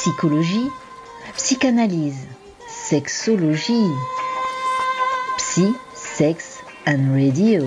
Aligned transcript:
psychologie, 0.00 0.70
psychanalyse, 1.36 2.26
sexologie, 2.66 3.84
psy, 5.36 5.74
sex 5.92 6.62
and 6.86 7.12
radio. 7.12 7.66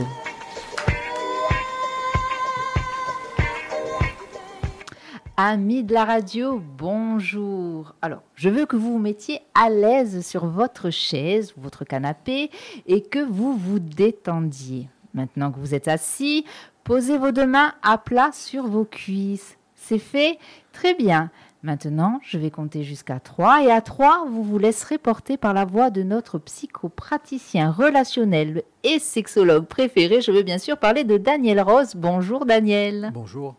Amis 5.38 5.83
de 5.83 5.94
la 5.94 6.06
radio, 6.06 6.60
bonjour. 6.76 7.94
Alors, 8.01 8.24
je 8.34 8.50
veux 8.50 8.65
que 8.65 8.78
vous 8.78 8.94
vous 8.94 8.97
mettiez 8.97 9.42
à 9.54 9.70
l'aise 9.70 10.26
sur 10.26 10.47
votre 10.47 10.90
chaise, 10.90 11.54
votre 11.56 11.86
canapé, 11.86 12.50
et 12.88 13.04
que 13.04 13.20
vous 13.20 13.56
vous 13.56 13.78
détendiez. 13.78 14.90
Maintenant 15.13 15.52
que 15.52 15.60
vous 15.60 15.76
êtes 15.76 15.88
assis, 15.88 16.45
posez 16.84 17.20
vos 17.20 17.31
deux 17.31 17.45
mains 17.45 17.76
à 17.84 18.00
plat 18.00 18.31
sur 18.34 18.65
vos 18.65 18.85
cuisses. 18.85 19.55
C'est 19.75 19.99
fait 19.99 20.39
Très 20.71 20.95
bien. 20.95 21.29
Maintenant, 21.66 22.20
je 22.23 22.38
vais 22.38 22.52
compter 22.52 22.84
jusqu'à 22.84 23.22
3 23.22 23.63
et 23.63 23.71
à 23.71 23.80
3, 23.80 24.26
vous 24.27 24.44
vous 24.44 24.59
laisserez 24.59 24.98
porter 24.98 25.38
par 25.38 25.54
la 25.54 25.63
voix 25.63 25.91
de 25.91 26.04
notre 26.04 26.38
psychopraticien 26.38 27.71
relationnel 27.71 28.63
et 28.84 28.99
sexologue 28.99 29.66
préféré. 29.66 30.20
Je 30.20 30.34
veux 30.34 30.44
bien 30.44 30.57
sûr 30.57 30.77
parler 30.77 31.05
de 31.05 31.18
Daniel 31.18 31.62
Rose. 31.62 31.95
Bonjour 31.95 32.45
Daniel. 32.45 33.12
Bonjour. 33.13 33.55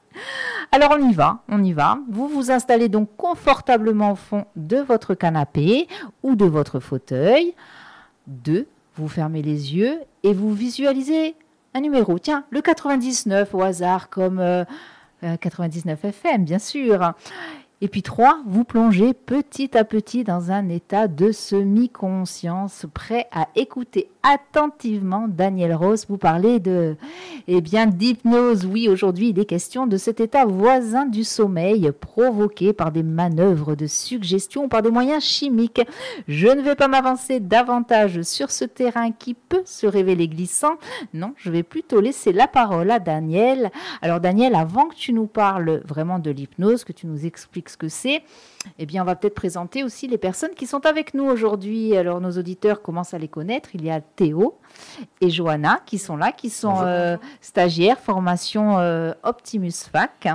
Alors 0.71 0.95
on 1.01 1.09
y 1.09 1.15
va, 1.15 1.45
on 1.49 1.65
y 1.65 1.73
va. 1.73 1.99
Vous 2.11 2.29
vous 2.29 2.51
installez 2.51 2.91
donc 2.91 3.09
confortablement 3.17 4.13
au 4.13 4.17
fond 4.17 4.45
de 4.55 4.77
votre 4.77 5.15
canapé 5.15 5.89
ou 6.23 6.37
de 6.37 6.45
votre 6.45 6.81
fauteuil. 6.81 7.55
2. 8.27 8.69
Vous 8.97 9.09
fermez 9.09 9.41
les 9.41 9.75
yeux 9.75 9.99
et 10.23 10.35
vous 10.35 10.53
visualisez 10.53 11.37
un 11.73 11.81
numéro. 11.81 12.19
Tiens, 12.19 12.45
le 12.51 12.61
99 12.61 13.55
au 13.55 13.63
hasard 13.63 14.11
comme... 14.11 14.67
99 15.41 16.05
euh, 16.05 16.09
FM, 16.09 16.45
bien 16.45 16.59
sûr. 16.59 17.15
Et 17.81 17.89
puis 17.89 18.03
trois, 18.03 18.39
vous 18.47 18.65
plongez 18.65 19.13
petit 19.15 19.77
à 19.77 19.85
petit 19.85 20.25
dans 20.25 20.51
un 20.51 20.69
état 20.69 21.09
de 21.09 21.33
semi-conscience, 21.33 22.87
prêt 22.95 23.27
à 23.33 23.49
écouter 23.57 24.09
attentivement 24.23 25.27
Daniel 25.29 25.75
Rose 25.75 26.07
vous 26.09 26.17
parler 26.17 26.61
de, 26.61 26.97
eh 27.47 27.61
bien, 27.61 27.87
d'hypnose. 27.87 28.65
Oui, 28.65 28.89
aujourd'hui, 28.89 29.31
il 29.31 29.39
est 29.39 29.45
question 29.45 29.87
de 29.87 29.97
cet 29.97 30.21
état 30.21 30.47
voisin 30.47 31.05
du 31.05 31.25
sommeil 31.25 31.93
provoqué 32.01 32.73
par 32.73 32.91
des 32.91 33.03
manœuvres 33.03 33.75
de 33.75 33.87
suggestion, 33.87 34.69
par 34.69 34.81
des 34.81 34.91
moyens 34.91 35.23
chimiques. 35.23 35.83
Je 36.27 36.49
ne 36.49 36.63
vais 36.63 36.77
pas 36.77 36.89
m'avancer 36.89 37.39
davantage 37.39 38.23
sur 38.23 38.51
ce 38.51 38.65
terrain 38.65 39.13
qui 39.13 39.35
peut 39.35 39.63
se 39.67 39.87
révéler 39.87 40.29
glissant. 40.29 40.77
Non, 41.13 41.35
je 41.37 41.51
vais 41.51 41.63
plutôt 41.63 42.01
laisser 42.01 42.33
la 42.33 42.47
parole 42.47 42.91
à 42.91 42.99
Daniel. 42.99 43.71
Alors, 44.01 44.21
Daniel, 44.21 44.55
avant 44.55 44.87
que 44.87 44.95
tu 44.95 45.13
nous 45.13 45.27
parles 45.27 45.83
vraiment 45.87 46.19
de 46.19 46.31
l'hypnose, 46.31 46.85
que 46.85 46.93
tu 46.93 47.07
nous 47.07 47.27
expliques 47.27 47.64
ce 47.69 47.77
que 47.77 47.89
c'est, 47.89 48.23
eh 48.79 48.87
bien, 48.87 49.03
on 49.03 49.05
va 49.05 49.15
peut-être 49.15 49.35
présenter 49.35 49.85
aussi 49.85 50.09
les 50.09 50.19
personnes 50.19 50.55
qui 50.57 50.67
sont 50.67 50.87
avec 50.87 51.15
nous 51.15 51.25
aujourd'hui. 51.25 51.97
Alors, 51.97 52.21
nos 52.21 52.33
auditeurs 52.33 52.83
commencent 52.83 53.15
à 53.15 53.19
les 53.19 53.29
connaître. 53.29 53.71
Il 53.75 53.85
y 53.85 53.91
a 53.91 54.01
Théo 54.01 54.59
et 55.21 55.31
Johanna 55.31 55.81
qui 55.85 55.99
sont 55.99 56.17
là, 56.17 56.33
qui 56.33 56.51
sont 56.51 56.79
euh, 56.83 57.17
stagiaires, 57.41 57.99
formation 57.99 58.79
euh, 58.79 59.13
Optimus 59.23 59.73
Fac. 59.91 60.29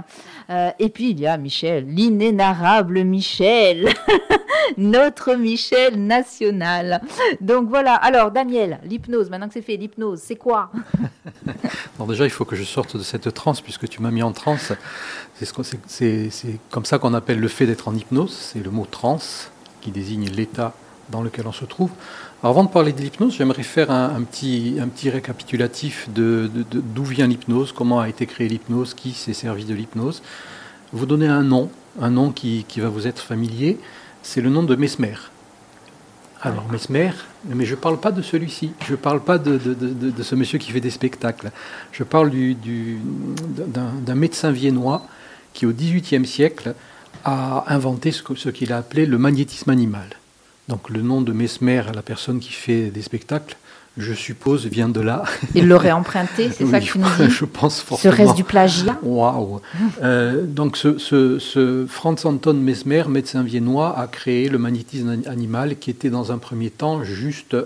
Euh, 0.49 0.71
et 0.80 0.89
puis, 0.89 1.11
il 1.11 1.19
y 1.19 1.27
a 1.27 1.38
Michel, 1.38 1.86
l'inénarrable 1.88 3.03
Michel, 3.03 3.89
notre 4.77 5.36
Michel 5.36 6.05
national. 6.05 7.02
Donc, 7.41 7.67
voilà. 7.69 7.95
Alors, 7.95 8.31
Daniel, 8.31 8.80
l'hypnose, 8.83 9.30
maintenant 9.30 9.47
que 9.47 9.53
c'est 9.53 9.61
fait, 9.61 9.77
l'hypnose, 9.77 10.19
c'est 10.19 10.36
quoi? 10.36 10.71
Bon, 11.97 12.05
Déjà, 12.05 12.23
il 12.23 12.30
faut 12.30 12.45
que 12.45 12.55
je 12.55 12.64
sorte 12.64 12.95
de 12.95 13.03
cette 13.03 13.33
transe, 13.33 13.59
puisque 13.59 13.88
tu 13.89 14.02
m'as 14.02 14.11
mis 14.11 14.23
en 14.23 14.31
transe. 14.31 14.71
C'est 15.41 16.59
comme 16.69 16.85
ça 16.85 16.99
qu'on 16.99 17.13
appelle 17.13 17.39
le 17.39 17.47
fait 17.47 17.65
d'être 17.65 17.87
en 17.87 17.95
hypnose, 17.95 18.33
c'est 18.33 18.63
le 18.63 18.71
mot 18.71 18.87
trans 18.89 19.19
qui 19.81 19.91
désigne 19.91 20.30
l'état 20.30 20.73
dans 21.09 21.21
lequel 21.21 21.47
on 21.47 21.52
se 21.52 21.65
trouve. 21.65 21.89
Alors 22.41 22.52
avant 22.52 22.64
de 22.64 22.69
parler 22.69 22.93
de 22.93 23.02
l'hypnose, 23.02 23.36
j'aimerais 23.36 23.64
faire 23.64 23.91
un, 23.91 24.21
petit, 24.21 24.77
un 24.81 24.87
petit 24.87 25.09
récapitulatif 25.09 26.09
de, 26.14 26.49
d'où 26.71 27.03
vient 27.03 27.27
l'hypnose, 27.27 27.71
comment 27.71 27.99
a 27.99 28.09
été 28.09 28.25
créée 28.25 28.47
l'hypnose, 28.47 28.93
qui 28.93 29.11
s'est 29.11 29.33
servi 29.33 29.65
de 29.65 29.73
l'hypnose. 29.73 30.21
Vous 30.93 31.05
donnez 31.05 31.27
un 31.27 31.43
nom, 31.43 31.69
un 32.02 32.09
nom 32.09 32.31
qui, 32.31 32.65
qui 32.67 32.80
va 32.80 32.89
vous 32.89 33.08
être 33.08 33.21
familier, 33.21 33.77
c'est 34.21 34.41
le 34.41 34.49
nom 34.49 34.64
de 34.64 34.75
Mesmer. 34.75 35.15
Alors 36.41 36.65
Mesmer, 36.71 37.11
mais 37.45 37.65
je 37.65 37.75
ne 37.75 37.80
parle 37.80 37.99
pas 37.99 38.11
de 38.11 38.21
celui-ci, 38.21 38.71
je 38.85 38.91
ne 38.91 38.97
parle 38.97 39.19
pas 39.19 39.37
de, 39.37 39.58
de, 39.58 39.73
de, 39.73 40.23
ce 40.23 40.35
monsieur 40.35 40.58
qui 40.58 40.71
fait 40.71 40.80
des 40.80 40.89
spectacles, 40.89 41.52
je 41.91 42.03
parle 42.03 42.30
du, 42.30 42.55
du, 42.55 42.99
d'un, 43.67 44.15
médecin 44.15 44.52
viennois 44.52 45.05
qui 45.54 45.65
au 45.65 45.71
XVIIIe 45.71 46.26
siècle 46.26 46.73
a 47.26 47.65
inventé 47.67 48.11
ce, 48.11 48.49
qu'il 48.49 48.73
a 48.73 48.77
appelé 48.77 49.05
le 49.05 49.17
magnétisme 49.17 49.70
animal. 49.70 50.08
Donc 50.67 50.89
le 50.89 51.02
nom 51.02 51.21
de 51.21 51.33
Mesmer, 51.33 51.83
la 51.93 52.02
personne 52.02 52.39
qui 52.39 52.52
fait 52.52 52.92
des 52.92 53.02
spectacles, 53.02 53.58
je 53.98 54.14
suppose, 54.14 54.65
vient 54.67 54.88
de 54.88 55.02
là. 55.02 55.23
Il 55.55 55.67
l'aurait 55.67 55.92
emprunté, 55.92 56.52
c'est 56.52 56.65
ça 56.65 56.80
que 56.80 56.86
tu 56.86 56.99
nous 56.99 57.08
dis 57.17 57.30
Je 57.30 57.45
pense 57.45 57.82
forcément. 57.82 58.15
Ce 58.15 58.21
reste 58.21 58.36
du 58.36 58.43
plagiat 58.43 58.98
Waouh 59.04 59.61
euh, 60.04 60.43
Donc 60.45 60.77
ce, 60.77 60.98
ce, 60.98 61.86
Franz 61.88 62.26
Anton 62.26 62.54
Mesmer, 62.54 63.04
médecin 63.09 63.43
viennois, 63.43 63.98
a 63.98 64.08
créé 64.08 64.48
le 64.48 64.58
magnétisme 64.58 65.21
animal 65.26 65.77
qui 65.77 65.89
était 65.89 66.09
dans 66.09 66.32
un 66.32 66.38
premier 66.38 66.70
temps 66.70 67.04
juste 67.04 67.58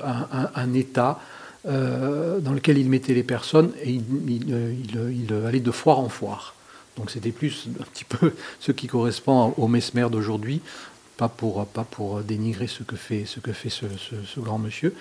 un, 0.56 0.74
état 0.74 1.20
euh, 1.68 2.40
dans 2.40 2.54
lequel 2.54 2.78
il 2.78 2.90
mettait 2.90 3.14
les 3.14 3.24
personnes 3.24 3.72
et 3.84 3.92
il, 3.92 4.04
il 4.28 5.46
allait 5.46 5.60
de 5.60 5.72
foire 5.72 6.00
en 6.00 6.10
foire. 6.10 6.56
Donc 6.98 7.10
c'était 7.10 7.32
plus 7.32 7.68
un 7.80 7.84
petit 7.84 8.06
peu 8.06 8.34
ce 8.60 8.72
qui 8.72 8.88
correspond 8.88 9.54
au 9.58 9.68
Mesmer 9.68 10.08
d'aujourd'hui, 10.12 10.62
pas 11.18 11.30
pour, 11.30 11.66
pas 11.68 11.84
pour 11.84 12.22
dénigrer 12.22 12.68
ce 12.68 12.84
que 12.84 12.96
fait 12.96 13.26
ce, 13.26 13.40
que 13.40 13.54
fait 13.54 13.70
ce, 13.70 13.86
ce, 14.26 14.40
grand 14.40 14.58
monsieur. 14.58 14.96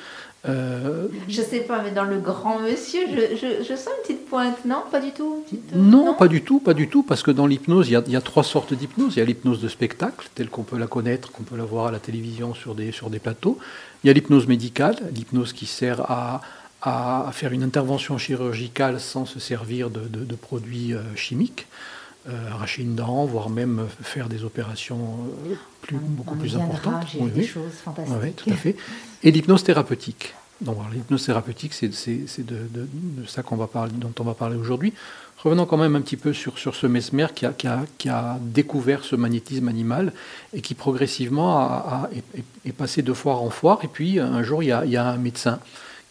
Euh, 0.47 1.07
je 1.29 1.41
sais 1.41 1.61
pas, 1.61 1.83
mais 1.83 1.91
dans 1.91 2.05
le 2.05 2.19
grand 2.19 2.59
monsieur, 2.61 3.01
je, 3.09 3.37
je, 3.37 3.65
je, 3.65 3.77
sens 3.77 3.89
une 3.97 4.03
petite 4.03 4.27
pointe, 4.27 4.65
non? 4.65 4.83
Pas 4.91 5.01
du 5.01 5.13
tout 5.13 5.45
euh, 5.53 5.57
non, 5.75 6.15
pas 6.15 6.29
du 6.29 6.43
tout, 6.43 6.59
pas 6.59 6.75
du 6.75 6.89
tout, 6.89 7.03
parce 7.03 7.23
que 7.23 7.31
dans 7.31 7.47
l'hypnose, 7.47 7.89
il 7.89 7.93
y, 7.93 7.97
a, 7.97 8.03
il 8.07 8.13
y 8.13 8.17
a, 8.17 8.21
trois 8.21 8.45
sortes 8.45 8.75
d'hypnose. 8.75 9.17
Il 9.17 9.21
y 9.21 9.23
a 9.23 9.25
l'hypnose 9.25 9.61
de 9.61 9.69
spectacle, 9.69 10.29
telle 10.35 10.49
qu'on 10.49 10.65
peut 10.65 10.79
la 10.79 10.87
connaître, 10.87 11.33
qu'on 11.33 11.45
peut 11.45 11.57
la 11.57 11.65
voir 11.65 11.87
à 11.87 11.91
la 11.93 12.01
télévision 12.01 12.55
sur 12.55 12.75
des, 12.75 12.93
sur 12.93 13.09
des 13.09 13.21
plateaux. 13.21 13.59
Il 14.05 14.09
y 14.09 14.11
a 14.11 14.13
l'hypnose 14.13 14.47
médicale, 14.49 14.97
l'hypnose 15.15 15.53
qui 15.53 15.67
sert 15.67 16.11
à, 16.11 16.43
à, 16.83 17.31
faire 17.33 17.53
une 17.53 17.63
intervention 17.63 18.19
chirurgicale 18.19 19.01
sans 19.01 19.25
se 19.25 19.39
servir 19.39 19.91
de, 19.91 20.01
de, 20.01 20.25
de 20.25 20.35
produits 20.35 20.95
euh, 20.95 21.03
chimiques. 21.17 21.67
Euh, 22.29 22.51
arracher 22.53 22.83
une 22.83 22.95
dent, 22.95 23.25
voire 23.25 23.51
même 23.51 23.89
faire 24.01 24.29
des 24.29 24.45
opérations 24.45 25.19
euh, 25.51 25.97
beaucoup 26.01 26.37
plus 26.37 26.55
importantes. 26.55 27.07
oui, 27.19 27.31
des 27.33 27.45
choses 27.45 27.73
fantastiques. 27.85 28.17
Oui, 28.23 28.33
tout 28.33 28.51
à 28.51 28.55
fait. 28.55 28.77
Et 29.25 29.33
l'hypnose 29.33 29.65
thérapeutique. 29.65 30.33
Donc, 30.61 30.79
l'hypnose 30.93 31.27
thérapeutique, 31.27 31.75
c'est 31.75 31.89
de, 31.89 32.55
de, 32.73 32.89
de, 32.93 33.27
ça 33.27 33.43
qu'on 33.43 33.57
va 33.57 33.67
parler, 33.67 33.93
dont 33.97 34.13
on 34.21 34.23
va 34.23 34.35
parler 34.35 34.57
aujourd'hui. 34.57 34.93
Revenons 35.39 35.67
quand 35.67 35.77
même 35.77 35.97
un 35.97 36.01
petit 36.01 36.17
peu 36.17 36.33
sur, 36.33 36.59
sur 36.59 36.77
ce 36.77 36.87
Mesmer 36.87 37.27
qui 37.35 37.45
a, 37.45 37.53
qui, 37.53 37.67
a, 37.67 37.85
qui 37.99 38.09
a, 38.09 38.39
découvert 38.41 39.03
ce 39.03 39.17
magnétisme 39.17 39.67
animal 39.67 40.13
et 40.55 40.61
qui 40.61 40.75
progressivement 40.75 41.59
a, 41.59 42.09
est, 42.15 42.45
est, 42.65 42.73
passé 42.73 43.03
de 43.03 43.13
foire 43.13 43.43
en 43.43 43.51
foire. 43.51 43.81
Et 43.83 43.89
puis 43.89 44.21
un 44.21 44.45
jour, 44.45 44.63
il 44.63 44.67
y 44.67 44.73
a, 44.73 44.85
il 44.85 44.93
y 44.93 44.97
a 44.97 45.09
un 45.09 45.17
médecin 45.17 45.59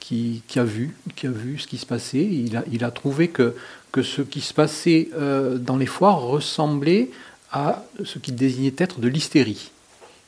qui, 0.02 0.44
a 0.58 0.64
vu, 0.64 0.98
qui 1.16 1.28
a 1.28 1.32
vu 1.32 1.58
ce 1.58 1.68
qui 1.68 1.78
se 1.78 1.86
passait. 1.86 2.26
Il 2.26 2.58
a, 2.58 2.64
il 2.70 2.84
a 2.84 2.92
trouvé 2.92 3.30
que 3.30 3.56
que 3.92 4.04
ce 4.04 4.22
qui 4.22 4.42
se 4.42 4.54
passait 4.54 5.10
euh, 5.16 5.58
dans 5.58 5.78
les 5.78 5.86
foires 5.86 6.22
ressemblait 6.22 7.10
à 7.52 7.84
ce 8.04 8.20
qu'il 8.20 8.36
désignait 8.36 8.74
être 8.78 9.00
de 9.00 9.08
l'hystérie. 9.08 9.72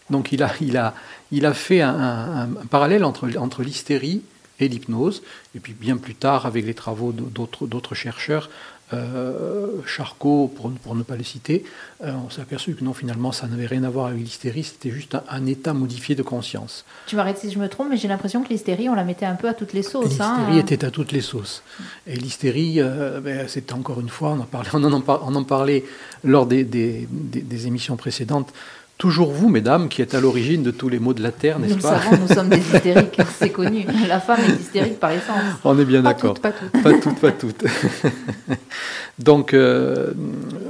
Donc 0.09 0.31
il 0.31 0.44
a, 0.44 0.51
il 0.59 0.78
a, 0.78 0.94
il 1.31 1.45
a 1.45 1.53
fait 1.53 1.81
un, 1.81 2.50
parallèle 2.69 3.06
entre, 3.06 3.29
entre 3.38 3.63
l'hystérie 3.63 4.22
et 4.66 4.68
l'hypnose, 4.68 5.24
et 5.56 5.59
puis 5.59 5.74
bien 5.74 5.97
plus 5.97 6.16
tard, 6.16 6.46
avec 6.46 6.66
les 6.66 6.74
travaux 6.74 7.12
d'autres 7.12 7.96
chercheurs, 7.96 8.50
euh, 8.94 9.82
Charcot, 9.85 10.52
pour, 10.55 10.72
pour, 10.72 10.96
ne 10.96 11.03
pas 11.03 11.16
le 11.16 11.23
citer, 11.23 11.64
euh, 12.03 12.11
on 12.26 12.29
s'est 12.29 12.41
aperçu 12.41 12.76
que 12.76 12.84
non, 12.84 12.93
finalement, 12.93 13.32
ça 13.32 13.47
n'avait 13.47 13.66
rien 13.66 13.84
à 13.84 13.90
voir 13.90 14.08
avec 14.08 14.20
l'hystérie, 14.20 14.64
c'était 14.64 14.91
juste 14.91 15.17
un, 15.29 15.46
état 15.46 15.73
modifié 15.73 16.16
de 16.16 16.22
conscience. 16.22 16.85
Tu 17.08 17.16
m'arrêtes 17.16 17.40
si 17.40 17.49
je 17.49 17.59
me 17.59 17.70
trompe, 17.70 17.88
mais 17.90 17.97
j'ai 17.97 18.08
l'impression 18.08 18.43
que 18.43 18.49
l'hystérie, 18.49 18.90
on 18.90 18.96
la 18.96 19.03
mettait 19.03 19.26
un 19.26 19.35
peu 19.35 19.47
à 19.47 19.53
toutes 19.53 19.73
les 19.73 19.84
sauces. 19.84 20.20
Hein. 20.20 20.35
L'hystérie 20.38 20.59
était 20.59 20.85
à 20.85 20.91
toutes 20.91 21.11
les 21.11 21.22
sauces. 21.22 21.64
Et 22.08 22.16
l'hystérie, 22.16 22.76
euh, 22.82 23.20
ben, 23.20 23.47
c'était 23.47 23.73
encore 23.73 23.99
une 23.99 24.09
fois, 24.09 24.32
on 24.32 24.41
en, 24.41 24.46
parlait, 24.46 24.70
on 24.73 24.84
en, 24.84 25.03
on 25.08 25.35
en 25.35 25.43
parlait 25.43 25.85
lors 26.23 26.46
des, 26.46 26.64
des, 26.64 27.08
des 27.09 27.67
émissions 27.67 27.96
précédentes, 27.96 28.53
Toujours 28.97 29.31
vous, 29.31 29.49
mesdames, 29.49 29.90
qui 29.90 30.01
êtes 30.01 30.13
à 30.13 30.22
l'origine 30.22 30.63
de 30.63 30.72
tous 30.72 30.87
les 30.87 30.99
maux 30.99 31.13
de 31.13 31.23
la 31.23 31.31
terre, 31.31 31.59
n'est-ce 31.59 31.75
pas 31.75 31.95
Nous 31.95 32.03
savons, 32.03 32.17
nous 32.22 32.28
sommes 32.28 32.49
des 32.49 32.57
hystériques, 32.75 33.19
c'est 33.37 33.49
connu. 33.49 33.85
La 34.07 34.19
femme 34.19 34.40
est 34.41 34.61
hystérique 34.61 34.99
par 34.99 35.11
essence. 35.11 35.43
On 35.63 35.78
est 35.79 35.85
bien 35.85 36.03
d'accord. 36.03 36.35
Pas 36.35 36.51
toutes, 36.51 36.81
pas 36.81 36.93
toutes. 36.93 37.19
Pas 37.19 37.31
toutes, 37.31 37.63
Donc, 39.19 39.53
euh, 39.53 40.13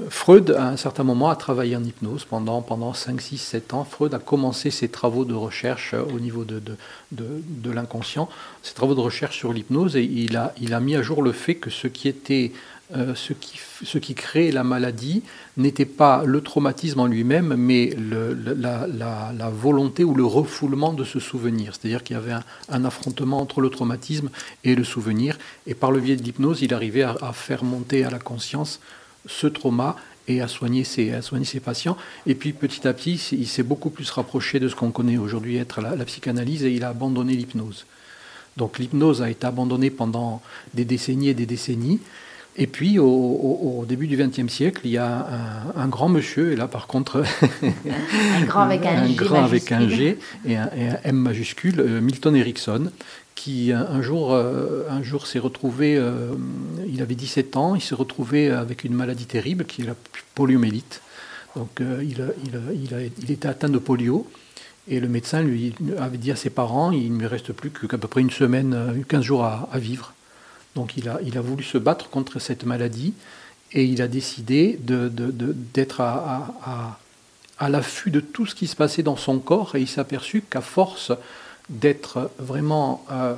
Freud, 0.10 0.56
à 0.58 0.68
un 0.68 0.78
certain 0.78 1.04
moment, 1.04 1.30
a 1.30 1.36
travaillé 1.36 1.76
en 1.76 1.84
hypnose 1.84 2.26
pendant, 2.26 2.62
pendant 2.62 2.94
5, 2.94 3.22
6, 3.22 3.38
7 3.38 3.74
ans. 3.74 3.84
Freud 3.84 4.14
a 4.14 4.20
commencé 4.20 4.72
ses 4.72 4.90
travaux 4.90 5.26
de 5.26 5.34
recherche 5.34 5.94
au 5.94 6.20
niveau 6.20 6.44
de, 6.44 6.60
de, 6.60 6.76
de, 7.12 7.26
de 7.48 7.72
l'inconscient, 7.72 8.30
ses 8.62 8.74
travaux 8.74 8.96
de 8.96 9.00
recherche 9.00 9.38
sur 9.38 9.54
l'hypnose, 9.54 9.96
et 9.96 10.04
il 10.04 10.36
a, 10.36 10.54
il 10.60 10.74
a 10.74 10.80
mis 10.80 10.96
à 10.96 11.02
jour 11.02 11.22
le 11.24 11.32
fait 11.32 11.56
que 11.56 11.70
ce 11.70 11.88
qui 11.88 12.08
était 12.08 12.52
euh, 12.96 13.16
ce, 13.16 13.32
qui, 13.32 13.60
ce 13.84 13.98
qui 13.98 14.14
crée 14.14 14.52
la 14.52 14.66
maladie 14.66 15.24
n'était 15.56 15.86
pas 15.86 16.24
le 16.26 16.42
traumatisme 16.42 17.00
en 17.00 17.08
lui-même, 17.08 17.56
mais 17.56 17.96
la, 17.98 19.50
volonté 19.50 20.04
ou 20.04 20.14
le 20.14 20.26
refoulement 20.26 20.92
de 20.92 21.06
ce 21.06 21.20
souvenir. 21.20 21.74
C'est-à-dire 21.74 22.04
qu'il 22.04 22.16
y 22.16 22.20
avait 22.20 22.36
un, 22.70 22.86
affrontement 22.86 23.40
entre 23.40 23.62
le 23.62 23.70
traumatisme 23.70 24.30
et 24.66 24.76
le 24.76 24.84
souvenir. 24.84 25.38
Et 25.66 25.76
par 25.76 25.92
le 25.92 26.02
biais 26.02 26.18
de 26.18 26.24
l'hypnose, 26.24 26.62
il 26.62 26.74
arrivait 26.74 27.04
à, 27.04 27.32
faire 27.34 27.64
monter 27.64 28.04
à 28.04 28.10
la 28.10 28.20
conscience 28.20 28.82
ce 29.26 29.48
trauma 29.48 29.96
et 30.28 30.42
à 30.42 30.50
soigner 30.50 30.84
ses, 30.84 31.14
à 31.14 31.22
soigner 31.22 31.46
ses 31.46 31.62
patients. 31.62 31.98
Et 32.28 32.36
puis 32.36 32.52
petit 32.52 32.86
à 32.86 32.94
petit, 32.94 33.16
il 33.32 33.48
s'est 33.48 33.64
beaucoup 33.64 33.92
plus 33.92 34.10
rapproché 34.12 34.60
de 34.60 34.68
ce 34.68 34.76
qu'on 34.76 34.92
connaît 34.92 35.18
aujourd'hui 35.18 35.56
être 35.56 35.82
la 35.82 36.06
psychanalyse 36.06 36.66
et 36.66 36.72
il 36.72 36.84
a 36.84 36.90
abandonné 36.90 37.34
l'hypnose. 37.34 37.86
Donc 38.58 38.78
l'hypnose 38.78 39.22
a 39.22 39.30
été 39.30 39.48
abandonnée 39.48 39.90
pendant 39.90 40.42
des 40.74 40.86
décennies 40.86 41.30
et 41.30 41.34
des 41.34 41.46
décennies. 41.46 42.00
Et 42.56 42.68
puis, 42.68 43.00
au, 43.00 43.08
au, 43.08 43.80
au 43.80 43.86
début 43.86 44.06
du 44.06 44.16
XXe 44.16 44.52
siècle, 44.52 44.82
il 44.84 44.92
y 44.92 44.98
a 44.98 45.28
un, 45.76 45.82
un, 45.82 45.88
grand 45.88 46.08
monsieur, 46.08 46.52
et 46.52 46.56
là, 46.56 46.68
par 46.68 46.86
contre, 46.86 47.24
un 47.64 48.46
grand 48.46 48.62
avec 48.70 48.86
un, 48.86 49.04
un 49.04 49.08
G 49.08 49.16
grand 49.16 49.44
avec 49.44 49.72
un 49.72 49.88
G 49.90 50.20
et 50.46 50.56
un, 50.56 50.70
et 50.78 50.90
un 50.90 51.00
M 51.04 51.16
majuscule, 51.16 51.80
euh, 51.80 52.00
Milton 52.00 52.36
Erickson, 52.36 52.92
qui 53.44 53.74
un 53.74 54.02
jour, 54.02 54.34
euh, 54.34 54.86
un 54.90 55.04
jour 55.04 55.28
s'est 55.28 55.38
retrouvé, 55.40 55.98
euh, 55.98 56.34
il 56.88 57.02
avait 57.02 57.16
17 57.16 57.58
ans, 57.58 57.76
il 57.76 57.82
s'est 57.82 57.94
retrouvé 57.94 58.50
avec 58.50 58.86
une 58.86 58.94
maladie 58.94 59.26
terrible 59.26 59.66
qui 59.66 59.82
est 59.82 59.86
la 59.86 59.96
poliomyélite. 60.34 61.02
Donc, 61.58 61.82
euh, 61.82 62.02
il, 62.02 62.26
il, 62.46 62.84
il, 62.86 62.94
a, 62.94 63.02
il 63.02 63.32
était 63.32 63.50
atteint 63.50 63.68
de 63.68 63.80
polio. 63.80 64.26
Et 64.88 65.02
le 65.02 65.10
médecin 65.10 65.42
lui 65.42 65.74
avait 65.98 66.18
dit 66.18 66.32
à 66.32 66.38
ses 66.38 66.50
parents, 66.50 66.92
il 66.92 67.14
ne 67.14 67.20
lui 67.20 67.28
reste 67.28 67.52
plus 67.52 67.70
qu'à 67.70 67.98
peu 67.98 68.08
près 68.08 68.22
une 68.22 68.32
semaine, 68.32 69.04
15 69.10 69.22
jours 69.22 69.44
à, 69.44 69.68
à 69.72 69.80
vivre. 69.80 70.14
Donc 70.76 70.98
il 70.98 71.10
a, 71.10 71.20
il 71.24 71.38
a, 71.38 71.42
voulu 71.42 71.64
se 71.64 71.78
battre 71.78 72.10
contre 72.10 72.40
cette 72.40 72.66
maladie 72.66 73.14
et 73.74 73.86
il 73.86 74.02
a 74.02 74.08
décidé 74.08 74.80
d'être 74.82 76.02
à, 76.02 77.00
l'affût 77.70 78.12
de 78.12 78.20
tout 78.20 78.46
ce 78.46 78.56
qui 78.56 78.68
se 78.68 78.76
passait 78.76 79.04
dans 79.04 79.16
son 79.16 79.40
corps 79.40 79.76
et 79.76 79.82
il 79.82 79.88
s'est 79.88 80.02
aperçu 80.02 80.42
qu'à 80.42 80.62
force 80.62 81.12
d'être 81.70 82.30
vraiment, 82.40 83.06
euh, 83.12 83.36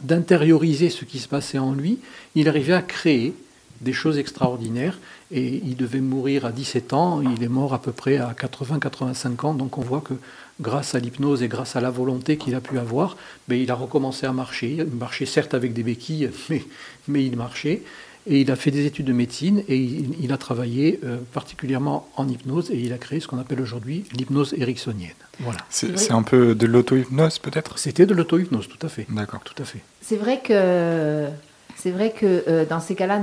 d'intérioriser 0.00 0.90
ce 0.90 1.04
qui 1.04 1.20
se 1.20 1.28
passait 1.28 1.58
en 1.58 1.72
lui, 1.72 2.00
il 2.34 2.48
arrivait 2.48 2.72
à 2.72 2.82
créer 2.82 3.34
des 3.80 3.92
choses 3.92 4.18
extraordinaires 4.18 4.98
et 5.32 5.62
il 5.64 5.76
devait 5.76 6.00
mourir 6.00 6.44
à 6.44 6.52
17 6.52 6.92
ans, 6.92 7.22
il 7.22 7.42
est 7.42 7.48
mort 7.48 7.72
à 7.72 7.80
peu 7.80 7.92
près 7.92 8.18
à 8.18 8.32
80-85 8.32 9.46
ans, 9.46 9.54
donc 9.54 9.78
on 9.78 9.80
voit 9.80 10.02
que 10.02 10.14
grâce 10.60 10.94
à 10.94 10.98
l'hypnose 10.98 11.42
et 11.42 11.48
grâce 11.48 11.74
à 11.74 11.80
la 11.80 11.90
volonté 11.90 12.36
qu'il 12.36 12.54
a 12.54 12.60
pu 12.60 12.78
avoir, 12.78 13.16
mais 13.48 13.62
il 13.62 13.70
a 13.70 13.74
recommencé 13.74 14.26
à 14.26 14.32
marcher. 14.32 14.76
Il 14.78 14.96
marchait 14.98 15.26
certes 15.26 15.54
avec 15.54 15.72
des 15.72 15.82
béquilles, 15.82 16.30
mais, 16.50 16.62
mais 17.08 17.24
il 17.24 17.36
marchait. 17.36 17.82
Et 18.24 18.42
il 18.42 18.52
a 18.52 18.56
fait 18.56 18.70
des 18.70 18.86
études 18.86 19.06
de 19.06 19.12
médecine 19.12 19.64
et 19.66 19.76
il, 19.76 20.14
il 20.22 20.32
a 20.32 20.36
travaillé 20.36 21.00
euh, 21.02 21.16
particulièrement 21.32 22.08
en 22.14 22.28
hypnose 22.28 22.70
et 22.70 22.78
il 22.78 22.92
a 22.92 22.98
créé 22.98 23.18
ce 23.18 23.26
qu'on 23.26 23.38
appelle 23.38 23.60
aujourd'hui 23.60 24.04
l'hypnose 24.12 24.54
ericksonienne. 24.56 25.10
Voilà. 25.40 25.58
C'est 25.70 26.12
un 26.12 26.22
peu 26.22 26.54
de 26.54 26.66
l'auto-hypnose 26.66 27.40
peut-être? 27.40 27.78
C'était 27.78 28.06
de 28.06 28.14
l'auto-hypnose, 28.14 28.68
tout 28.68 28.86
à 28.86 28.88
fait. 28.88 29.06
D'accord. 29.08 29.40
Tout 29.42 29.60
à 29.60 29.64
fait. 29.64 29.80
C'est 30.02 30.16
vrai 30.16 30.40
que, 30.40 31.26
c'est 31.74 31.90
vrai 31.90 32.12
que 32.12 32.44
euh, 32.46 32.64
dans 32.64 32.78
ces 32.78 32.94
cas-là, 32.94 33.20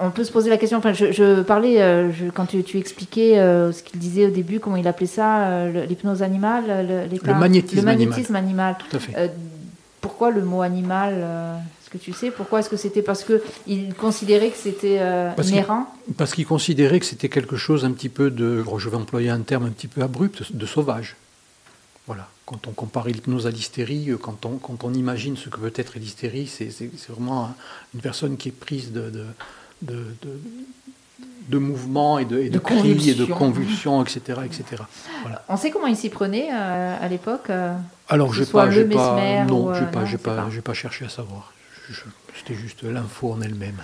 on 0.00 0.10
peut 0.10 0.24
se 0.24 0.32
poser 0.32 0.50
la 0.50 0.56
question. 0.56 0.78
Enfin, 0.78 0.92
je, 0.92 1.12
je 1.12 1.42
parlais 1.42 1.80
euh, 1.80 2.12
je, 2.12 2.26
quand 2.30 2.46
tu, 2.46 2.62
tu 2.62 2.78
expliquais 2.78 3.38
euh, 3.38 3.72
ce 3.72 3.82
qu'il 3.82 3.98
disait 3.98 4.26
au 4.26 4.30
début, 4.30 4.60
comment 4.60 4.76
il 4.76 4.86
appelait 4.88 5.06
ça, 5.06 5.46
euh, 5.48 5.86
l'hypnose 5.86 6.22
animale, 6.22 6.64
le, 6.66 7.06
le, 7.06 7.34
magnétisme, 7.34 7.76
le 7.76 7.82
magnétisme 7.82 8.36
animal. 8.36 8.74
animal. 8.74 8.76
Tout 8.88 8.96
à 8.96 9.00
fait. 9.00 9.12
Euh, 9.16 9.28
pourquoi 10.00 10.30
le 10.30 10.44
mot 10.44 10.62
animal 10.62 11.14
Est-ce 11.14 11.90
que 11.90 11.98
tu 11.98 12.12
sais 12.12 12.30
pourquoi 12.30 12.60
Est-ce 12.60 12.70
que 12.70 12.76
c'était 12.76 13.02
parce 13.02 13.24
que 13.24 13.42
il 13.66 13.92
considérait 13.94 14.50
que 14.50 14.56
c'était 14.56 15.00
inhérent 15.42 15.86
Parce 16.16 16.32
qu'il 16.32 16.46
considérait 16.46 17.00
que 17.00 17.06
c'était 17.06 17.28
quelque 17.28 17.56
chose 17.56 17.84
un 17.84 17.90
petit 17.90 18.08
peu 18.08 18.30
de, 18.30 18.64
je 18.78 18.88
vais 18.88 18.96
employer 18.96 19.30
un 19.30 19.40
terme 19.40 19.66
un 19.66 19.70
petit 19.70 19.88
peu 19.88 20.02
abrupt, 20.02 20.52
de 20.52 20.66
sauvage. 20.66 21.16
Voilà. 22.06 22.28
Quand 22.44 22.68
on 22.68 22.70
compare 22.70 23.08
l'hypnose 23.08 23.48
à 23.48 23.50
l'hystérie, 23.50 24.12
quand 24.22 24.46
on, 24.46 24.58
quand 24.58 24.84
on 24.84 24.94
imagine 24.94 25.36
ce 25.36 25.48
que 25.48 25.58
peut 25.58 25.72
être 25.74 25.98
l'hystérie, 25.98 26.46
c'est 26.46 26.70
vraiment 27.08 27.52
une 27.92 28.00
personne 28.00 28.36
qui 28.36 28.50
est 28.50 28.52
prise 28.52 28.92
de, 28.92 29.10
de 29.10 29.24
de, 29.82 30.04
de, 30.22 30.40
de 31.48 31.58
mouvements 31.58 32.18
et 32.18 32.24
de, 32.24 32.38
et 32.38 32.48
de, 32.48 32.54
de 32.54 32.58
cris 32.58 33.10
et 33.10 33.14
de 33.14 33.24
convulsions, 33.24 34.02
etc. 34.02 34.40
etc. 34.44 34.82
Voilà. 35.22 35.42
On 35.48 35.56
sait 35.56 35.70
comment 35.70 35.86
il 35.86 35.96
s'y 35.96 36.08
prenait 36.08 36.48
euh, 36.52 36.96
à 37.00 37.08
l'époque 37.08 37.50
euh, 37.50 37.74
Alors, 38.08 38.32
je 38.32 38.40
n'ai 38.40 38.46
pas, 38.46 38.66
pas, 38.66 39.44
non, 39.44 39.70
euh, 39.70 39.80
pas, 39.82 40.04
j'ai 40.04 40.18
pas, 40.18 40.34
pas. 40.34 40.48
pas 40.64 40.74
cherché 40.74 41.04
à 41.04 41.08
savoir. 41.08 41.52
C'était 42.36 42.54
juste 42.54 42.82
l'info 42.82 43.32
en 43.32 43.40
elle-même. 43.40 43.76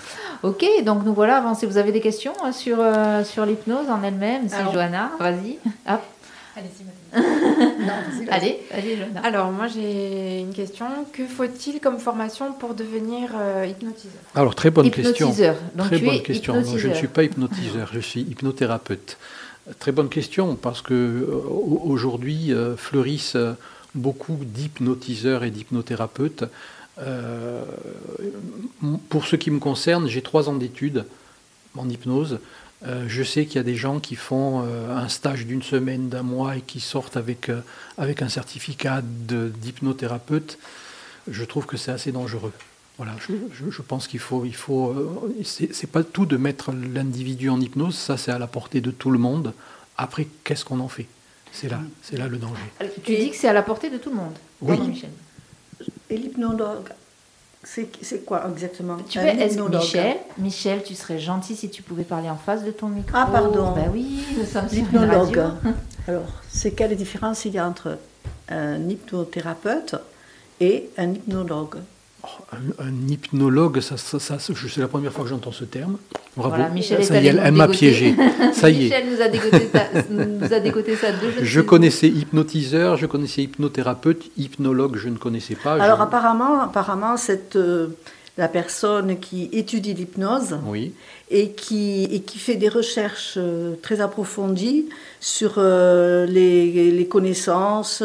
Ok, 0.43 0.65
donc 0.85 1.05
nous 1.05 1.15
voilà 1.15 1.39
avancés. 1.39 1.67
Vous 1.67 1.79
avez 1.79 1.93
des 1.93 2.01
questions 2.01 2.35
sur, 2.53 2.79
euh, 2.81 3.25
sur 3.25 3.47
l'hypnose 3.47 3.89
en 3.89 4.03
elle-même 4.03 4.49
C'est 4.49 4.63
Johanna, 4.73 5.13
vas-y. 5.19 5.59
Allez-y, 5.87 6.85
non, 7.15 7.93
allez, 8.31 8.61
allez, 8.73 8.97
Johanna. 8.97 9.21
Alors, 9.23 9.51
moi, 9.51 9.67
j'ai 9.69 10.41
une 10.41 10.55
question. 10.55 10.87
Que 11.13 11.27
faut-il 11.27 11.81
comme 11.81 11.99
formation 11.99 12.53
pour 12.53 12.75
devenir 12.75 13.31
euh, 13.35 13.67
hypnotiseur? 13.69 14.13
Alors, 14.35 14.55
très 14.55 14.71
bonne 14.71 14.87
hypnotiseur. 14.87 15.29
question. 15.29 15.55
Donc, 15.75 15.87
très 15.89 15.99
bonne 15.99 16.23
question. 16.23 16.55
Non, 16.55 16.77
je 16.77 16.89
ne 16.89 16.95
suis 16.95 17.09
pas 17.09 17.25
hypnotiseur, 17.25 17.91
je 17.93 18.01
suis 18.01 18.21
hypnothérapeute. 18.23 19.19
Très 19.79 19.93
bonne 19.93 20.09
question, 20.09 20.57
parce 20.57 20.83
que 20.83 20.95
euh, 20.95 21.41
aujourd'hui 21.49 22.53
euh, 22.53 22.77
fleurissent 22.77 23.37
beaucoup 23.95 24.39
d'hypnotiseurs 24.43 25.45
et 25.45 25.51
d'hypnothérapeutes. 25.51 26.45
Euh, 26.99 27.63
pour 29.09 29.27
ce 29.27 29.37
qui 29.37 29.51
me 29.51 29.59
concerne, 29.61 30.09
j'ai 30.09 30.23
trois 30.23 30.49
ans 30.49 30.55
d'études 30.55 31.05
en 31.77 31.89
hypnose. 31.89 32.39
Euh, 32.85 33.05
je 33.09 33.23
sais 33.23 33.47
qu'il 33.47 33.57
y 33.57 33.59
a 33.59 33.63
des 33.63 33.77
gens 33.77 34.01
qui 34.01 34.17
font 34.17 34.65
euh, 34.65 34.97
un 34.97 35.09
stage 35.09 35.47
d'une 35.47 35.63
semaine, 35.63 36.09
d'un 36.09 36.23
mois 36.23 36.57
et 36.57 36.61
qui 36.61 36.81
sortent 36.81 37.17
avec, 37.17 37.49
euh, 37.49 37.61
avec 37.97 38.23
un 38.23 38.29
certificat 38.29 39.03
d'hypnothérapeute. 39.03 40.59
Je 41.31 41.45
trouve 41.45 41.67
que 41.67 41.77
c'est 41.77 41.93
assez 41.93 42.11
dangereux. 42.11 42.53
Voilà, 42.99 43.13
je, 43.27 43.35
je, 43.55 43.71
je 43.71 43.83
pense 43.83 44.07
qu'il 44.09 44.21
faut, 44.21 44.45
il 44.45 44.55
faut, 44.55 44.91
euh, 44.91 45.35
c'est 45.45 45.91
pas 45.91 46.03
tout 46.03 46.27
de 46.27 46.37
mettre 46.37 46.73
l'individu 46.73 47.49
en 47.49 47.61
hypnose, 47.61 47.97
ça 47.97 48.17
c'est 48.17 48.33
à 48.33 48.39
la 48.39 48.47
portée 48.47 48.81
de 48.81 48.91
tout 48.91 49.11
le 49.11 49.19
monde. 49.19 49.55
Après, 49.97 50.27
qu'est-ce 50.45 50.65
qu'on 50.65 50.81
en 50.81 50.89
fait? 50.89 51.07
C'est 51.53 51.69
là, 51.69 51.81
c'est 52.03 52.17
là 52.17 52.29
le 52.29 52.39
danger. 52.39 52.63
Tu 53.05 53.17
dis 53.17 53.31
que 53.31 53.37
c'est 53.37 53.49
à 53.49 53.53
la 53.53 53.63
portée 53.63 53.91
de 53.91 53.99
tout 53.99 54.11
le 54.11 54.17
monde. 54.17 54.35
Oui. 54.61 54.79
Michel. 54.81 55.11
Et 56.11 56.17
l'hypnologue, 56.17 56.89
c'est 57.65 58.25
quoi 58.25 58.45
exactement 58.51 58.97
Tu 59.09 59.21
peux, 59.21 59.69
Michel, 59.69 60.17
Michel, 60.39 60.83
tu 60.83 60.95
serais 60.95 61.21
gentil 61.21 61.55
si 61.55 61.71
tu 61.71 61.83
pouvais 61.83 62.03
parler 62.03 62.29
en 62.29 62.37
face 62.37 62.65
de 62.65 62.73
ton 62.73 62.89
micro. 62.89 63.13
Ah, 63.15 63.29
pardon. 63.31 63.73
Ben 63.73 63.89
oui, 63.93 64.25
nous 64.37 64.45
sommes 64.45 64.69
sur 64.69 64.79
L'hypnologue. 64.79 65.41
Alors, 66.09 66.27
c'est 66.49 66.73
quelle 66.73 66.97
différence 66.97 67.45
il 67.45 67.53
y 67.53 67.59
a 67.59 67.67
entre 67.67 67.99
un 68.49 68.89
hypnothérapeute 68.89 69.95
et 70.61 70.91
un 70.99 71.13
hypnologue? 71.13 71.77
Oh, 72.25 72.29
un, 72.53 72.87
un, 72.87 73.09
hypnologue, 73.09 73.81
ça, 73.81 73.97
ça, 73.97 74.19
ça 74.19 74.39
c'est 74.41 74.79
la 74.79 74.89
première 74.89 75.13
fois 75.13 75.25
que 75.25 75.31
j'entends 75.31 75.53
ce 75.53 75.65
terme. 75.65 75.99
Bravo. 76.37 76.57
Voilà, 76.57 76.71
Michel 76.71 77.05
ça 77.05 77.21
y 77.21 77.27
est, 77.27 77.37
elle 77.37 77.53
m'a 77.53 77.69
piégé. 77.69 78.15
Ça 78.55 78.71
y 78.71 78.85
Michel 78.85 79.07
est. 79.07 79.11
nous 79.11 79.21
a 79.21 79.29
dégoté, 79.29 79.67
ta, 79.67 79.85
nous 80.11 80.53
a 80.53 80.61
dégoté 80.61 80.97
ça 80.97 81.13
deux 81.13 81.45
Je 81.45 81.61
connaissais 81.61 82.09
hypnotiseur, 82.09 82.97
je 82.97 83.07
connaissais 83.07 83.43
hypnothérapeute, 83.43 84.31
hypnologue, 84.39 84.97
je 84.97 85.09
ne 85.09 85.19
connaissais 85.19 85.57
pas. 85.57 85.75
Alors 85.75 85.99
je... 85.99 86.03
apparemment, 86.03 86.61
apparemment 86.63 87.19
cette, 87.19 87.57
euh, 87.57 87.89
la 88.39 88.49
personne 88.49 89.19
qui 89.19 89.51
étudie 89.53 89.93
l'hypnose 89.93 90.57
oui. 90.67 90.95
et, 91.31 91.51
qui, 91.51 92.05
et 92.05 92.21
qui 92.21 92.39
fait 92.39 92.57
des 92.57 92.71
recherches 92.71 93.35
euh, 93.37 93.75
très 93.83 94.01
approfondies 94.01 94.89
sur 95.21 95.55
euh, 95.59 96.25
les, 96.25 96.91
les, 96.93 97.07
connaissances 97.09 98.03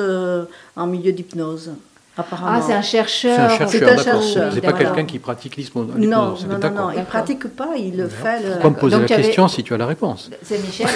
en 0.76 0.88
milieu 0.88 1.14
d'hypnose. 1.14 1.72
Ah, 2.18 2.62
c'est 2.66 2.74
un 2.74 2.82
chercheur. 2.82 3.52
C'est 3.68 3.84
un 3.84 3.98
chercheur. 3.98 4.52
C'est 4.54 4.62
pas 4.62 4.74
quelqu'un 4.74 5.06
qui 5.06 5.20
pratique 5.20 5.56
l'hypnose. 5.56 5.88
Non, 5.98 6.08
non, 6.08 6.36
non, 6.62 6.72
non, 6.72 6.92
il 6.92 7.00
ne 7.00 7.06
pratique 7.06 7.48
pas, 7.48 7.70
il 7.78 7.98
le 7.98 8.08
fait. 8.08 8.42
Le... 8.44 8.52
Pourquoi 8.54 8.70
me 8.72 8.76
poser 8.76 8.98
Donc, 8.98 9.10
la 9.10 9.16
question 9.18 9.46
avais... 9.46 9.54
si 9.54 9.64
tu 9.64 9.74
as 9.74 9.78
la 9.78 9.86
réponse? 9.86 10.30
C'est 10.42 10.58
Michel. 10.60 10.88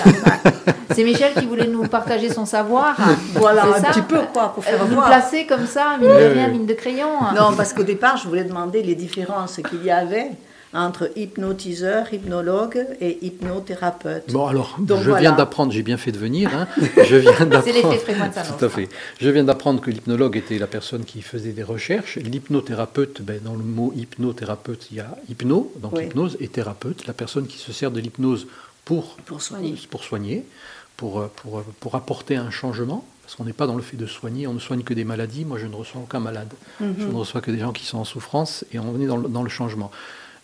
c'est 0.91 1.03
Michel 1.03 1.33
qui 1.33 1.45
voulait 1.45 1.67
nous 1.67 1.87
partager 1.87 2.29
son 2.29 2.45
savoir. 2.45 2.95
Voilà, 3.35 3.65
un 3.65 3.81
ça. 3.81 3.89
petit 3.89 4.01
peu, 4.01 4.19
quoi, 4.33 4.53
pour 4.53 4.63
faire 4.63 4.85
Nous 4.85 4.95
voir. 4.95 5.07
placer 5.07 5.45
comme 5.45 5.65
ça, 5.65 5.97
mine 5.99 6.09
de 6.09 6.33
rien, 6.33 6.47
mine 6.47 6.65
de 6.65 6.73
crayon. 6.73 7.09
Non, 7.35 7.53
parce 7.55 7.73
qu'au 7.73 7.83
départ, 7.83 8.17
je 8.17 8.27
voulais 8.27 8.43
demander 8.43 8.83
les 8.83 8.95
différences 8.95 9.59
qu'il 9.69 9.83
y 9.83 9.91
avait 9.91 10.31
entre 10.73 11.11
hypnotiseur, 11.17 12.13
hypnologue 12.13 12.85
et 13.01 13.17
hypnothérapeute. 13.25 14.31
Bon, 14.31 14.47
alors, 14.47 14.77
Donc, 14.79 14.99
je 14.99 15.09
voilà. 15.09 15.21
viens 15.21 15.31
d'apprendre, 15.33 15.71
j'ai 15.71 15.83
bien 15.83 15.97
fait 15.97 16.11
de 16.11 16.17
venir, 16.17 16.49
hein, 16.55 16.67
je 17.03 17.15
viens 17.17 17.45
d'apprendre... 17.45 17.63
C'est 17.65 17.73
l'effet 17.73 17.97
fréquence 17.97 18.35
Tout 18.57 18.65
à 18.65 18.69
fait. 18.69 18.87
Je 19.19 19.29
viens 19.29 19.43
d'apprendre 19.43 19.81
que 19.81 19.91
l'hypnologue 19.91 20.37
était 20.37 20.57
la 20.57 20.67
personne 20.67 21.03
qui 21.03 21.21
faisait 21.21 21.51
des 21.51 21.63
recherches. 21.63 22.17
L'hypnothérapeute, 22.17 23.21
ben, 23.21 23.41
dans 23.43 23.53
le 23.53 23.63
mot 23.63 23.93
hypnothérapeute, 23.95 24.87
il 24.91 24.97
y 24.97 24.99
a 25.01 25.17
hypno, 25.29 25.73
donc 25.81 25.93
oui. 25.95 26.05
hypnose, 26.05 26.37
et 26.39 26.47
thérapeute, 26.47 27.05
la 27.05 27.13
personne 27.13 27.47
qui 27.47 27.57
se 27.57 27.73
sert 27.73 27.91
de 27.91 27.99
l'hypnose 27.99 28.47
pour, 28.85 29.17
pour 29.25 29.41
soigner, 29.41 29.75
pour, 29.89 30.03
soigner 30.03 30.45
pour, 30.95 31.27
pour, 31.29 31.63
pour 31.79 31.95
apporter 31.95 32.37
un 32.37 32.49
changement, 32.49 33.05
parce 33.23 33.35
qu'on 33.35 33.43
n'est 33.43 33.53
pas 33.53 33.67
dans 33.67 33.75
le 33.75 33.81
fait 33.81 33.97
de 33.97 34.05
soigner, 34.05 34.47
on 34.47 34.53
ne 34.53 34.59
soigne 34.59 34.83
que 34.83 34.93
des 34.93 35.03
maladies. 35.03 35.45
Moi, 35.45 35.57
je 35.57 35.67
ne 35.67 35.75
reçois 35.75 36.01
aucun 36.01 36.19
malade. 36.19 36.51
Mm 36.79 36.85
-hmm. 36.85 36.93
Je 36.99 37.07
ne 37.07 37.13
reçois 37.15 37.41
que 37.41 37.51
des 37.51 37.59
gens 37.59 37.71
qui 37.71 37.85
sont 37.85 37.99
en 37.99 38.05
souffrance, 38.05 38.65
et 38.73 38.79
on 38.79 38.99
est 39.01 39.07
dans 39.07 39.17
le, 39.17 39.29
dans 39.29 39.43
le 39.43 39.49
changement. 39.49 39.91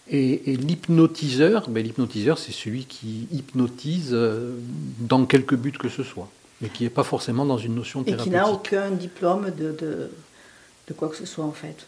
Et, 0.10 0.54
et 0.54 0.56
l'hypnotiseur, 0.56 1.70
ben, 1.70 1.84
l'hypnotiseur, 1.84 2.38
c'est 2.38 2.52
celui 2.54 2.86
qui 2.86 3.28
hypnotise 3.32 4.10
euh, 4.14 4.52
dans 5.00 5.26
quelque 5.26 5.56
but 5.56 5.78
que 5.78 5.90
ce 5.90 6.04
soit, 6.04 6.30
mais 6.62 6.70
qui 6.70 6.84
n'est 6.84 6.90
pas 6.90 7.04
forcément 7.04 7.46
dans 7.46 7.58
une 7.58 7.76
notion 7.76 8.02
Et 8.02 8.06
thérapeutique. 8.06 8.32
qui 8.32 8.38
n'a 8.38 8.50
aucun 8.50 8.92
diplôme 8.92 9.52
de, 9.52 9.72
de, 9.74 10.10
de 10.88 10.94
quoi 10.94 11.10
que 11.10 11.16
ce 11.18 11.26
soit 11.26 11.44
en 11.46 11.52
fait. 11.52 11.88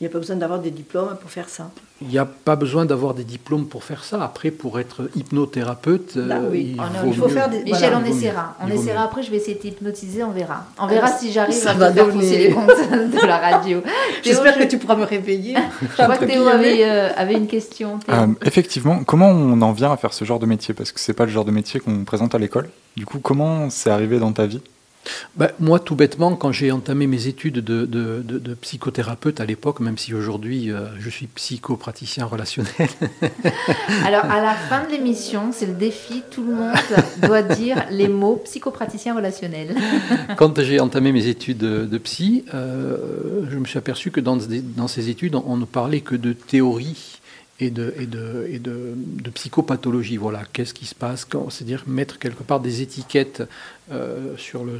Il 0.00 0.04
n'y 0.04 0.06
a 0.08 0.10
pas 0.10 0.18
besoin 0.18 0.36
d'avoir 0.36 0.60
des 0.60 0.72
diplômes 0.72 1.16
pour 1.20 1.30
faire 1.30 1.48
ça. 1.48 1.70
Il 2.02 2.08
n'y 2.08 2.18
a 2.18 2.24
pas 2.26 2.56
besoin 2.56 2.84
d'avoir 2.84 3.14
des 3.14 3.22
diplômes 3.24 3.66
pour 3.66 3.84
faire 3.84 4.02
ça. 4.04 4.22
Après, 4.22 4.50
pour 4.50 4.80
être 4.80 5.08
hypnothérapeute, 5.16 6.18
Bah 6.18 6.36
euh, 6.42 6.48
oui. 6.50 6.72
il, 6.74 6.80
Ah 6.80 6.90
non, 6.92 7.00
vaut 7.04 7.06
il 7.12 7.16
faut 7.16 7.28
mieux- 7.28 7.34
faire 7.34 7.48
des- 7.48 7.62
Michel, 7.62 7.90
Voilà, 7.92 7.98
on 7.98 8.04
essaiera. 8.04 8.56
mieux. 8.66 8.72
On 8.72 8.74
essaiera 8.80 9.02
après, 9.04 9.22
je 9.22 9.30
vais 9.30 9.36
essayer 9.36 9.54
de 9.54 9.60
t'hypnotiser, 9.60 10.24
on 10.24 10.30
verra. 10.32 10.64
On 10.78 10.84
Ah, 10.84 10.88
verra 10.88 11.08
si 11.08 11.30
j'arrive 11.32 11.54
ça 11.54 11.70
à 11.70 11.74
va 11.74 11.90
te 11.90 11.94
faire 11.96 12.08
pousser 12.10 12.38
les 12.38 12.50
comptes 12.50 12.66
de 12.68 13.26
la 13.26 13.38
radio. 13.38 13.82
J'espère 14.24 14.58
que 14.58 14.64
tu 14.64 14.78
pourras 14.78 14.96
me 14.96 15.04
réveiller. 15.04 15.54
Je 15.98 16.04
vois 16.04 16.16
que 16.18 16.24
Théo 16.24 16.46
avait, 16.48 16.84
euh, 16.84 17.10
avait 17.16 17.34
une 17.34 17.46
question. 17.46 18.00
Euh, 18.10 18.26
effectivement, 18.44 19.04
comment 19.04 19.28
on 19.30 19.62
en 19.62 19.72
vient 19.72 19.92
à 19.92 19.96
faire 19.96 20.12
ce 20.12 20.24
genre 20.24 20.40
de 20.40 20.46
métier? 20.46 20.74
Parce 20.74 20.90
que 20.92 20.98
c'est 21.00 21.14
pas 21.14 21.24
le 21.26 21.30
genre 21.30 21.44
de 21.44 21.52
métier 21.52 21.78
qu'on 21.80 22.04
présente 22.04 22.34
à 22.34 22.38
l'école. 22.38 22.68
Du 22.96 23.06
coup, 23.06 23.18
comment 23.20 23.70
c'est 23.70 23.90
arrivé 23.90 24.18
dans 24.18 24.32
ta 24.32 24.46
vie? 24.46 24.60
Ben, 25.36 25.50
moi, 25.60 25.78
tout 25.80 25.96
bêtement, 25.96 26.36
quand 26.36 26.52
j'ai 26.52 26.70
entamé 26.72 27.06
mes 27.06 27.26
études 27.26 27.54
de, 27.60 27.84
de- 27.86 28.22
de- 28.24 28.38
de 28.38 28.54
psychothérapeute 28.54 29.40
à 29.40 29.44
l'époque, 29.44 29.80
même 29.80 29.98
si 29.98 30.14
aujourd'hui 30.14 30.70
euh, 30.70 30.86
je 30.98 31.10
suis 31.10 31.26
psychopraticien 31.26 32.24
relationnel, 32.26 32.72
Alors, 34.06 34.24
à 34.24 34.40
la 34.40 34.54
fin 34.54 34.84
de 34.84 34.90
l'émission, 34.90 35.50
c'est 35.52 35.66
le 35.66 35.74
défi. 35.74 36.22
Tout 36.30 36.44
le 36.44 36.54
monde 36.54 36.72
doit 37.22 37.42
dire 37.42 37.84
les 37.90 38.08
mots 38.08 38.40
psychopraticien 38.44 39.14
relationnel. 39.14 39.74
quand 40.36 40.60
j'ai 40.62 40.80
entamé 40.80 41.12
mes 41.12 41.26
études 41.26 41.58
de, 41.58 41.98
psy, 41.98 42.44
euh, 42.54 42.96
je 43.50 43.58
me 43.58 43.64
suis 43.64 43.78
aperçu 43.78 44.10
que 44.10 44.20
dans, 44.20 44.38
ces 44.88 45.08
études, 45.08 45.34
on 45.34 45.56
ne 45.56 45.64
parlait 45.64 46.00
que 46.00 46.14
de 46.16 46.32
théorie 46.32 47.13
et 47.60 47.70
de, 47.70 48.96
psychopathologie. 49.34 50.16
Voilà, 50.16 50.42
qu'est-ce 50.52 50.74
qui 50.74 50.86
se 50.86 50.94
passe 50.94 51.26
C'est-à-dire 51.50 51.84
mettre 51.86 52.18
quelque 52.18 52.42
part 52.42 52.60
des 52.60 52.82
étiquettes 52.82 53.42
euh, 53.92 54.36
sur, 54.36 54.64
le, 54.64 54.78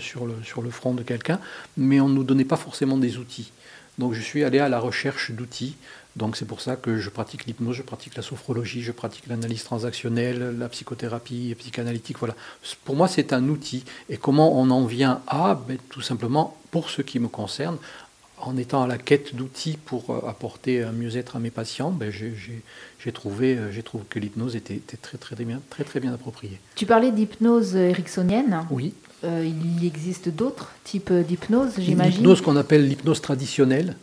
front 0.70 0.94
de 0.94 1.02
quelqu'un, 1.02 1.40
mais 1.76 2.00
on 2.00 2.08
ne 2.08 2.14
nous 2.14 2.24
donnait 2.24 2.44
pas 2.44 2.56
forcément 2.56 2.96
des 2.96 3.18
outils. 3.18 3.52
Donc 3.98 4.12
je 4.12 4.20
suis 4.20 4.42
allé 4.42 4.58
à 4.58 4.68
la 4.68 4.80
recherche 4.80 5.30
d'outils. 5.30 5.76
Donc 6.16 6.36
c'est 6.36 6.44
pour 6.44 6.60
ça 6.60 6.76
que 6.76 6.98
je 6.98 7.10
pratique 7.10 7.44
l'hypnose, 7.46 7.76
je 7.76 7.82
pratique 7.82 8.14
la 8.16 8.22
sophrologie, 8.22 8.82
je 8.82 8.92
pratique 8.92 9.26
l'analyse 9.26 9.64
transactionnelle, 9.64 10.56
la 10.58 10.68
psychothérapie 10.68 11.54
psychanalytique. 11.58 12.18
Voilà. 12.18 12.36
Pour 12.84 12.94
moi, 12.94 13.08
c'est 13.08 13.32
un 13.32 13.48
outil. 13.48 13.84
Et 14.08 14.16
comment 14.16 14.56
on 14.58 14.70
en 14.70 14.84
vient 14.84 15.22
à? 15.26 15.60
Ben, 15.66 15.76
Tout 15.90 16.02
simplement, 16.02 16.56
pour 16.70 16.90
ce 16.90 17.02
qui 17.02 17.18
me 17.18 17.28
concerne, 17.28 17.78
en 18.38 18.56
étant 18.56 18.82
à 18.82 18.86
la 18.86 18.98
quête 18.98 19.34
d'outils 19.34 19.78
pour 19.84 20.10
euh, 20.10 20.28
apporter 20.28 20.82
un 20.82 20.92
mieux-être 20.92 21.36
à 21.36 21.38
mes 21.38 21.50
patients, 21.50 21.90
ben, 21.90 22.10
j'ai- 22.10 23.12
trouvé, 23.12 23.56
euh, 23.56 23.70
j'ai 23.70 23.82
trouvé 23.82 24.04
que 24.08 24.18
l'hypnose 24.18 24.56
était, 24.56 24.74
était 24.74 24.96
très, 24.96 25.18
très, 25.18 25.36
bien, 25.44 25.60
très, 25.70 25.84
très 25.84 26.00
bien 26.00 26.12
appropriée. 26.12 26.58
Tu 26.74 26.86
parlais 26.86 27.10
d'hypnose 27.12 27.74
ericksonienne. 27.76 28.66
Oui, 28.70 28.92
Euh, 29.24 29.42
il 29.80 29.86
existe 29.86 30.28
d'autres 30.28 30.70
types 30.84 31.10
d'hypnose, 31.10 31.70
j'imagine. 31.78 32.18
L'hypnose 32.18 32.42
qu'on 32.42 32.56
appelle 32.56 32.86
l'hypnose 32.86 33.22
traditionnelle. 33.22 33.96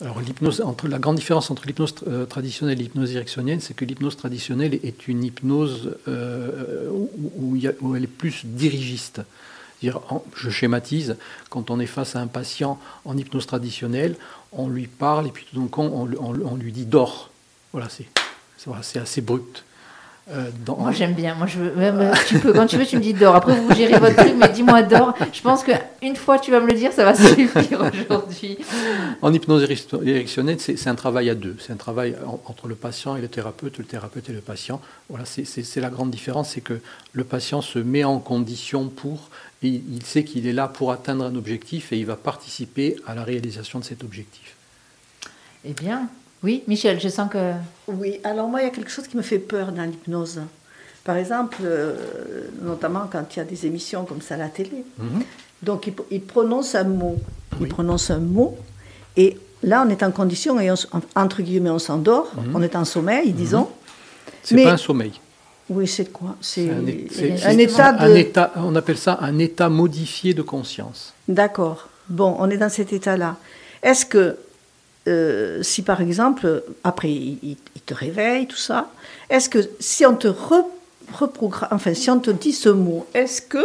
Alors, 0.00 0.20
l'hypnose, 0.20 0.62
entre, 0.62 0.88
la 0.88 0.98
grande 0.98 1.16
différence 1.16 1.50
entre 1.50 1.66
l'hypnose 1.66 1.94
euh, 2.06 2.24
traditionnelle 2.24 2.78
et 2.80 2.82
l'hypnose 2.84 3.14
ericksonienne, 3.14 3.60
c'est 3.60 3.74
que 3.74 3.84
l'hypnose 3.84 4.16
traditionnelle 4.16 4.74
est 4.82 5.08
une 5.08 5.24
hypnose 5.24 5.96
euh, 6.08 6.88
où 7.38 7.96
elle 7.96 8.04
est 8.04 8.06
plus 8.06 8.44
dirigiste. 8.46 9.20
C'est-à-dire, 9.80 10.00
en- 10.10 10.24
je 10.36 10.48
schématise, 10.50 11.16
quand 11.50 11.70
on 11.70 11.78
est 11.80 11.86
face 11.86 12.16
à 12.16 12.20
un 12.20 12.26
patient 12.26 12.78
en 13.04 13.16
hypnose 13.16 13.46
traditionnelle, 13.46 14.16
on 14.52 14.68
lui 14.68 14.86
parle 14.86 15.26
et 15.26 15.30
puis 15.30 15.46
tout 15.52 15.60
d'un 15.60 15.68
coup, 15.68 15.82
on, 15.82 16.08
on- 16.18 16.40
on 16.52 16.54
lui 16.56 16.72
dit 16.72 16.86
dors. 16.86 17.30
Voilà, 17.72 17.88
c'est 18.82 18.98
assez 18.98 19.20
brut. 19.20 19.64
Euh, 20.28 20.50
dans- 20.64 20.76
Moi 20.78 20.90
j'aime 20.90 21.12
bien. 21.12 21.36
Moi 21.36 21.46
je 21.46 21.60
même, 21.60 22.10
tu 22.26 22.40
peux 22.40 22.52
quand 22.52 22.66
tu 22.66 22.76
veux 22.76 22.84
tu 22.84 22.96
me 22.96 23.00
dis 23.00 23.14
dors. 23.14 23.36
Après 23.36 23.54
vous 23.54 23.72
gérez 23.76 23.96
votre 24.00 24.16
truc, 24.16 24.32
mais 24.36 24.48
dis-moi 24.48 24.82
dors. 24.82 25.14
Je 25.32 25.40
pense 25.40 25.62
que 25.62 25.70
une 26.02 26.16
fois 26.16 26.40
tu 26.40 26.50
vas 26.50 26.58
me 26.58 26.66
le 26.66 26.72
dire, 26.72 26.90
ça 26.92 27.04
va 27.04 27.14
suffire 27.14 27.80
aujourd'hui. 27.92 28.58
En 29.22 29.32
hypnose 29.32 29.62
érectionnelle, 30.04 30.56
c'est 30.58 30.88
un 30.88 30.96
travail 30.96 31.30
à 31.30 31.36
deux. 31.36 31.54
C'est 31.60 31.72
un 31.72 31.76
travail 31.76 32.16
en- 32.26 32.40
entre 32.46 32.66
le 32.66 32.74
patient 32.74 33.14
et 33.14 33.20
le 33.20 33.28
thérapeute, 33.28 33.78
le 33.78 33.84
thérapeute 33.84 34.28
et 34.28 34.32
le 34.32 34.40
patient. 34.40 34.80
Voilà, 35.08 35.24
c'est 35.26 35.76
la 35.80 35.90
grande 35.90 36.10
différence, 36.10 36.50
c'est 36.54 36.60
que 36.60 36.80
le 37.12 37.22
patient 37.22 37.62
se 37.62 37.78
met 37.78 38.02
en 38.02 38.18
condition 38.18 38.88
pour, 38.88 39.30
et 39.66 39.82
il 39.92 40.02
sait 40.04 40.24
qu'il 40.24 40.46
est 40.46 40.52
là 40.52 40.68
pour 40.68 40.92
atteindre 40.92 41.24
un 41.24 41.34
objectif 41.34 41.92
et 41.92 41.98
il 41.98 42.06
va 42.06 42.16
participer 42.16 42.96
à 43.06 43.14
la 43.14 43.24
réalisation 43.24 43.78
de 43.78 43.84
cet 43.84 44.04
objectif. 44.04 44.54
Eh 45.64 45.72
bien, 45.72 46.08
oui, 46.42 46.62
Michel, 46.68 47.00
je 47.00 47.08
sens 47.08 47.30
que 47.30 47.52
Oui, 47.88 48.20
alors 48.24 48.48
moi, 48.48 48.60
il 48.60 48.64
y 48.64 48.68
a 48.68 48.70
quelque 48.70 48.90
chose 48.90 49.08
qui 49.08 49.16
me 49.16 49.22
fait 49.22 49.38
peur 49.38 49.72
dans 49.72 49.82
l'hypnose. 49.84 50.40
Par 51.04 51.16
exemple, 51.16 51.58
euh, 51.62 52.48
notamment 52.62 53.08
quand 53.10 53.24
il 53.34 53.38
y 53.38 53.42
a 53.42 53.44
des 53.44 53.66
émissions 53.66 54.04
comme 54.04 54.20
ça 54.20 54.34
à 54.34 54.38
la 54.38 54.48
télé. 54.48 54.84
Mhm. 54.98 55.22
Donc, 55.62 55.86
il, 55.86 55.94
il 56.10 56.20
prononce 56.22 56.74
un 56.74 56.84
mot. 56.84 57.16
Il 57.58 57.62
Oui. 57.62 57.68
prononce 57.68 58.10
un 58.10 58.18
mot. 58.18 58.56
Et 59.16 59.36
là, 59.62 59.84
on 59.86 59.90
est 59.90 60.02
en 60.02 60.10
condition, 60.12 60.60
et 60.60 60.70
on 60.70 60.74
entre 61.14 61.42
guillemets, 61.42 61.70
on 61.70 61.78
s'endort. 61.78 62.30
Mhm. 62.36 62.52
On 62.56 62.62
est 62.62 62.76
en 62.76 62.84
sommeil, 62.84 63.32
disons. 63.32 63.68
C'est 64.42 64.54
Mais- 64.54 64.64
pas 64.64 64.72
un 64.72 64.76
sommeil. 64.76 65.12
Oui, 65.68 65.86
c'est 65.88 66.12
quoi? 66.12 66.36
C'est 66.40 66.68
un, 66.70 66.86
état 67.58 67.92
de... 67.92 67.98
un 68.04 68.14
état- 68.14 68.52
on 68.56 68.74
appelle 68.76 68.98
ça 68.98 69.18
un 69.20 69.38
état 69.38 69.68
modifié 69.68 70.32
de 70.32 70.42
conscience. 70.42 71.12
D'accord. 71.28 71.88
Bon, 72.08 72.36
on 72.38 72.48
est 72.50 72.56
dans 72.56 72.68
cet 72.68 72.92
état-là. 72.92 73.36
Est-ce 73.82 74.06
que, 74.06 74.36
euh, 75.08 75.62
si 75.62 75.82
par 75.82 76.00
exemple, 76.00 76.62
après, 76.84 77.10
il, 77.10 77.38
il- 77.42 77.56
il 77.74 77.80
te 77.82 77.94
réveille, 77.94 78.46
tout 78.46 78.56
ça, 78.56 78.90
est-ce 79.28 79.48
que 79.48 79.58
si 79.80 80.06
on 80.06 80.14
te 80.14 80.28
re- 80.28 80.64
reprogramme, 81.12 81.68
enfin, 81.72 81.94
si 81.94 82.10
on 82.10 82.20
te 82.20 82.30
dit 82.30 82.52
ce 82.52 82.68
mot, 82.68 83.06
est-ce 83.12 83.42
que, 83.42 83.64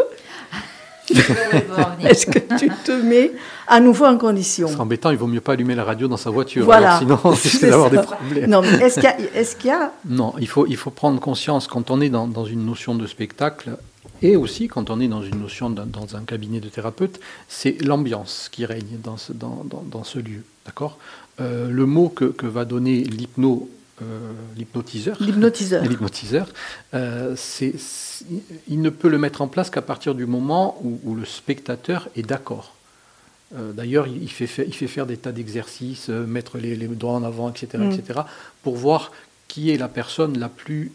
est-ce 2.02 2.26
que 2.26 2.40
tu 2.58 2.70
te 2.86 2.92
mets 2.92 3.32
à 3.68 3.80
nouveau 3.80 4.06
en 4.06 4.18
condition 4.18 4.68
C'est 4.68 4.80
embêtant, 4.80 5.12
il 5.12 5.18
vaut 5.18 5.28
mieux 5.28 5.42
pas 5.42 5.54
allumer 5.54 5.76
la 5.76 5.84
radio 5.84 6.08
dans 6.08 6.18
sa 6.18 6.30
voiture. 6.30 6.66
Voilà. 6.66 6.96
alors 6.98 7.00
sinon, 7.00 7.20
on 7.24 7.30
risque 7.32 7.58
C'est 7.60 7.70
d'avoir 7.70 7.90
des 7.90 7.98
problèmes. 8.02 8.50
Non, 8.50 8.62
mais 8.62 8.70
est-ce 8.86 9.56
qu'il 9.56 9.70
y 9.70 9.74
a, 9.74 9.86
y 9.86 9.90
Non, 10.10 10.34
il 10.40 10.48
faut, 10.48 10.66
il 10.68 10.78
faut 10.78 10.92
prendre 10.92 11.20
conscience 11.20 11.68
quand 11.68 11.92
on 11.92 12.02
est 12.02 12.10
dans, 12.10 12.28
dans 12.28 12.46
une 12.46 12.66
notion 12.66 12.96
de 12.96 13.08
spectacle 13.08 13.72
et 14.24 14.36
aussi 14.36 14.68
quand 14.68 14.90
on 14.90 15.00
est 15.00 15.08
dans 15.08 15.24
une 15.24 15.40
notion 15.40 15.70
dans 15.70 16.16
un 16.16 16.22
cabinet 16.22 16.60
de 16.60 16.70
thérapeute, 16.70 17.20
c'est 17.48 17.82
l'ambiance 17.84 18.50
qui 18.52 18.66
règne 18.66 19.00
dans 19.04 19.18
ce, 19.18 19.34
dans, 19.34 19.64
dans- 19.66 19.84
dans 19.90 20.04
ce 20.04 20.20
lieu. 20.20 20.44
D'accord? 20.66 20.98
Euh, 21.40 21.70
Le 21.72 21.86
mot 21.88 22.10
que, 22.10 22.26
que 22.26 22.46
va 22.46 22.66
donner 22.66 22.98
l'hypno, 22.98 23.68
l'hypnotiseur, 24.58 25.18
l'hypnotiseur 25.22 25.84
l'hypnotiseur, 25.90 26.48
euh, 26.94 27.36
il 28.68 28.82
ne 28.82 28.90
peut 28.90 29.10
le 29.10 29.18
mettre 29.18 29.42
en 29.42 29.48
place 29.48 29.70
qu'à 29.70 29.82
partir 29.82 30.16
du 30.16 30.26
moment 30.26 30.78
où, 30.84 31.00
où 31.04 31.16
le 31.16 31.26
spectateur 31.26 32.10
est 32.16 32.24
d'accord. 32.28 32.76
Euh, 33.56 33.74
D'ailleurs, 33.74 34.08
il, 34.08 34.30
fait, 34.30 34.48
fa- 34.48 34.64
il 34.64 34.74
fait 34.74 34.88
faire 34.88 35.06
des 35.06 35.18
tas 35.18 35.32
d'exercices, 35.32 36.10
euh, 36.10 36.26
mettre 36.26 36.58
les, 36.58 36.76
les 36.76 36.88
doigts 36.88 37.14
en 37.14 37.24
avant, 37.24 37.50
etc., 37.50 37.68
Mm. 37.84 37.92
etc., 37.92 38.20
pour 38.64 38.76
voir 38.78 39.12
qui 39.48 39.72
est 39.72 39.78
la 39.78 39.90
personne 39.90 40.38
la 40.40 40.48
plus, 40.50 40.92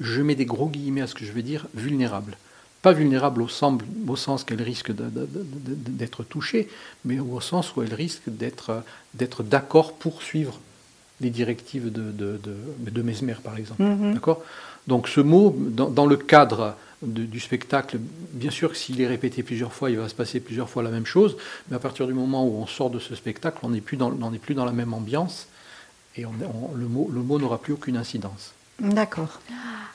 je 0.00 0.20
mets 0.22 0.34
des 0.34 0.44
gros 0.46 0.68
guillemets 0.68 1.02
à 1.02 1.06
ce 1.06 1.14
que 1.14 1.24
je 1.24 1.30
vais 1.32 1.42
dire, 1.42 1.66
vulnérable. 1.74 2.36
Pas 2.82 2.92
vulnérable 2.92 3.40
au, 3.42 3.48
sens- 3.48 3.80
au 4.08 4.16
sens 4.16 4.42
qu'elle 4.44 4.60
risque 4.62 4.90
d'être 4.92 6.24
touchée, 6.24 6.68
mais 7.04 7.18
au 7.20 7.40
sens 7.40 7.74
où 7.76 7.82
elle 7.82 7.94
risque 7.94 8.22
d'être 8.26 8.70
euh, 8.70 8.80
d'être 9.14 9.42
d'accord 9.42 9.92
pour 9.94 10.22
suivre 10.22 10.58
les 11.24 11.30
directives 11.30 11.90
de, 11.90 12.12
de, 12.12 12.38
de, 12.42 12.90
de 12.90 13.02
Mesmer, 13.02 13.34
par 13.42 13.56
exemple. 13.56 13.82
D'accord? 14.14 14.42
Donc 14.86 15.08
ce 15.08 15.20
mot, 15.20 15.56
dans, 15.58 15.88
dans 15.90 16.06
le 16.06 16.16
cadre 16.16 16.76
de- 17.02 17.24
du 17.24 17.40
spectacle, 17.40 17.98
bien 18.32 18.50
sûr 18.50 18.70
que 18.70 18.76
s'il 18.76 19.00
est 19.00 19.06
répété 19.06 19.42
plusieurs 19.42 19.72
fois, 19.72 19.90
il 19.90 19.96
va 19.98 20.08
se 20.08 20.14
passer 20.14 20.40
plusieurs 20.40 20.68
fois 20.68 20.82
la 20.82 20.90
même 20.90 21.06
chose, 21.06 21.36
mais 21.68 21.76
à 21.76 21.78
partir 21.80 22.06
du 22.06 22.12
moment 22.14 22.46
où 22.46 22.56
on 22.62 22.66
sort 22.66 22.90
de 22.90 22.98
ce 22.98 23.14
spectacle, 23.14 23.58
on 23.62 23.70
n'est 23.70 23.80
plus, 23.80 23.96
dans- 23.96 24.12
on 24.22 24.30
plus 24.32 24.54
dans 24.54 24.64
la 24.66 24.72
même 24.72 24.92
ambiance, 24.94 25.48
et 26.16 26.24
on- 26.26 26.32
on- 26.54 26.74
le 26.76 26.86
mot, 26.86 27.10
le 27.12 27.22
mot 27.22 27.38
n'aura 27.38 27.58
plus 27.58 27.72
aucune 27.72 27.96
incidence. 27.96 28.52
D'accord. 28.80 29.40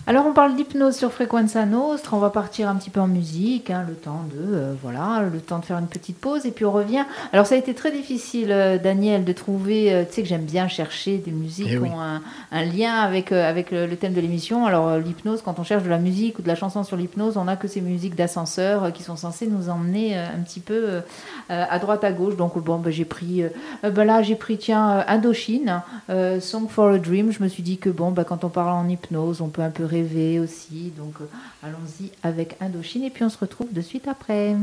Alors 0.07 0.25
on 0.25 0.33
parle 0.33 0.55
d'hypnose 0.55 0.95
sur 0.95 1.11
Frequenza 1.11 1.65
Nostra, 1.67 2.17
on 2.17 2.19
va 2.19 2.31
partir 2.31 2.67
un 2.67 2.75
petit 2.77 2.89
peu 2.89 2.99
en 2.99 3.05
musique, 3.07 3.69
hein, 3.69 3.85
le 3.87 3.93
temps 3.93 4.23
de 4.33 4.55
euh, 4.55 4.73
voilà, 4.81 5.21
le 5.31 5.39
temps 5.39 5.59
de 5.59 5.65
faire 5.65 5.77
une 5.77 5.85
petite 5.87 6.17
pause 6.17 6.47
et 6.47 6.51
puis 6.51 6.65
on 6.65 6.71
revient. 6.71 7.03
Alors 7.31 7.45
ça 7.45 7.53
a 7.53 7.57
été 7.59 7.75
très 7.75 7.91
difficile, 7.91 8.51
euh, 8.51 8.79
Daniel, 8.79 9.23
de 9.23 9.33
trouver. 9.33 9.93
euh, 9.93 10.05
tu 10.05 10.13
sais 10.13 10.21
que 10.23 10.27
j'aime 10.27 10.45
bien 10.45 10.67
chercher 10.67 11.17
des 11.19 11.29
musiques 11.29 11.67
Eh 11.69 11.73
qui 11.73 11.77
oui. 11.77 11.89
ont 11.93 11.99
un, 11.99 12.21
un 12.51 12.63
lien 12.65 12.95
avec 12.95 13.31
avec 13.31 13.69
le, 13.69 13.85
le 13.85 13.95
thème 13.97 14.13
de 14.13 14.21
l'émission. 14.21 14.65
Alors 14.65 14.97
l'hypnose, 14.97 15.43
quand 15.43 15.59
on 15.59 15.63
cherche 15.63 15.83
de 15.83 15.89
la 15.89 15.99
musique 15.99 16.39
ou 16.39 16.41
de 16.41 16.47
la 16.47 16.55
chanson 16.55 16.83
sur 16.83 16.97
l'hypnose, 16.97 17.37
on 17.37 17.43
n'a 17.43 17.55
que 17.55 17.67
ces 17.67 17.81
musiques 17.81 18.15
d'ascenseur 18.15 18.91
qui 18.91 19.03
sont 19.03 19.17
censées 19.17 19.45
nous 19.45 19.69
emmener 19.69 20.17
un 20.17 20.39
petit 20.43 20.61
peu 20.61 21.01
à 21.49 21.77
droite 21.77 22.03
à 22.03 22.11
gauche. 22.13 22.35
Donc 22.35 22.57
bon, 22.57 22.79
ben, 22.79 22.91
j'ai 22.91 23.05
pris, 23.05 23.43
ben 23.83 24.05
là 24.05 24.23
j'ai 24.23 24.35
pris 24.35 24.57
tiens 24.57 25.03
Indochine, 25.07 25.83
euh, 26.09 26.39
Song 26.39 26.67
for 26.67 26.87
a 26.89 26.97
Dream. 26.97 27.31
Je 27.31 27.43
me 27.43 27.47
suis 27.47 27.61
dit 27.61 27.77
que 27.77 27.89
bon, 27.91 28.09
ben, 28.09 28.23
quand 28.23 28.43
on 28.43 28.49
parle 28.49 28.68
en 28.73 28.87
hypnose, 28.87 29.41
on 29.41 29.49
peut 29.49 29.61
un 29.61 29.69
peu 29.69 29.85
rêver 29.85 30.39
aussi. 30.39 30.91
Donc 30.97 31.15
euh, 31.21 31.29
allons-y 31.63 32.11
avec 32.23 32.57
Indochine 32.61 33.03
et 33.03 33.09
puis 33.09 33.23
on 33.23 33.29
se 33.29 33.37
retrouve 33.37 33.71
de 33.73 33.81
suite 33.81 34.07
après. 34.07 34.55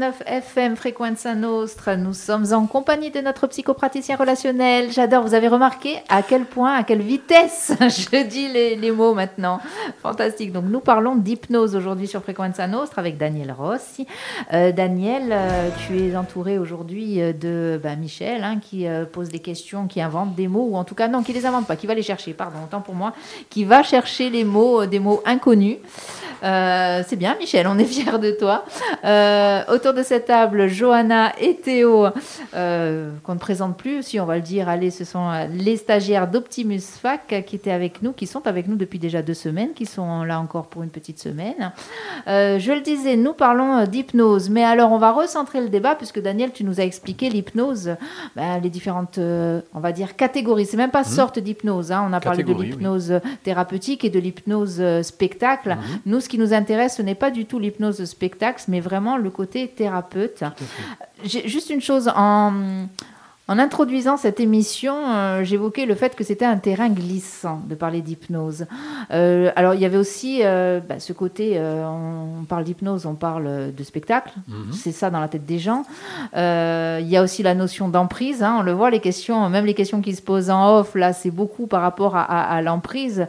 99 0.00 0.22
FM 0.26 0.76
Frequenza 0.76 1.34
Nostra, 1.34 1.94
nous 1.96 2.14
sommes 2.14 2.54
en 2.54 2.66
compagnie 2.66 3.10
de 3.10 3.20
notre 3.20 3.46
psychopraticien 3.48 4.16
relationnel. 4.16 4.90
J'adore, 4.90 5.24
vous 5.24 5.34
avez 5.34 5.48
remarqué 5.48 5.98
à 6.08 6.22
quel 6.22 6.46
point, 6.46 6.74
à 6.74 6.84
quelle 6.84 7.02
vitesse 7.02 7.72
je 7.80 8.26
dis 8.26 8.48
les, 8.48 8.92
mots 8.92 9.12
maintenant. 9.12 9.60
Fantastique. 10.00 10.52
Donc 10.52 10.64
nous 10.64 10.80
parlons 10.80 11.16
d'hypnose 11.16 11.76
aujourd'hui 11.76 12.06
sur 12.06 12.22
Frequenza 12.22 12.66
Nostra 12.66 13.00
avec 13.00 13.18
Daniel 13.18 13.52
Rossi. 13.52 14.06
Euh, 14.54 14.72
Daniel, 14.72 15.28
euh, 15.32 15.68
tu 15.86 15.98
es 15.98 16.16
entouré 16.16 16.58
aujourd'hui 16.58 17.20
euh, 17.20 17.34
de 17.34 17.78
bah, 17.82 17.94
Michel 17.94 18.42
hein, 18.42 18.58
qui 18.58 18.86
pose 19.12 19.28
des 19.28 19.40
questions, 19.40 19.86
qui 19.86 20.00
invente 20.00 20.34
des 20.34 20.48
mots, 20.48 20.68
ou 20.70 20.76
en 20.76 20.84
tout 20.84 20.94
cas 20.94 21.08
non, 21.08 21.22
qui 21.22 21.34
les 21.34 21.44
invente 21.44 21.66
pas, 21.66 21.76
qui 21.76 21.86
va 21.86 21.94
les 21.94 22.02
chercher, 22.02 22.32
pardon, 22.32 22.60
autant 22.64 22.80
pour 22.80 22.94
moi, 22.94 23.12
qui 23.50 23.64
va 23.64 23.82
chercher 23.82 24.30
les 24.30 24.44
mots, 24.44 24.86
des 24.86 24.98
mots 24.98 25.22
inconnus. 25.26 25.76
C'est 26.42 27.16
bien, 27.16 27.36
Michel, 27.38 27.66
on 27.66 27.76
est 27.78 27.84
fiers 27.84 28.18
de 28.18 28.30
toi. 28.30 28.64
Autour 29.90 29.98
de 29.98 30.06
cette 30.06 30.26
table, 30.26 30.68
Johanna 30.68 31.32
et 31.40 31.56
Théo, 31.56 32.06
euh, 32.54 33.10
qu'on 33.24 33.34
ne 33.34 33.38
présente 33.38 33.76
plus, 33.76 34.04
si 34.04 34.20
on 34.20 34.24
va 34.24 34.36
le 34.36 34.42
dire, 34.42 34.68
allez, 34.68 34.90
ce 34.90 35.04
sont 35.04 35.28
euh, 35.28 35.46
les 35.52 35.76
stagiaires 35.76 36.28
d'Optimus 36.28 36.80
Fac 36.80 37.44
qui 37.46 37.56
étaient 37.56 37.72
avec 37.72 38.02
nous, 38.02 38.12
qui 38.12 38.26
sont 38.26 38.46
avec 38.46 38.68
nous 38.68 38.76
depuis 38.76 38.98
déjà 39.00 39.22
deux 39.22 39.34
semaines, 39.34 39.72
qui 39.74 39.86
sont 39.86 40.22
là 40.22 40.38
encore 40.38 40.66
pour 40.66 40.82
une 40.84 40.90
petite 40.90 41.18
semaine. 41.18 41.72
Euh, 42.28 42.58
je 42.58 42.70
le 42.72 42.80
disais, 42.80 43.16
nous 43.16 43.32
parlons 43.32 43.84
d'hypnose, 43.84 44.48
mais 44.48 44.62
alors 44.62 44.92
on 44.92 44.98
va 44.98 45.10
recentrer 45.10 45.60
le 45.60 45.68
débat 45.68 45.96
puisque 45.96 46.20
Daniel, 46.20 46.52
tu 46.52 46.62
nous 46.62 46.80
as 46.80 46.84
expliqué 46.84 47.28
l'hypnose, 47.28 47.96
ben, 48.36 48.60
les 48.62 48.70
différentes, 48.70 49.18
euh, 49.18 49.60
on 49.74 49.80
va 49.80 49.90
dire, 49.90 50.14
catégories. 50.14 50.66
C'est 50.66 50.76
même 50.76 50.90
pas 50.90 51.04
sorte 51.04 51.38
d'hypnose. 51.40 51.90
hein. 51.90 52.06
On 52.08 52.12
a 52.12 52.20
parlé 52.20 52.44
de 52.44 52.52
oui. 52.52 52.66
l'hypnose 52.66 53.20
thérapeutique 53.42 54.04
et 54.04 54.10
de 54.10 54.20
l'hypnose 54.20 54.82
spectacle. 55.02 55.76
Nous, 56.06 56.20
ce 56.20 56.28
qui 56.28 56.38
nous 56.38 56.54
intéresse, 56.54 56.96
ce 56.96 57.02
n'est 57.02 57.14
pas 57.16 57.30
du 57.30 57.44
tout 57.44 57.58
l'hypnose 57.58 58.04
spectacle, 58.04 58.62
mais 58.68 58.80
vraiment 58.80 59.16
le 59.16 59.30
côté 59.30 59.66
thérapeute. 59.80 60.44
Juste 61.24 61.70
une 61.70 61.80
chose 61.80 62.10
en. 62.14 62.86
En 63.52 63.58
introduisant 63.58 64.16
cette 64.16 64.38
émission, 64.38 64.94
euh, 65.08 65.42
j'évoquais 65.42 65.84
le 65.84 65.96
fait 65.96 66.14
que 66.14 66.22
c'était 66.22 66.44
un 66.44 66.56
terrain 66.58 66.88
glissant 66.88 67.60
de 67.68 67.74
parler 67.74 68.00
d'hypnose. 68.00 68.66
Euh, 69.10 69.50
alors 69.56 69.74
il 69.74 69.80
y 69.80 69.84
avait 69.84 69.96
aussi 69.96 70.42
euh, 70.44 70.78
bah, 70.78 71.00
ce 71.00 71.12
côté, 71.12 71.60
on 71.60 72.44
parle 72.44 72.62
d'hypnose, 72.62 73.06
on 73.06 73.16
parle 73.16 73.74
de 73.76 73.82
spectacle, 73.82 74.30
Mhm. 74.46 74.72
c'est 74.72 74.92
ça 74.92 75.10
dans 75.10 75.18
la 75.18 75.26
tête 75.26 75.46
des 75.46 75.58
gens. 75.58 75.82
Il 76.32 77.08
y 77.08 77.16
a 77.16 77.22
aussi 77.24 77.42
la 77.42 77.56
notion 77.56 77.88
d'emprise, 77.88 78.44
hein, 78.44 78.58
on 78.60 78.62
le 78.62 78.70
voit, 78.70 78.88
les 78.88 79.00
questions, 79.00 79.48
même 79.48 79.66
les 79.66 79.74
questions 79.74 80.00
qui 80.00 80.14
se 80.14 80.22
posent 80.22 80.48
en 80.50 80.76
off, 80.78 80.94
là 80.94 81.12
c'est 81.12 81.32
beaucoup 81.32 81.66
par 81.66 81.82
rapport 81.82 82.14
à, 82.14 82.22
à- 82.22 82.54
à 82.56 82.62
l'emprise 82.62 83.26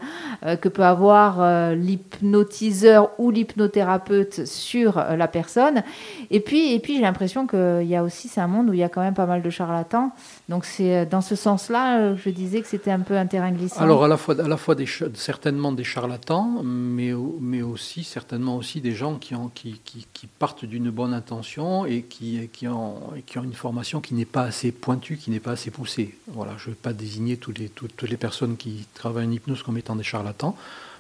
que 0.62 0.70
peut 0.70 0.84
avoir 0.86 1.40
l'hypnotiseur 1.74 3.10
ou 3.18 3.32
l'hypnothérapeute 3.32 4.46
sur 4.46 5.04
la 5.18 5.28
personne. 5.28 5.82
Et 6.30 6.42
puis, 6.42 6.74
et 6.76 6.80
puis 6.80 6.98
j'ai 6.98 7.02
l'impression 7.02 7.48
qu'il 7.48 7.88
y 7.88 7.96
a 7.96 8.04
aussi, 8.04 8.28
c'est 8.28 8.42
un 8.42 8.48
monde 8.48 8.70
où 8.70 8.74
il 8.74 8.80
y 8.80 8.84
a 8.84 8.90
quand 8.90 9.02
même 9.02 9.16
pas 9.16 9.26
mal 9.26 9.42
de 9.42 9.50
charlatans. 9.50 10.11
Donc 10.50 10.66
c'est 10.66 10.96
euh, 10.96 11.06
dans 11.06 11.22
ce 11.22 11.36
sens-là, 11.36 12.00
euh, 12.00 12.16
je 12.18 12.30
disais 12.30 12.62
que 12.62 12.68
c'était 12.68 12.92
un 12.92 13.00
peu 13.00 13.18
un 13.18 13.26
terrain 13.26 13.52
glissant. 13.52 13.82
Alors 13.82 14.04
à 14.04 14.08
la 14.08 14.18
fois, 14.18 14.40
à 14.40 14.48
la 14.48 14.58
fois 14.58 14.76
certainement 15.14 15.72
des 15.72 15.84
charlatans, 15.84 16.62
mais, 16.64 17.14
mais 17.40 17.62
aussi 17.62 18.04
certainement 18.04 18.58
aussi 18.58 18.82
des 18.82 18.94
gens 18.94 19.16
qui, 19.16 19.36
qui, 19.54 20.28
partent 20.40 20.66
d'une 20.66 20.90
bonne 20.90 21.14
intention 21.14 21.86
et 21.86 22.04
qui, 22.04 22.50
qui, 22.54 22.68
ont, 22.68 22.96
qui 23.26 23.38
ont 23.38 23.44
une 23.44 23.54
formation 23.54 24.02
qui 24.02 24.14
n'est 24.14 24.26
pas 24.26 24.44
assez 24.44 24.72
pointue, 24.72 25.18
qui 25.18 25.32
n'est 25.32 25.40
pas 25.40 25.52
assez 25.52 25.72
poussée. 25.72 26.16
Voilà, 26.28 26.54
je 26.58 26.70
ne 26.70 26.74
vais 26.74 26.80
pas 26.82 26.94
désigner 26.94 27.38
tous 27.38 27.52
les, 27.52 27.70
toutes, 27.70 27.96
toutes 27.96 28.10
les 28.10 28.18
personnes 28.18 28.58
qui 28.58 28.88
travaillent 28.94 29.28
en 29.28 29.32
hypnose 29.32 29.64
comme 29.64 29.78
étant 29.78 29.96
des 29.96 30.04
charlatans, 30.04 30.56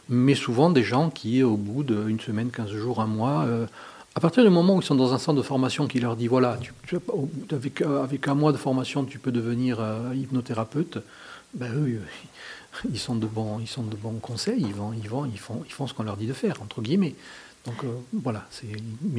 mais 0.09 0.35
souvent 0.35 0.69
des 0.69 0.83
gens 0.83 1.09
qui, 1.09 1.43
au 1.43 1.57
bout 1.57 1.83
d'une 1.83 2.19
semaine, 2.19 2.49
15 2.51 2.71
jours, 2.71 3.01
un 3.01 3.07
mois, 3.07 3.45
euh, 3.45 3.65
à 4.15 4.19
partir 4.19 4.43
du 4.43 4.49
moment 4.49 4.75
où 4.75 4.81
ils 4.81 4.85
sont 4.85 4.95
dans 4.95 5.13
un 5.13 5.17
centre 5.17 5.37
de 5.37 5.43
formation 5.43 5.87
qui 5.87 5.99
leur 5.99 6.15
dit 6.15 6.27
voilà, 6.27 6.57
tu, 6.59 6.73
tu- 6.87 6.97
avec, 7.53 7.81
euh, 7.81 8.03
avec 8.03 8.27
un 8.27 8.35
mois 8.35 8.51
de 8.51 8.57
formation, 8.57 9.05
tu 9.05 9.19
peux 9.19 9.31
devenir 9.31 9.77
euh, 9.79 10.13
hypnothérapeute, 10.13 10.97
ben 11.53 11.71
eux, 11.73 11.99
euh, 12.01 12.79
ils 12.91 12.99
sont 12.99 13.15
de 13.15 13.25
bons, 13.25 13.59
ils 13.59 13.67
sont 13.67 13.83
de 13.83 13.95
bons 13.95 14.19
conseils, 14.21 14.59
ils 14.61 14.73
vont, 14.73 14.91
ils 14.93 15.07
vont, 15.09 15.25
ils 15.25 15.39
font, 15.39 15.63
ils 15.65 15.71
font 15.71 15.87
ce 15.87 15.93
qu'on 15.93 16.03
leur 16.03 16.17
dit 16.17 16.27
de 16.27 16.33
faire 16.33 16.61
entre 16.61 16.81
guillemets. 16.81 17.15
Donc 17.65 17.83
euh, 17.83 17.87
voilà, 18.11 18.43
c'est 18.49 18.65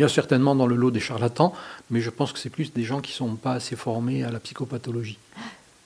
a 0.03 0.09
certainement 0.09 0.55
dans 0.55 0.67
le 0.67 0.75
lot 0.77 0.91
des 0.91 1.01
charlatans, 1.01 1.53
mais 1.91 2.01
je 2.01 2.11
pense 2.11 2.33
que 2.33 2.39
c'est 2.39 2.51
plus 2.51 2.73
des 2.73 2.83
gens 2.83 3.01
qui 3.01 3.13
sont 3.13 3.37
pas 3.37 3.53
assez 3.53 3.77
formés 3.77 4.25
à 4.25 4.31
la 4.33 4.41
psychopathologie. 4.41 5.19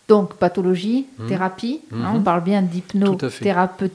Donc 0.08 0.34
pathologie, 0.34 1.06
Mhm. 1.18 1.28
thérapie, 1.28 1.80
hein, 1.92 1.96
Mhm. 2.12 2.16
on 2.16 2.22
parle 2.22 2.42
bien 2.42 2.62
d'hypnothérapeute, 2.62 3.92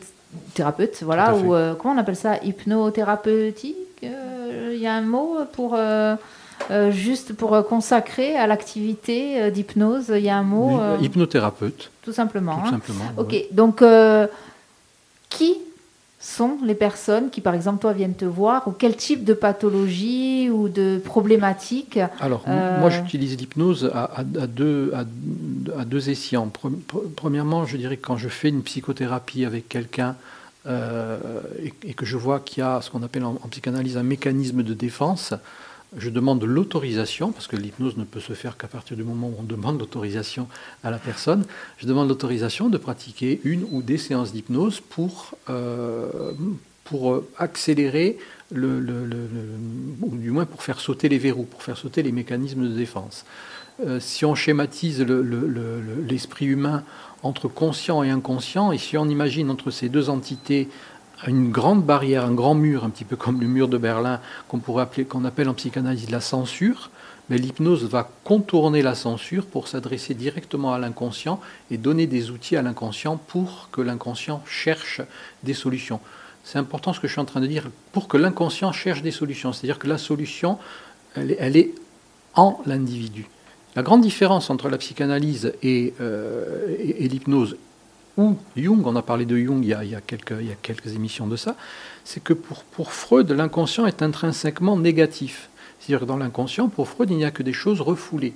thérapeute, 0.54 1.02
voilà, 1.04 1.36
ou 1.36 1.54
euh, 1.56 1.74
comment 1.76 1.96
on 1.96 1.98
appelle 1.98 2.16
ça, 2.16 2.38
hypnothérapeutique. 2.44 3.76
Euh, 4.04 4.72
Il 4.74 4.80
y 4.82 4.88
a 4.88 4.94
un 4.94 5.02
mot 5.02 5.38
pour 5.54 5.76
euh, 5.76 6.16
euh, 6.70 6.92
juste 6.92 7.34
pour 7.34 7.54
euh, 7.56 7.62
consacrer 7.64 8.36
à 8.36 8.48
l'activité 8.48 9.42
euh, 9.42 9.50
d'hypnose. 9.52 10.12
Il 10.16 10.22
y 10.24 10.30
a 10.30 10.38
un 10.38 10.44
mot, 10.44 10.70
Oui, 10.72 10.80
euh, 10.80 10.98
hypnothérapeute, 11.02 11.92
tout 12.04 12.14
simplement. 12.14 12.56
tout 12.60 12.68
hein. 12.68 12.72
simplement. 12.72 13.06
Ok, 13.18 13.32
ouais. 13.32 13.48
donc 13.52 13.82
euh, 13.82 14.28
qui 15.30 15.56
sont 16.20 16.60
les 16.64 16.76
personnes 16.76 17.32
qui, 17.32 17.42
par 17.42 17.56
exemple, 17.56 17.82
toi, 17.82 17.94
viennent 17.94 18.14
te 18.14 18.26
voir 18.26 18.68
ou 18.68 18.72
quel 18.72 18.96
type 18.96 19.24
de 19.24 19.34
pathologie 19.34 20.52
ou 20.52 20.70
de 20.70 21.02
problématique 21.04 21.98
Alors, 22.20 22.44
Euh, 22.48 22.80
moi, 22.80 22.92
j'utilise 22.92 23.36
l'hypnose 23.38 23.90
à, 23.92 24.04
à- 24.04 24.20
à 24.20 24.46
deux, 24.48 24.94
à, 24.96 25.84
deux 25.84 26.12
escients. 26.12 26.52
Premièrement, 27.16 27.66
je 27.66 27.76
dirais 27.76 27.98
que 27.98 28.06
quand 28.06 28.18
je 28.18 28.30
fais 28.30 28.50
une 28.50 28.62
psychothérapie 28.62 29.46
avec 29.46 29.68
quelqu'un 29.68 30.16
euh, 30.68 31.18
et, 31.84 31.94
que 31.94 32.06
je 32.06 32.18
vois 32.18 32.40
qu'il 32.40 32.60
y 32.60 32.64
a 32.64 32.82
ce 32.82 32.92
qu'on 32.92 33.02
appelle 33.04 33.24
en, 33.24 33.34
psychanalyse 33.50 33.98
un 33.98 34.04
mécanisme 34.04 34.62
de 34.64 34.74
défense, 34.74 35.34
je 35.98 36.10
demande 36.10 36.44
l'autorisation, 36.44 37.32
parce 37.32 37.48
que 37.48 37.56
l'hypnose 37.58 37.98
ne 37.98 38.04
peut 38.06 38.20
se 38.22 38.34
faire 38.34 38.58
qu'à 38.58 38.68
partir 38.68 38.96
du 38.96 39.04
moment 39.04 39.28
où 39.28 39.36
on 39.40 39.44
demande 39.44 39.80
l'autorisation 39.80 40.48
à 40.84 40.92
la 40.92 41.00
personne, 41.00 41.44
je 41.80 41.88
demande 41.88 42.08
l'autorisation 42.08 42.70
de 42.70 42.78
pratiquer 42.78 43.42
une 43.44 43.66
ou 43.72 43.82
des 43.82 43.98
séances 43.98 44.32
d'hypnose 44.32 44.80
pour, 44.80 45.36
euh, 45.50 46.32
pour 46.86 47.12
euh, 47.12 47.28
accélérer 47.38 48.18
le, 48.54 48.80
ou 50.02 50.16
du 50.16 50.32
moins 50.32 50.46
pour 50.46 50.62
faire 50.64 50.80
sauter 50.80 51.10
les 51.10 51.18
verrous, 51.18 51.44
pour 51.44 51.64
faire 51.64 51.78
sauter 51.78 52.04
les 52.04 52.12
mécanismes 52.12 52.64
de 52.70 52.76
défense. 52.76 53.26
Si 54.00 54.26
on 54.26 54.36
schématise 54.36 55.02
le- 55.02 55.24
le- 55.24 55.48
le- 55.48 55.82
le- 55.82 56.04
l'esprit 56.08 56.46
humain 56.46 56.84
entre 57.24 57.48
conscient 57.48 58.04
et 58.04 58.10
inconscient, 58.10 58.72
et 58.72 58.78
si 58.78 58.98
on 58.98 59.08
imagine 59.08 59.50
entre 59.50 59.72
ces 59.72 59.90
deux 59.90 60.10
entités 60.10 60.70
une 61.28 61.52
grande 61.52 61.84
barrière, 61.84 62.26
un 62.26 62.34
grand 62.34 62.56
mur, 62.56 62.84
un 62.84 62.90
petit 62.90 63.06
peu 63.06 63.16
comme 63.16 63.42
le 63.42 63.48
mur 63.48 63.68
de 63.68 63.78
Berlin, 63.78 64.20
qu'on 64.48 64.60
pourrait 64.60 64.84
appeler, 64.84 65.06
qu'on 65.06 65.26
appelle 65.26 65.50
en 65.50 65.54
psychanalyse 65.54 66.10
la 66.10 66.22
censure, 66.22 66.90
mais 67.30 67.38
l'hypnose 67.38 67.86
va 67.86 68.10
contourner 68.24 68.82
la 68.82 68.96
censure 68.96 69.46
pour 69.46 69.68
s'adresser 69.68 70.16
directement 70.16 70.74
à 70.74 70.80
l'inconscient 70.80 71.40
et 71.70 71.78
donner 71.78 72.08
des 72.08 72.32
outils 72.32 72.58
à 72.58 72.62
l'inconscient 72.62 73.18
pour 73.18 73.70
que 73.72 73.82
l'inconscient 73.82 74.42
cherche 74.46 75.02
des 75.44 75.54
solutions. 75.54 76.00
C'est 76.44 76.58
important 76.58 76.92
ce 76.92 77.00
que 77.00 77.08
je 77.08 77.14
suis 77.14 77.22
en 77.22 77.26
train 77.26 77.40
de 77.40 77.48
dire, 77.48 77.70
pour 77.92 78.08
que 78.08 78.18
l'inconscient 78.18 78.72
cherche 78.72 79.04
des 79.04 79.12
solutions. 79.12 79.54
C'est-à-dire 79.54 79.78
que 79.78 79.88
la 79.88 80.00
solution, 80.00 80.58
elle 81.16 81.56
est 81.56 81.76
en 82.34 82.60
l'individu. 82.66 83.30
La 83.76 83.84
grande 83.84 84.02
différence 84.02 84.50
entre 84.50 84.70
la 84.70 84.78
psychanalyse 84.78 85.54
et, 85.64 85.94
euh, 86.02 86.76
et- 86.78 87.08
l'hypnose, 87.08 87.56
ou 88.18 88.36
Jung, 88.58 88.86
on 88.86 88.96
a 88.98 89.02
parlé 89.02 89.26
de 89.26 89.38
Jung 89.38 89.64
il 89.64 89.70
y 89.70 89.74
a, 89.74 90.02
quelques, 90.02 90.94
émissions 90.94 91.28
de 91.28 91.38
ça, 91.38 91.56
c'est 92.04 92.22
que 92.22 92.34
pour, 92.34 92.92
Freud, 92.92 93.32
l'inconscient 93.32 93.86
est 93.86 94.02
intrinsèquement 94.02 94.78
négatif. 94.78 95.50
C'est-à-dire 95.80 96.02
que 96.02 96.06
dans 96.06 96.18
l'inconscient, 96.18 96.68
pour 96.68 96.90
Freud, 96.90 97.10
il 97.10 97.18
n'y 97.18 97.26
a 97.26 97.32
que 97.32 97.44
des 97.44 97.54
choses 97.54 97.80
refoulées. 97.80 98.34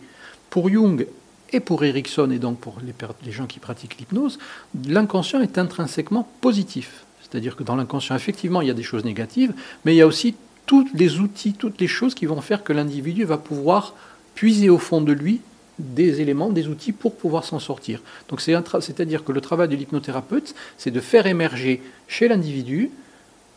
Pour 0.50 0.70
Jung 0.70 1.06
et 1.52 1.60
pour 1.60 1.84
Erickson, 1.84 2.32
et 2.32 2.40
donc 2.40 2.60
pour 2.60 2.78
les 3.26 3.32
gens 3.32 3.46
qui 3.46 3.60
pratiquent 3.60 3.98
l'hypnose, 3.98 4.40
l'inconscient 4.88 5.42
est 5.42 5.58
intrinsèquement 5.58 6.28
positif. 6.40 7.04
C'est-à-dire 7.22 7.58
que 7.58 7.64
dans 7.64 7.76
l'inconscient, 7.76 8.16
effectivement, 8.16 8.62
il 8.62 8.70
y 8.70 8.72
a 8.72 8.76
des 8.76 8.84
choses 8.84 9.04
négatives, 9.04 9.54
mais 9.84 9.94
il 9.94 9.98
y 9.98 10.02
a 10.02 10.08
aussi 10.08 10.36
tous 10.66 10.88
les 10.94 11.20
outils, 11.20 11.54
toutes 11.54 11.80
les 11.82 11.88
choses 11.88 12.16
qui 12.16 12.26
vont 12.26 12.42
faire 12.42 12.64
que 12.64 12.72
l'individu 12.72 13.26
va 13.26 13.38
pouvoir 13.38 13.94
puiser 14.36 14.70
au 14.70 14.78
fond 14.78 15.02
de 15.02 15.12
lui 15.14 15.42
des 15.80 16.22
éléments, 16.22 16.50
des 16.50 16.68
outils 16.68 16.92
pour 16.94 17.16
pouvoir 17.16 17.44
s'en 17.44 17.60
sortir. 17.60 18.02
Donc 18.30 18.40
c'est-à-dire 18.42 19.24
que 19.26 19.32
le 19.34 19.42
travail 19.42 19.68
de 19.68 19.76
l'hypnothérapeute, 19.76 20.56
c'est 20.78 20.92
de 20.92 21.00
faire 21.02 21.26
émerger 21.28 21.82
chez 22.08 22.28
l'individu 22.28 22.92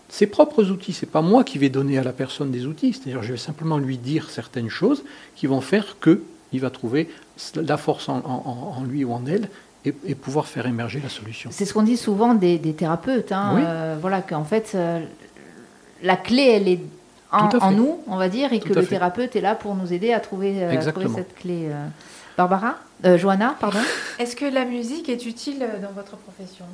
ses 0.09 0.27
propres 0.27 0.71
outils. 0.71 0.93
C'est 0.95 1.07
pas 1.11 1.21
moi 1.23 1.45
qui 1.45 1.59
vais 1.59 1.69
donner 1.69 1.99
à 1.99 2.03
la 2.03 2.13
personne 2.13 2.51
des 2.51 2.67
outils, 2.67 2.93
c'est-à-dire 2.95 3.23
je 3.23 3.33
vais 3.33 3.39
simplement 3.39 3.79
lui 3.79 3.99
dire 3.99 4.31
certaines 4.31 4.71
choses 4.71 5.05
qui 5.37 5.47
vont 5.47 5.61
faire 5.61 5.97
que 6.01 6.23
il 6.53 6.61
va 6.61 6.71
trouver 6.71 7.09
la 7.55 7.77
force 7.77 8.09
en, 8.09 8.17
en- 8.25 8.75
en 8.79 8.85
lui 8.85 9.05
ou 9.05 9.13
en 9.13 9.25
elle 9.27 9.49
et, 9.85 9.93
et 10.07 10.15
pouvoir 10.15 10.47
faire 10.49 10.67
émerger 10.67 10.99
la 11.03 11.11
solution. 11.11 11.51
C'est 11.53 11.67
ce 11.67 11.75
qu'on 11.75 11.83
dit 11.83 11.99
souvent 11.99 12.35
des, 12.35 12.59
des 12.59 12.73
thérapeutes. 12.73 13.31
hein, 13.33 13.53
Oui. 13.55 13.61
euh, 13.65 13.97
voilà, 14.01 14.23
qu'en 14.23 14.45
fait, 14.45 14.73
euh, 14.75 15.01
la 16.03 16.17
clé, 16.17 16.43
elle 16.43 16.69
est 16.69 16.81
en, 17.33 17.71
nous, 17.73 18.01
on 18.07 18.17
va 18.17 18.29
dire, 18.29 18.53
et 18.53 18.61
Tout 18.61 18.69
que 18.69 18.75
le 18.75 18.83
fait. 18.83 18.89
thérapeute 18.89 19.37
est 19.37 19.41
là 19.41 19.55
pour 19.55 19.75
nous 19.75 19.93
aider 19.93 20.13
à 20.13 20.21
trouver, 20.21 20.51
euh, 20.53 20.57
à 20.57 20.59
trouver 20.61 20.75
Exactement. 20.77 21.15
cette 21.17 21.35
clé. 21.37 21.69
euh. 21.71 21.87
Barbara 22.37 22.77
Euh, 23.05 23.19
Johanna, 23.19 23.55
pardon 23.61 23.79
Est-ce 24.19 24.35
que 24.37 24.45
la 24.47 24.65
musique 24.65 25.09
est 25.09 25.27
utile 25.27 25.63
euh, 25.63 25.81
dans 25.83 25.93
votre 25.93 26.17
profession? 26.17 26.65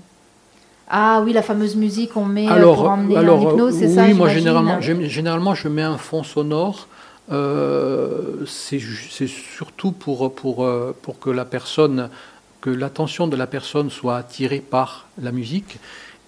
Ah 0.88 1.22
oui, 1.24 1.32
la 1.32 1.42
fameuse 1.42 1.76
musique 1.76 2.12
qu'on 2.12 2.24
met 2.26 2.46
alors, 2.46 2.76
pour 2.76 2.90
emmener 2.90 3.16
alors, 3.16 3.46
en 3.46 3.50
hypnose, 3.52 3.74
c'est 3.78 3.86
oui, 3.86 3.94
ça 3.94 4.02
moi 4.02 4.28
j'imagine 4.28 4.38
généralement, 4.38 4.80
généralement, 4.80 5.54
je 5.54 5.68
mets 5.68 5.82
un 5.82 5.96
fond 5.98 6.22
sonore. 6.22 6.88
euh, 7.32 8.44
c'est 8.46 8.78
surtout 9.26 9.92
pour, 9.92 10.34
pour, 10.34 10.68
pour 11.02 11.18
que 11.18 11.30
la 11.30 11.44
personne, 11.46 12.10
que 12.60 12.70
l'attention 12.70 13.26
de 13.26 13.36
la 13.36 13.46
personne 13.46 13.90
soit 13.90 14.16
attirée 14.18 14.60
par 14.60 15.06
la 15.20 15.32
musique. 15.32 15.78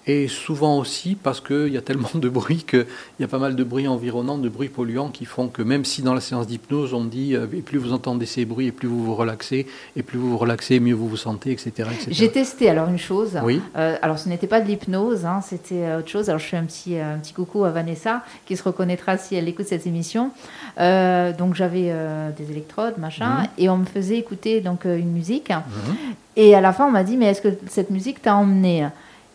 Et 0.07 0.27
souvent 0.29 0.77
aussi 0.79 1.15
parce 1.21 1.41
qu'il 1.41 1.67
y 1.67 1.77
a 1.77 1.81
tellement 1.81 2.09
de 2.15 2.29
bruit 2.29 2.63
qu'il 2.67 2.85
y 3.19 3.23
a 3.23 3.27
pas 3.27 3.39
mal 3.39 3.55
de 3.55 3.63
bruit 3.63 3.87
environnant, 3.87 4.37
de 4.37 4.47
bruits 4.49 4.69
polluants 4.69 5.09
qui 5.09 5.25
font 5.25 5.47
que 5.49 5.61
même 5.61 5.83
si 5.83 6.01
dans 6.01 6.13
la 6.13 6.21
séance 6.21 6.47
d'hypnose 6.47 6.93
on 6.93 7.03
dit 7.03 7.35
euh, 7.35 7.45
et 7.53 7.61
plus 7.61 7.77
vous 7.77 7.91
entendez 7.91 8.25
ces 8.25 8.45
bruits 8.45 8.67
et 8.67 8.71
plus 8.71 8.87
vous 8.87 9.03
vous 9.03 9.15
relaxez, 9.15 9.67
et 9.95 10.03
plus 10.03 10.17
vous 10.17 10.29
vous 10.29 10.37
relaxez, 10.37 10.79
mieux 10.79 10.93
vous 10.93 11.09
vous 11.09 11.17
sentez, 11.17 11.51
etc. 11.51 11.71
etc. 11.91 12.07
J'ai 12.11 12.31
testé 12.31 12.69
alors 12.69 12.87
une 12.89 12.97
chose. 12.97 13.37
Oui. 13.43 13.61
Euh, 13.75 13.97
alors 14.01 14.17
ce 14.17 14.29
n'était 14.29 14.47
pas 14.47 14.61
de 14.61 14.67
l'hypnose, 14.67 15.25
hein, 15.25 15.41
c'était 15.45 15.83
euh, 15.83 15.99
autre 15.99 16.09
chose. 16.09 16.29
Alors 16.29 16.39
je 16.39 16.45
fais 16.45 16.57
un 16.57 16.63
petit, 16.63 16.97
un 16.97 17.17
petit 17.17 17.33
coucou 17.33 17.65
à 17.65 17.71
Vanessa 17.71 18.23
qui 18.45 18.55
se 18.55 18.63
reconnaîtra 18.63 19.17
si 19.17 19.35
elle 19.35 19.47
écoute 19.49 19.67
cette 19.67 19.85
émission. 19.87 20.31
Euh, 20.79 21.33
donc 21.33 21.55
j'avais 21.55 21.87
euh, 21.89 22.29
des 22.31 22.49
électrodes, 22.51 22.97
machin, 22.97 23.41
Mhm. 23.41 23.47
et 23.57 23.69
on 23.69 23.77
me 23.77 23.85
faisait 23.85 24.17
écouter 24.17 24.61
donc 24.61 24.85
une 24.85 25.11
musique. 25.11 25.49
Mhm. 25.49 25.95
Et 26.37 26.55
à 26.55 26.61
la 26.61 26.71
fin 26.71 26.87
on 26.87 26.91
m'a 26.91 27.03
dit 27.03 27.17
mais 27.17 27.25
est-ce 27.25 27.41
que 27.41 27.49
cette 27.67 27.89
musique 27.89 28.21
t'a 28.21 28.35
emmené 28.35 28.87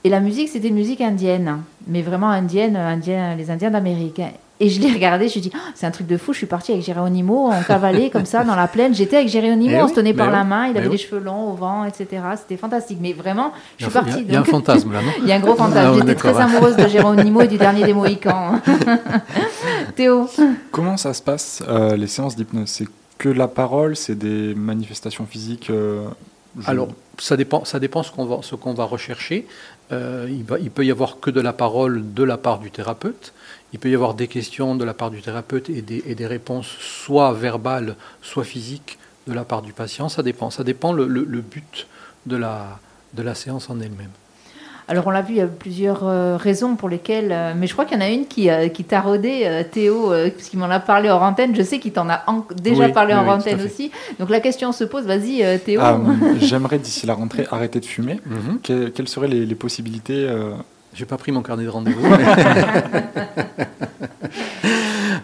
Et 0.04 0.08
la 0.08 0.20
musique 0.20 0.48
c'était 0.48 0.68
une 0.68 0.74
musique 0.74 1.00
indienne, 1.00 1.58
mais 1.86 2.02
vraiment 2.02 2.28
indienne, 2.28 2.76
indienne 2.76 3.36
les 3.38 3.50
Indiens 3.50 3.70
d'Amérique. 3.70 4.20
Et 4.60 4.68
je 4.68 4.80
l'ai 4.80 4.92
regardé, 4.92 5.20
je 5.24 5.24
me 5.24 5.30
suis 5.30 5.40
dit, 5.40 5.52
Oh, 5.54 5.58
c'est 5.74 5.86
un 5.86 5.90
truc 5.90 6.06
de 6.06 6.16
fou, 6.16 6.32
je 6.32 6.38
suis 6.38 6.46
partie 6.46 6.72
avec 6.72 6.84
Geronimo, 6.84 7.50
on 7.52 7.62
cavalait 7.62 8.10
comme 8.10 8.26
ça 8.26 8.44
dans 8.44 8.54
la 8.56 8.68
plaine. 8.68 8.94
J'étais 8.94 9.16
avec 9.16 9.28
Geronimo, 9.28 9.74
Eh 9.76 9.80
on 9.80 9.84
oui, 9.84 9.90
se 9.90 9.94
tenait 9.94 10.14
par 10.14 10.30
la 10.30 10.44
main, 10.44 10.66
il 10.66 10.76
avait 10.76 10.86
oui. 10.86 10.92
les 10.92 10.98
cheveux 10.98 11.20
longs 11.20 11.50
au 11.52 11.54
vent, 11.54 11.84
etc. 11.84 12.06
C'était 12.36 12.56
fantastique. 12.56 12.98
Mais 13.00 13.12
vraiment, 13.12 13.52
je 13.78 13.86
suis 13.88 13.96
a- 13.96 14.02
il 14.02 14.06
y 14.06 14.08
a- 14.08 14.12
partie. 14.12 14.24
il 14.28 14.32
y 14.32 14.36
a 14.36 14.40
un 14.40 14.44
fantasme 14.44 14.92
là, 14.92 15.02
non 15.02 15.12
il 15.22 15.28
y 15.28 15.32
a 15.32 15.36
un 15.36 15.40
gros 15.40 15.54
fantasme. 15.56 15.98
J'étais 16.00 16.14
très 16.14 16.38
amoureuse 16.40 16.76
de 16.76 16.86
Geronimo 16.88 17.40
et 17.40 17.48
du 17.48 17.58
dernier 17.66 17.84
des 17.84 17.94
Mohicans. 17.94 18.60
Théo 19.96 20.28
Comment 20.70 20.96
ça 20.96 21.14
se 21.14 21.22
passe, 21.22 21.62
euh, 21.68 21.96
les 21.96 22.06
séances 22.06 22.36
d'hypnose? 22.36 22.68
C'est 22.68 22.86
que 23.18 23.28
la 23.28 23.48
parole, 23.48 23.96
c'est 23.96 24.16
des 24.18 24.54
manifestations 24.54 25.26
physiques 25.26 25.70
euh, 25.70 26.04
je- 26.60 26.68
Alors, 26.70 26.88
ça 27.18 27.36
dépend, 27.36 27.64
ça 27.64 27.78
dépend 27.78 28.02
ce 28.02 28.10
qu'on 28.10 28.74
va, 28.74 28.84
rechercher. 28.84 29.46
Euh, 29.92 30.28
il, 30.30 30.70
peut 30.70 30.84
y 30.84 30.90
avoir 30.90 31.20
que 31.20 31.30
de 31.30 31.40
la 31.40 31.52
parole 31.52 32.14
de 32.14 32.22
la 32.22 32.38
part 32.38 32.58
du 32.58 32.70
thérapeute. 32.70 33.32
Il 33.72 33.78
peut 33.78 33.90
y 33.90 33.94
avoir 33.94 34.14
des 34.14 34.28
questions 34.28 34.74
de 34.74 34.84
la 34.84 34.94
part 34.94 35.10
du 35.10 35.22
thérapeute 35.22 35.70
et 35.70 35.82
des, 35.82 36.26
réponses 36.26 36.66
soit 36.66 37.32
verbales, 37.32 37.96
soit 38.22 38.44
physiques 38.44 38.98
de 39.26 39.32
la 39.32 39.44
part 39.44 39.62
du 39.62 39.72
patient. 39.72 40.08
Ça 40.08 40.22
dépend. 40.22 40.50
Ça 40.50 40.64
dépend 40.64 40.92
le, 40.92 41.06
but 41.40 41.86
de 42.26 42.36
la 42.36 43.34
séance 43.34 43.70
en 43.70 43.80
elle-même. 43.80 44.10
Alors, 44.88 45.06
on 45.06 45.10
l'a 45.10 45.22
vu, 45.22 45.34
il 45.34 45.38
y 45.38 45.40
a 45.40 45.46
plusieurs 45.46 46.00
euh, 46.04 46.36
raisons 46.36 46.76
pour 46.76 46.88
lesquelles. 46.88 47.30
euh, 47.32 47.52
mais 47.56 47.66
je 47.66 47.72
crois 47.72 47.84
qu'il 47.84 47.96
y 47.96 48.00
en 48.00 48.04
a 48.04 48.08
une 48.08 48.26
qui, 48.26 48.50
euh, 48.50 48.68
qui 48.68 48.84
t'a 48.84 49.00
rodé, 49.00 49.64
Théo, 49.70 50.12
puisqu'il 50.34 50.58
m'en 50.58 50.70
a 50.70 50.80
parlé 50.80 51.08
hors 51.08 51.22
antenne. 51.22 51.54
Je 51.54 51.62
sais 51.62 51.78
qu'il 51.78 51.92
t'en 51.92 52.08
a 52.08 52.22
en- 52.26 52.44
déjà 52.60 52.86
Oui, 52.86 52.92
parlé 52.92 53.14
oui, 53.14 53.20
hors 53.20 53.26
oui, 53.26 53.32
antenne 53.32 53.60
aussi. 53.64 53.90
Donc, 54.18 54.30
la 54.30 54.40
question 54.40 54.72
se 54.72 54.84
pose. 54.84 55.06
Vas-y, 55.06 55.44
Théo. 55.60 55.80
Ah, 55.82 55.98
J'aimerais 56.40 56.78
d'ici 56.78 57.06
la 57.06 57.14
rentrée 57.14 57.46
arrêter 57.50 57.80
de 57.80 57.86
fumer. 57.86 58.20
Mhm. 58.26 58.58
Que- 58.62 58.88
quelles 58.88 59.08
seraient 59.08 59.28
les, 59.28 59.46
les 59.46 59.54
possibilités 59.54 60.26
euh, 60.28 60.50
J'ai 60.94 61.06
pas 61.06 61.16
pris 61.16 61.32
mon 61.32 61.42
carnet 61.42 61.64
de 61.64 61.68
rendez-vous. 61.70 62.06
mais- 62.06 62.24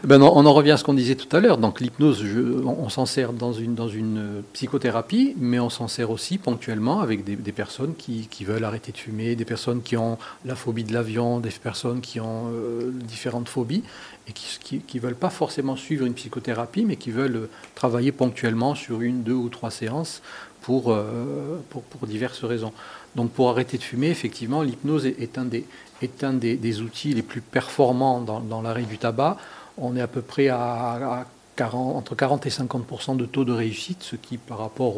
ben 0.09 0.23
on 0.23 0.47
en 0.47 0.55
revient 0.55 0.71
à 0.71 0.79
ce 0.79 0.85
qu'on 0.85 0.95
disait 0.95 1.17
tout 1.17 1.37
à 1.37 1.41
l'heure. 1.41 1.59
Donc 1.59 1.83
l'hypnose, 1.83 2.25
on, 2.65 2.89
s'en 2.89 3.05
sert 3.05 3.35
dans 3.35 3.53
une, 3.53 3.77
euh, 4.19 4.41
psychothérapie, 4.55 5.35
mais 5.37 5.61
on 5.61 5.69
s'en 5.69 5.87
sert 5.87 6.11
aussi 6.11 6.39
ponctuellement 6.39 7.01
avec 7.01 7.25
des, 7.25 7.53
personnes 7.53 7.95
qui, 7.95 8.27
veulent 8.41 8.65
arrêter 8.65 8.91
de 8.91 8.97
fumer, 8.97 9.37
des 9.37 9.45
personnes 9.45 9.83
qui 9.83 9.99
ont 9.99 10.17
la 10.47 10.57
phobie 10.57 10.85
de 10.85 10.95
l'avion, 10.95 11.41
des 11.41 11.51
personnes 11.51 12.01
qui 12.01 12.21
ont 12.21 12.47
euh, 12.55 12.91
différentes 12.91 13.51
phobies 13.51 13.83
et 14.27 14.33
qui 14.33 14.83
ne 14.95 15.01
veulent 15.01 15.15
pas 15.15 15.29
forcément 15.29 15.77
suivre 15.77 16.07
une 16.07 16.15
psychothérapie, 16.15 16.87
mais 16.87 16.97
qui 16.97 17.11
veulent 17.11 17.51
travailler 17.75 18.11
ponctuellement 18.11 18.75
sur 18.75 19.03
une, 19.03 19.23
deux 19.23 19.35
ou 19.35 19.51
trois 19.51 19.71
séances 19.71 20.23
pour, 20.63 20.91
euh, 20.91 21.59
pour, 21.69 22.07
diverses 22.07 22.45
raisons. 22.45 22.73
Donc 23.15 23.31
pour 23.31 23.51
arrêter 23.51 23.77
de 23.77 23.83
fumer, 23.83 24.09
effectivement, 24.09 24.63
l'hypnose 24.63 25.05
est, 25.05 25.37
un, 25.37 25.45
des, 25.45 25.67
est 26.01 26.25
un 26.25 26.33
des, 26.33 26.81
outils 26.81 27.13
les 27.13 27.23
plus 27.23 27.43
performants 27.43 28.23
dans 28.23 28.63
l'arrêt 28.63 28.85
du 28.85 28.97
tabac. 28.97 29.37
On 29.81 29.97
est 29.97 30.01
à 30.01 30.07
peu 30.07 30.23
près 30.23 30.49
à, 30.49 30.59
à 30.59 31.27
40, 31.59 31.97
entre 31.97 32.15
40 32.15 32.47
et 32.47 32.51
50% 32.51 33.17
de 33.17 33.27
taux 33.27 33.45
de 33.45 33.51
réussite, 33.53 34.03
ce 34.03 34.15
qui 34.15 34.39
par 34.39 34.59
rapport 34.59 34.95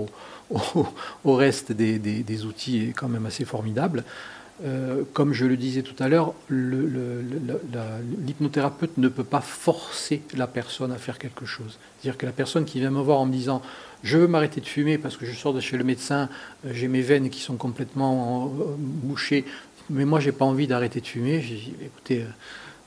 au, 1.25 1.35
reste 1.35 1.73
des, 1.73 2.45
outils 2.45 2.89
est 2.89 2.93
quand 2.93 3.09
même 3.09 3.25
assez 3.27 3.47
formidable. 3.47 4.05
Euh, 4.63 5.05
comme 5.15 5.33
je 5.33 5.47
le 5.47 5.57
disais 5.57 5.81
tout 5.81 5.95
à 5.99 6.09
l'heure, 6.09 6.35
l'hypnothérapeute 6.51 8.99
ne 8.99 9.09
peut 9.09 9.25
pas 9.25 9.41
forcer 9.41 10.21
la 10.37 10.47
personne 10.47 10.93
à 10.93 10.99
faire 10.99 11.19
quelque 11.19 11.47
chose. 11.47 11.79
C'est-à-dire 11.99 12.19
que 12.19 12.27
la 12.27 12.33
personne 12.33 12.67
qui 12.67 12.79
vient 12.79 12.91
me 12.91 13.01
voir 13.01 13.21
en 13.21 13.27
me 13.27 13.33
disant 13.33 13.63
je 14.03 14.19
veux 14.19 14.27
m'arrêter 14.27 14.61
de 14.61 14.67
fumer 14.67 14.99
parce 14.99 15.17
que 15.17 15.25
je 15.25 15.33
sors 15.33 15.55
de 15.55 15.61
chez 15.61 15.79
le 15.79 15.85
médecin, 15.85 16.29
euh, 16.67 16.73
j'ai 16.75 16.89
mes 16.89 17.01
veines 17.01 17.31
qui 17.31 17.41
sont 17.41 17.57
complètement 17.57 18.53
euh, 18.55 18.65
bouchées, 18.77 19.47
mais 19.89 20.05
moi 20.05 20.21
j'ai 20.21 20.33
pas 20.33 20.45
envie 20.45 20.67
d'arrêter 20.67 21.01
de 21.01 21.07
fumer. 21.07 21.41
J'ai 21.41 21.55
dit 21.55 21.73
écoutez, 21.83 22.27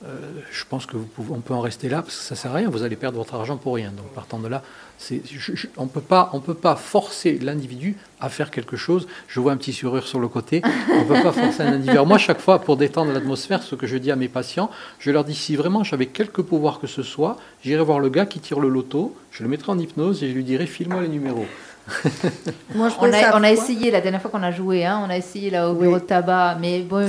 je 0.02 0.64
pense 0.68 0.86
que 0.86 0.96
vous 0.96 1.06
on 1.30 1.40
peut 1.40 1.54
en 1.54 1.60
rester 1.60 1.88
là 1.88 2.02
parce 2.02 2.16
que 2.16 2.22
ça 2.22 2.34
sert 2.34 2.50
à 2.50 2.54
rien. 2.54 2.68
Vous 2.68 2.82
allez 2.82 2.96
perdre 2.96 3.18
votre 3.18 3.34
argent 3.34 3.56
pour 3.56 3.74
rien. 3.74 3.90
Donc 3.90 4.06
partant 4.14 4.38
de 4.38 4.48
là, 4.48 4.62
on 5.76 5.86
peut 5.86 6.00
pas, 6.00 6.30
on 6.32 6.40
peut 6.40 6.54
pas 6.54 6.76
forcer 6.76 7.38
l'individu 7.38 7.96
à 8.20 8.28
faire 8.28 8.50
quelque 8.50 8.76
chose. 8.76 9.06
Je 9.28 9.40
vois 9.40 9.52
un 9.52 9.56
petit 9.56 9.72
sourire 9.72 10.06
sur 10.06 10.20
le 10.20 10.28
côté. 10.28 10.62
On 10.92 11.04
peut 11.04 11.22
pas 11.22 11.32
forcer 11.32 11.62
un 11.62 11.72
individu. 11.72 11.90
Alors 11.90 12.06
moi, 12.06 12.18
chaque 12.18 12.40
fois, 12.40 12.60
pour 12.60 12.76
détendre 12.76 13.12
l'atmosphère, 13.12 13.62
ce 13.62 13.74
que 13.74 13.86
je 13.86 13.96
dis 13.96 14.10
à 14.10 14.16
mes 14.16 14.28
patients, 14.28 14.70
je 14.98 15.10
leur 15.10 15.24
dis 15.24 15.34
si 15.34 15.56
vraiment 15.56 15.84
j'avais 15.84 16.06
quelque 16.06 16.42
pouvoir 16.42 16.80
que 16.80 16.86
ce 16.86 17.02
soit, 17.02 17.38
j'irai 17.62 17.82
voir 17.82 17.98
le 17.98 18.08
gars 18.08 18.26
qui 18.26 18.40
tire 18.40 18.60
le 18.60 18.68
loto, 18.68 19.16
je 19.30 19.42
le 19.42 19.48
mettrai 19.48 19.72
en 19.72 19.78
hypnose 19.78 20.22
et 20.22 20.28
je 20.28 20.34
lui 20.34 20.44
dirai 20.44 20.66
file-moi 20.66 21.02
les 21.02 21.08
numéros. 21.08 21.46
Moi, 22.74 22.88
je 22.88 22.94
On 22.98 23.04
a, 23.04 23.08
on 23.08 23.12
a 23.12 23.20
savoir- 23.20 23.44
essayé 23.44 23.90
la 23.90 24.00
dernière 24.00 24.20
fois 24.22 24.30
qu'on 24.30 24.42
a 24.42 24.50
joué, 24.50 24.84
hein, 24.86 25.02
on 25.06 25.10
a 25.10 25.16
essayé 25.16 25.50
là 25.50 25.68
au 25.68 25.74
Oui. 25.74 25.80
bureau 25.82 25.98
de 25.98 26.04
tabac, 26.04 26.56
mais 26.60 26.80
bon, 26.80 27.06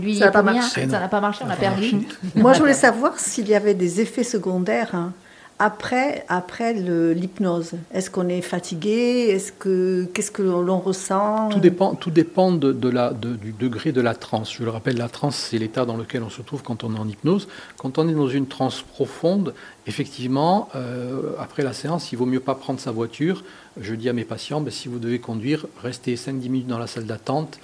lui, 0.00 0.18
Ça 0.18 0.26
n'a 0.26 0.30
pas 0.32 0.42
marché, 0.42 0.88
ça 0.88 0.98
n'a 0.98 1.08
pas 1.08 1.20
marché, 1.20 1.44
on 1.46 1.50
a 1.50 1.56
perdu. 1.56 1.92
marché. 1.94 2.06
Moi, 2.34 2.52
je 2.54 2.58
voulais 2.58 2.74
savoir 2.74 3.18
s'il 3.18 3.48
y 3.48 3.54
avait 3.54 3.74
des 3.74 4.00
effets 4.00 4.24
secondaires 4.24 4.94
hein, 4.94 5.12
après, 5.58 6.24
après 6.28 6.72
l'hypnose. 6.72 7.72
Est-ce 7.92 8.10
qu'on 8.10 8.28
est 8.28 8.40
fatigué? 8.42 9.28
Est-ce 9.30 9.52
que 9.52 10.04
qu'est-ce 10.14 10.30
que 10.30 10.42
l'on 10.42 10.78
ressent? 10.78 11.48
Tout 11.48 11.58
dépend, 11.60 11.94
tout 11.94 12.10
dépend 12.10 12.52
de, 12.52 12.88
la, 12.88 13.12
du 13.12 13.52
degré 13.52 13.92
de 13.92 14.00
la 14.00 14.14
transe. 14.14 14.52
Je 14.54 14.62
le 14.64 14.70
rappelle, 14.70 14.96
la 14.96 15.08
transe, 15.08 15.36
c'est 15.36 15.58
l'état 15.58 15.84
dans 15.84 15.96
lequel 15.96 16.22
on 16.22 16.30
se 16.30 16.42
trouve 16.42 16.62
quand 16.62 16.84
on 16.84 16.94
est 16.94 16.98
en 16.98 17.08
hypnose. 17.08 17.48
Quand 17.76 17.98
on 17.98 18.08
est 18.08 18.12
dans 18.14 18.28
une 18.28 18.46
transe 18.46 18.82
profonde, 18.82 19.54
effectivement, 19.86 20.68
euh, 20.76 21.32
après 21.40 21.62
la 21.62 21.72
séance, 21.72 22.12
il 22.12 22.16
vaut 22.16 22.26
mieux 22.26 22.40
pas 22.40 22.54
prendre 22.54 22.78
sa 22.80 22.92
voiture. 22.92 23.42
Je 23.80 23.94
dis 23.94 24.08
à 24.08 24.12
mes 24.12 24.24
patients, 24.24 24.60
ben, 24.60 24.70
si 24.70 24.88
vous 24.88 24.98
devez 24.98 25.18
conduire, 25.18 25.66
restez 25.82 26.14
5-10 26.16 26.48
minutes 26.50 26.66
dans 26.68 26.78
la 26.78 26.86
salle 26.86 27.06
d'attente, 27.06 27.58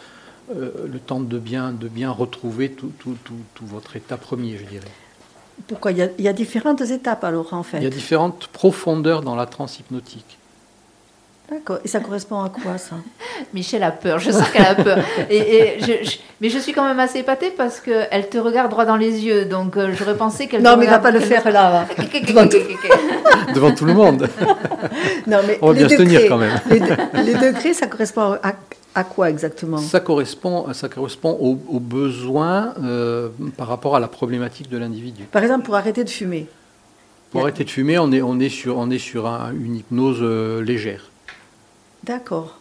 euh, 0.55 0.71
le 0.93 0.99
temps 0.99 1.21
de 1.21 1.39
bien, 1.39 1.73
de 1.73 1.89
bien 1.89 2.11
retrouver 2.11 2.71
tout, 2.71 2.93
tout- 2.99 3.17
tout- 3.25 3.35
tout 3.55 3.67
votre 3.67 3.97
état 3.97 4.17
premier, 4.17 4.59
je 4.59 4.65
dirais. 4.65 4.91
Pourquoi 5.69 5.93
il 5.93 5.99
y, 5.99 6.03
a, 6.03 6.09
il 6.19 6.25
y 6.25 6.29
a 6.29 6.33
différentes 6.33 6.81
étapes 6.83 7.25
alors 7.25 7.53
en 7.55 7.63
fait. 7.63 7.79
Il 7.79 7.85
y 7.85 7.87
a 7.87 7.91
différentes 7.91 8.49
profondeurs 8.49 9.23
dans 9.23 9.35
la 9.37 9.47
transe 9.47 9.79
hypnotique. 9.79 10.39
D'accord. 11.51 11.79
Et 11.85 11.89
ça 11.89 12.01
correspond 12.01 12.41
à 12.43 12.49
quoi 12.49 12.79
ça? 12.79 12.97
Michel 13.55 13.83
a 13.83 13.91
peur, 13.91 14.19
je 14.19 14.31
sens 14.31 14.49
qu'elle 14.51 14.65
a 14.65 14.75
peur. 14.75 14.99
Et, 15.29 15.37
et 15.37 15.81
je- 15.81 16.09
je- 16.11 16.17
mais 16.41 16.49
je 16.49 16.59
suis 16.59 16.73
quand 16.73 16.87
même 16.87 16.99
assez 16.99 17.19
épatée 17.19 17.51
parce 17.51 17.81
qu'elle 17.81 18.29
te 18.31 18.39
regarde 18.39 18.71
droit 18.71 18.85
dans 18.87 18.97
les 18.97 19.25
yeux, 19.25 19.45
donc 19.45 19.77
euh, 19.77 19.93
j'aurais 19.97 20.17
pensé 20.17 20.47
qu'elle 20.49 20.63
Non, 20.63 20.75
te 20.75 20.79
mais 20.81 20.85
il 20.87 20.91
va 20.91 20.99
pas 20.99 21.11
le 21.11 21.21
faire 21.21 21.45
là. 21.51 21.87
va. 21.87 22.05
Devant 23.55 23.73
tout 23.75 23.85
le 23.85 23.95
monde. 23.95 24.29
Non, 25.27 25.39
mais 25.47 25.59
On 25.63 25.69
va 25.69 25.75
bien 25.75 25.89
se 25.89 25.97
tenir 25.97 26.23
quand 26.29 26.39
même. 26.39 26.59
Les, 26.71 26.81
de- 26.81 26.97
les 27.25 27.35
degrés, 27.35 27.75
ça 27.75 27.87
correspond 27.87 28.39
à, 28.43 28.53
à 28.95 29.05
quoi 29.05 29.31
exactement? 29.31 29.79
Ça 29.79 30.01
correspond, 30.01 30.73
ça 30.73 30.89
correspond 30.89 31.37
aux, 31.41 31.59
aux 31.69 31.81
besoins 31.81 32.75
euh, 32.83 33.29
par 33.57 33.69
rapport 33.69 33.97
à 33.97 34.01
la 34.01 34.09
problématique 34.09 34.69
de 34.71 34.79
l'individu. 34.79 35.25
Par 35.25 35.43
exemple, 35.43 35.65
pour 35.65 35.75
arrêter 35.77 36.05
de 36.05 36.11
fumer. 36.11 36.47
Pour 37.31 37.41
arrêter 37.43 37.65
de 37.65 37.71
fumer, 37.71 37.99
on 37.99 38.13
est, 38.13 38.23
on 38.23 38.39
est 38.39 38.49
sur, 38.49 38.79
on 38.79 38.91
est 38.91 38.99
sur 38.99 39.27
un- 39.27 39.53
une 39.53 39.77
hypnose 39.77 40.19
euh, 40.23 40.63
légère. 40.63 41.11
D'accord. 42.05 42.59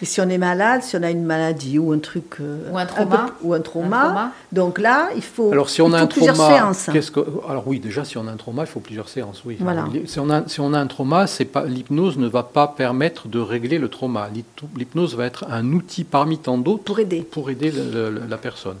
Et 0.00 0.04
si 0.04 0.20
on 0.20 0.28
est 0.28 0.38
malade, 0.38 0.82
si 0.84 0.96
on 0.96 1.02
a 1.02 1.10
une 1.10 1.24
maladie 1.24 1.78
ou 1.78 1.92
un 1.92 1.98
truc. 1.98 2.36
euh, 2.40 2.70
Ou 2.72 2.78
un 2.78 2.86
peu- 2.86 2.94
trauma. 2.94 3.26
ou 3.42 3.52
un 3.52 3.56
Un 3.56 3.60
trauma, 3.60 4.00
trauma. 4.04 4.32
Donc 4.52 4.78
là, 4.78 5.08
il 5.16 5.22
faut. 5.22 5.50
Alors 5.52 5.68
si 5.68 5.82
on 5.82 5.92
a 5.92 6.00
un 6.00 6.06
trauma, 6.06 6.72
qu'est-ce 6.92 7.10
que, 7.10 7.20
alors 7.48 7.66
oui, 7.66 7.80
déjà 7.80 8.04
si 8.04 8.16
on 8.16 8.26
a 8.28 8.30
un 8.30 8.36
trauma, 8.36 8.62
il 8.62 8.66
faut 8.68 8.80
plusieurs 8.80 9.08
séances. 9.08 9.42
Oui. 9.44 9.56
Voilà. 9.60 9.84
Si 10.06 10.20
on 10.20 10.30
a, 10.30 10.46
si 10.48 10.60
on 10.60 10.72
a 10.72 10.78
un 10.78 10.86
trauma, 10.86 11.26
c'est 11.26 11.44
pas 11.44 11.64
l'hypnose 11.64 12.16
ne 12.16 12.28
va 12.28 12.44
pas 12.44 12.68
permettre 12.68 13.26
de 13.28 13.40
régler 13.40 13.78
le 13.78 13.88
trauma. 13.88 14.28
L'hyp- 14.32 14.44
L'hypnose 14.76 15.16
va 15.16 15.26
être 15.26 15.44
un 15.50 15.72
outil 15.72 16.04
parmi 16.04 16.38
tant 16.38 16.58
d'autres 16.58 16.84
Pour 16.84 17.00
aider. 17.00 17.22
pour 17.22 17.50
aider 17.50 17.70
le- 17.72 18.10
le- 18.10 18.22
la 18.28 18.38
personne. 18.38 18.76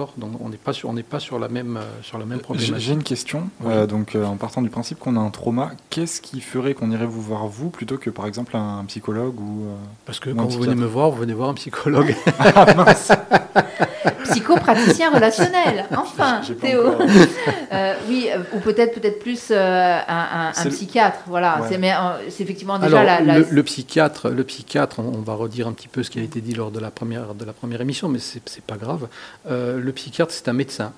D'accord 0.00 0.14
Donc 0.16 0.40
on 0.40 0.48
n'est 0.48 0.56
pas 0.56 0.72
sur, 0.72 0.88
on 0.88 0.94
n'est 0.94 1.02
pas 1.02 1.20
sur 1.20 1.38
la 1.38 1.48
même, 1.48 1.76
euh, 1.76 2.02
sur 2.02 2.18
la 2.18 2.24
même 2.24 2.38
J'ai 2.38 2.42
problématique. 2.42 2.78
j'ai 2.78 2.92
une 2.92 3.02
question. 3.02 3.50
Oui. 3.60 3.72
Euh, 3.72 3.86
donc, 3.86 4.14
euh, 4.14 4.24
en 4.24 4.36
partant 4.36 4.62
du 4.62 4.70
principe 4.70 4.98
qu'on 4.98 5.16
a 5.16 5.20
un 5.20 5.30
trauma, 5.30 5.72
qu'est-ce 5.90 6.20
qui 6.22 6.40
ferait 6.40 6.74
qu'on 6.74 6.90
irait 6.90 7.06
vous 7.06 7.20
voir 7.20 7.46
vous 7.46 7.68
plutôt 7.68 7.98
que 7.98 8.08
par 8.08 8.26
exemple 8.26 8.56
un 8.56 8.84
psychologue 8.86 9.38
ou 9.38 9.64
euh, 9.64 9.74
Parce 10.06 10.18
que 10.18 10.30
Ou 10.30 10.34
quand 10.34 10.46
vous 10.46 10.60
venez 10.60 10.74
me 10.74 10.86
voir, 10.86 11.10
vous 11.10 11.18
venez 11.18 11.34
voir 11.34 11.50
un 11.50 11.54
psychologue. 11.54 12.14
Psychopraticien 14.24 15.10
relationnel, 15.10 15.86
enfin, 15.96 16.40
Théo. 16.60 16.88
encore- 16.88 17.06
Euh, 17.72 17.94
oui, 18.08 18.28
euh, 18.34 18.38
ou 18.54 18.58
peut-être 18.58 19.00
peut-être 19.00 19.20
plus 19.20 19.48
euh, 19.52 19.54
un, 19.56 20.02
un- 20.08 20.48
un 20.48 20.52
C'est 20.52 20.64
le- 20.64 20.70
psychiatre, 20.70 21.20
voilà. 21.28 21.60
Ouais. 21.60 21.68
C'est 21.68 21.78
mais, 21.78 21.92
euh, 21.92 22.28
c'est 22.28 22.42
effectivement 22.42 22.78
déjà 22.80 23.00
Alors, 23.00 23.04
la, 23.04 23.20
la- 23.20 23.38
le, 23.38 23.46
le 23.48 23.62
psychiatre, 23.62 24.28
le 24.28 24.42
psychiatre, 24.42 24.98
on, 24.98 25.04
on 25.18 25.20
va 25.22 25.34
redire 25.34 25.68
un 25.68 25.72
petit 25.72 25.86
peu 25.88 26.02
ce 26.02 26.10
qui 26.10 26.18
a 26.18 26.22
été 26.22 26.40
dit 26.40 26.54
lors 26.54 26.72
de 26.72 26.80
la 26.80 26.90
première, 26.90 27.34
de 27.34 27.44
la 27.44 27.52
première 27.52 27.80
émission, 27.80 28.08
mais 28.08 28.18
c'est 28.18 28.42
c'est 28.48 28.64
pas 28.64 28.76
grave. 28.76 29.06
Euh, 29.48 29.78
le 29.80 29.92
psychiatre, 29.92 30.32
c'est 30.32 30.48
un 30.48 30.52
médecin 30.52 30.92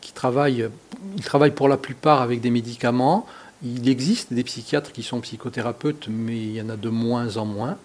qui 0.00 0.12
travaille, 0.12 0.68
il 1.16 1.22
travaille 1.24 1.52
pour 1.52 1.68
la 1.68 1.76
plupart 1.76 2.22
avec 2.22 2.40
des 2.40 2.50
médicaments. 2.50 3.26
Il 3.62 3.88
existe 3.88 4.32
des 4.32 4.42
psychiatres 4.44 4.90
qui 4.92 5.02
sont 5.04 5.20
psychothérapeutes, 5.20 6.08
mais 6.10 6.36
il 6.36 6.52
y 6.56 6.60
en 6.60 6.68
a 6.70 6.76
de 6.76 6.88
moins 6.88 7.36
en 7.36 7.44
moins. 7.44 7.76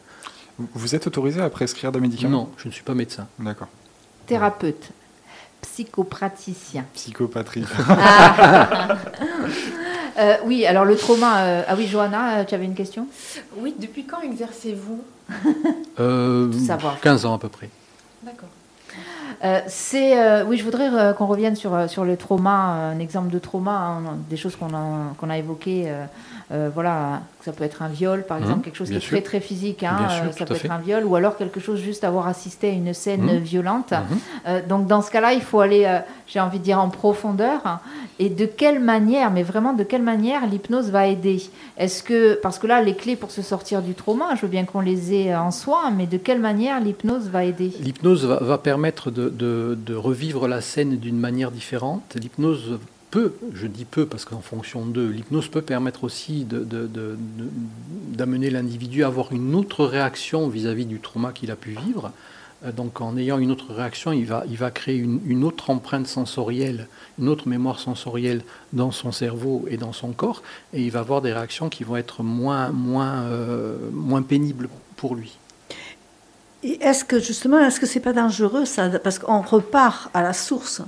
Vous- 0.57 0.67
Vous 0.73 0.95
êtes 0.95 1.05
autorisé 1.07 1.41
à 1.41 1.49
prescrire 1.51 1.91
des 1.91 1.99
médicaments? 1.99 2.37
Non, 2.45 2.49
je 2.57 2.67
ne 2.67 2.73
suis 2.73 2.83
pas 2.83 2.93
médecin. 2.95 3.27
D'accord. 3.39 3.67
Thérapeute, 4.25 4.89
psychopraticien. 5.61 6.85
Psychopatrie. 6.93 7.65
Ah. 7.89 8.97
Euh, 10.19 10.35
oui, 10.43 10.65
alors 10.65 10.83
le 10.83 10.97
trauma. 10.97 11.39
euh, 11.41 11.63
ah 11.67 11.73
oui, 11.77 11.87
Johanna, 11.87 12.39
euh, 12.39 12.43
tu 12.43 12.53
avais 12.53 12.65
une 12.65 12.75
question? 12.75 13.07
Oui, 13.57 13.73
depuis 13.79 14.03
quand 14.05 14.19
exercez-vous? 14.21 15.01
Euh, 15.99 16.51
Tout 16.51 16.59
savoir. 16.65 16.99
15 16.99 17.25
ans 17.25 17.33
à 17.35 17.37
peu 17.39 17.47
près. 17.47 17.69
D'accord. 18.21 18.49
Euh, 19.45 19.61
c'est 19.67 20.19
euh, 20.19 20.43
oui, 20.45 20.57
je 20.57 20.65
voudrais 20.65 20.89
euh, 20.93 21.13
qu'on 21.13 21.27
revienne 21.27 21.55
sur, 21.55 21.89
sur 21.89 22.03
le 22.03 22.17
trauma, 22.17 22.51
un 22.91 22.99
exemple 22.99 23.29
de 23.31 23.39
trauma, 23.39 23.71
hein, 23.71 24.17
des 24.29 24.35
choses 24.35 24.57
qu'on 24.57 24.75
a, 24.75 25.13
qu'on 25.17 25.29
a 25.29 25.37
évoquées. 25.37 25.89
Euh, 26.51 26.69
voilà, 26.73 27.21
ça 27.45 27.51
peut 27.53 27.63
être 27.63 27.81
un 27.81 27.87
viol, 27.87 28.23
par 28.27 28.37
Mhm, 28.37 28.43
exemple, 28.43 28.63
quelque 28.65 28.75
chose 28.75 28.89
qui 28.89 28.95
est 28.95 28.99
très 28.99 29.21
très 29.21 29.39
physique. 29.39 29.83
hein, 29.83 29.97
euh, 30.25 30.31
ça 30.31 30.45
peut 30.45 30.53
être 30.55 30.61
fait. 30.61 30.69
un 30.69 30.77
viol, 30.79 31.05
ou 31.05 31.15
alors 31.15 31.37
quelque 31.37 31.59
chose 31.59 31.79
juste 31.79 32.03
avoir 32.03 32.27
assisté 32.27 32.69
à 32.69 32.71
une 32.73 32.93
scène 32.93 33.23
Mhm. 33.25 33.37
violente. 33.39 33.91
Mhm. 33.91 34.17
Euh, 34.47 34.61
donc 34.67 34.87
dans 34.87 35.01
ce 35.01 35.09
cas-là, 35.11 35.33
il 35.33 35.41
faut 35.41 35.59
aller, 35.61 35.99
j'ai 36.27 36.39
envie 36.39 36.59
de 36.59 36.63
dire, 36.63 36.79
en 36.79 36.89
profondeur. 36.89 37.61
hein. 37.65 37.79
Et 38.19 38.29
de 38.29 38.45
quelle 38.45 38.79
manière, 38.79 39.31
mais 39.31 39.41
vraiment 39.43 39.73
de 39.73 39.83
quelle 39.83 40.03
manière 40.03 40.45
l'hypnose 40.45 40.91
va 40.91 41.07
aider? 41.07 41.41
Est-ce 41.77 42.03
que, 42.03 42.35
parce 42.35 42.59
que 42.59 42.67
là, 42.67 42.81
les 42.81 42.93
clés 42.95 43.15
pour 43.15 43.31
se 43.31 43.41
sortir 43.41 43.81
du 43.81 43.93
trauma, 43.95 44.35
je 44.35 44.41
veux 44.41 44.47
bien 44.47 44.65
qu'on 44.65 44.81
les 44.81 45.13
ait 45.13 45.35
en 45.35 45.49
soi, 45.51 45.89
mais 45.95 46.05
de 46.05 46.17
quelle 46.17 46.39
manière 46.39 46.79
l'hypnose 46.79 47.29
va 47.29 47.45
aider? 47.45 47.71
L'hypnose 47.79 48.25
va, 48.25 48.37
va 48.41 48.57
permettre 48.59 49.09
de, 49.09 49.29
de- 49.29 49.75
de 49.83 49.95
revivre 49.95 50.47
la 50.47 50.61
scène 50.61 50.97
d'une 50.97 51.17
manière 51.17 51.49
différente. 51.49 52.15
L'hypnose 52.15 52.77
peut, 53.11 53.33
je 53.53 53.67
dis 53.67 53.85
peut 53.85 54.05
parce 54.05 54.25
qu'en 54.25 54.41
fonction 54.41 54.85
d'eux, 54.85 55.09
l'hypnose 55.09 55.47
peut 55.49 55.61
permettre 55.61 56.03
aussi 56.03 56.45
de- 56.45 56.59
de- 56.59 56.87
de- 56.87 57.17
de- 57.37 57.49
d'amener 58.17 58.49
l'individu 58.49 59.03
à 59.03 59.07
avoir 59.07 59.31
une 59.33 59.53
autre 59.53 59.85
réaction 59.85 60.47
vis-à-vis 60.47 60.85
du 60.85 60.99
trauma 60.99 61.31
qu'il 61.33 61.51
a 61.51 61.55
pu 61.55 61.71
vivre. 61.85 62.11
Euh, 62.65 62.71
Donc 62.71 63.01
en 63.01 63.17
ayant 63.17 63.37
une 63.39 63.51
autre 63.51 63.73
réaction, 63.73 64.11
il 64.11 64.25
va, 64.25 64.43
il 64.49 64.57
va 64.57 64.71
créer 64.71 64.97
une, 64.97 65.19
une 65.25 65.43
autre 65.43 65.69
empreinte 65.69 66.07
sensorielle, 66.07 66.87
une 67.19 67.27
autre 67.27 67.47
mémoire 67.47 67.79
sensorielle 67.79 68.43
dans 68.71 68.91
son 68.91 69.11
cerveau 69.11 69.65
et 69.67 69.77
dans 69.77 69.93
son 69.93 70.11
corps, 70.11 70.41
et 70.73 70.81
il 70.83 70.91
va 70.91 70.99
avoir 70.99 71.21
des 71.21 71.33
réactions 71.33 71.69
qui 71.69 71.83
vont 71.83 71.97
être 71.97 72.23
moins, 72.23 72.69
moins, 72.69 73.23
euh, 73.23 73.77
moins 73.91 74.21
pénibles 74.21 74.69
pour 74.95 75.15
lui. 75.15 75.37
Est-ce 76.63 77.03
que 77.03 77.19
justement, 77.19 77.59
est-ce 77.59 77.79
que 77.79 77.87
c'est 77.87 77.99
pas 77.99 78.13
dangereux 78.13 78.65
ça? 78.65 78.87
Parce 78.99 79.17
qu'on 79.19 79.41
repart 79.41 80.09
à 80.13 80.21
la 80.21 80.33
source. 80.33 80.81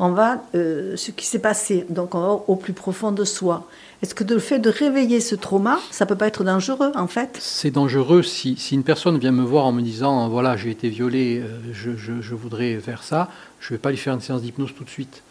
On 0.00 0.10
va 0.10 0.42
euh, 0.54 0.96
ce 0.96 1.10
qui 1.12 1.24
s'est 1.26 1.38
passé, 1.38 1.86
donc 1.88 2.14
on 2.14 2.20
va 2.20 2.32
au 2.48 2.56
plus 2.56 2.72
profond 2.72 3.12
de 3.12 3.24
soi. 3.24 3.66
Est-ce 4.02 4.14
que 4.14 4.24
le 4.24 4.38
fait 4.40 4.58
de 4.58 4.68
réveiller 4.68 5.20
ce 5.20 5.34
trauma, 5.34 5.78
ça 5.90 6.04
peut 6.04 6.16
pas 6.16 6.26
être 6.26 6.42
dangereux 6.44 6.90
en 6.96 7.06
fait? 7.06 7.38
C'est 7.40 7.70
dangereux 7.70 8.22
si, 8.22 8.56
si 8.56 8.74
une 8.74 8.82
personne 8.82 9.18
vient 9.18 9.30
me 9.32 9.44
voir 9.44 9.64
en 9.66 9.72
me 9.72 9.82
disant 9.82 10.28
voilà 10.28 10.56
j'ai 10.56 10.70
été 10.70 10.88
violé, 10.88 11.40
euh, 11.42 11.48
je, 11.72 11.92
je- 11.96 12.34
voudrais 12.34 12.74
faire 12.80 13.02
ça, 13.04 13.30
je 13.60 13.70
vais 13.70 13.78
pas 13.78 13.90
lui 13.90 13.96
faire 13.96 14.14
une 14.14 14.20
séance 14.20 14.42
d'hypnose 14.42 14.74
tout 14.76 14.84
de 14.84 14.90
suite. 14.90 15.22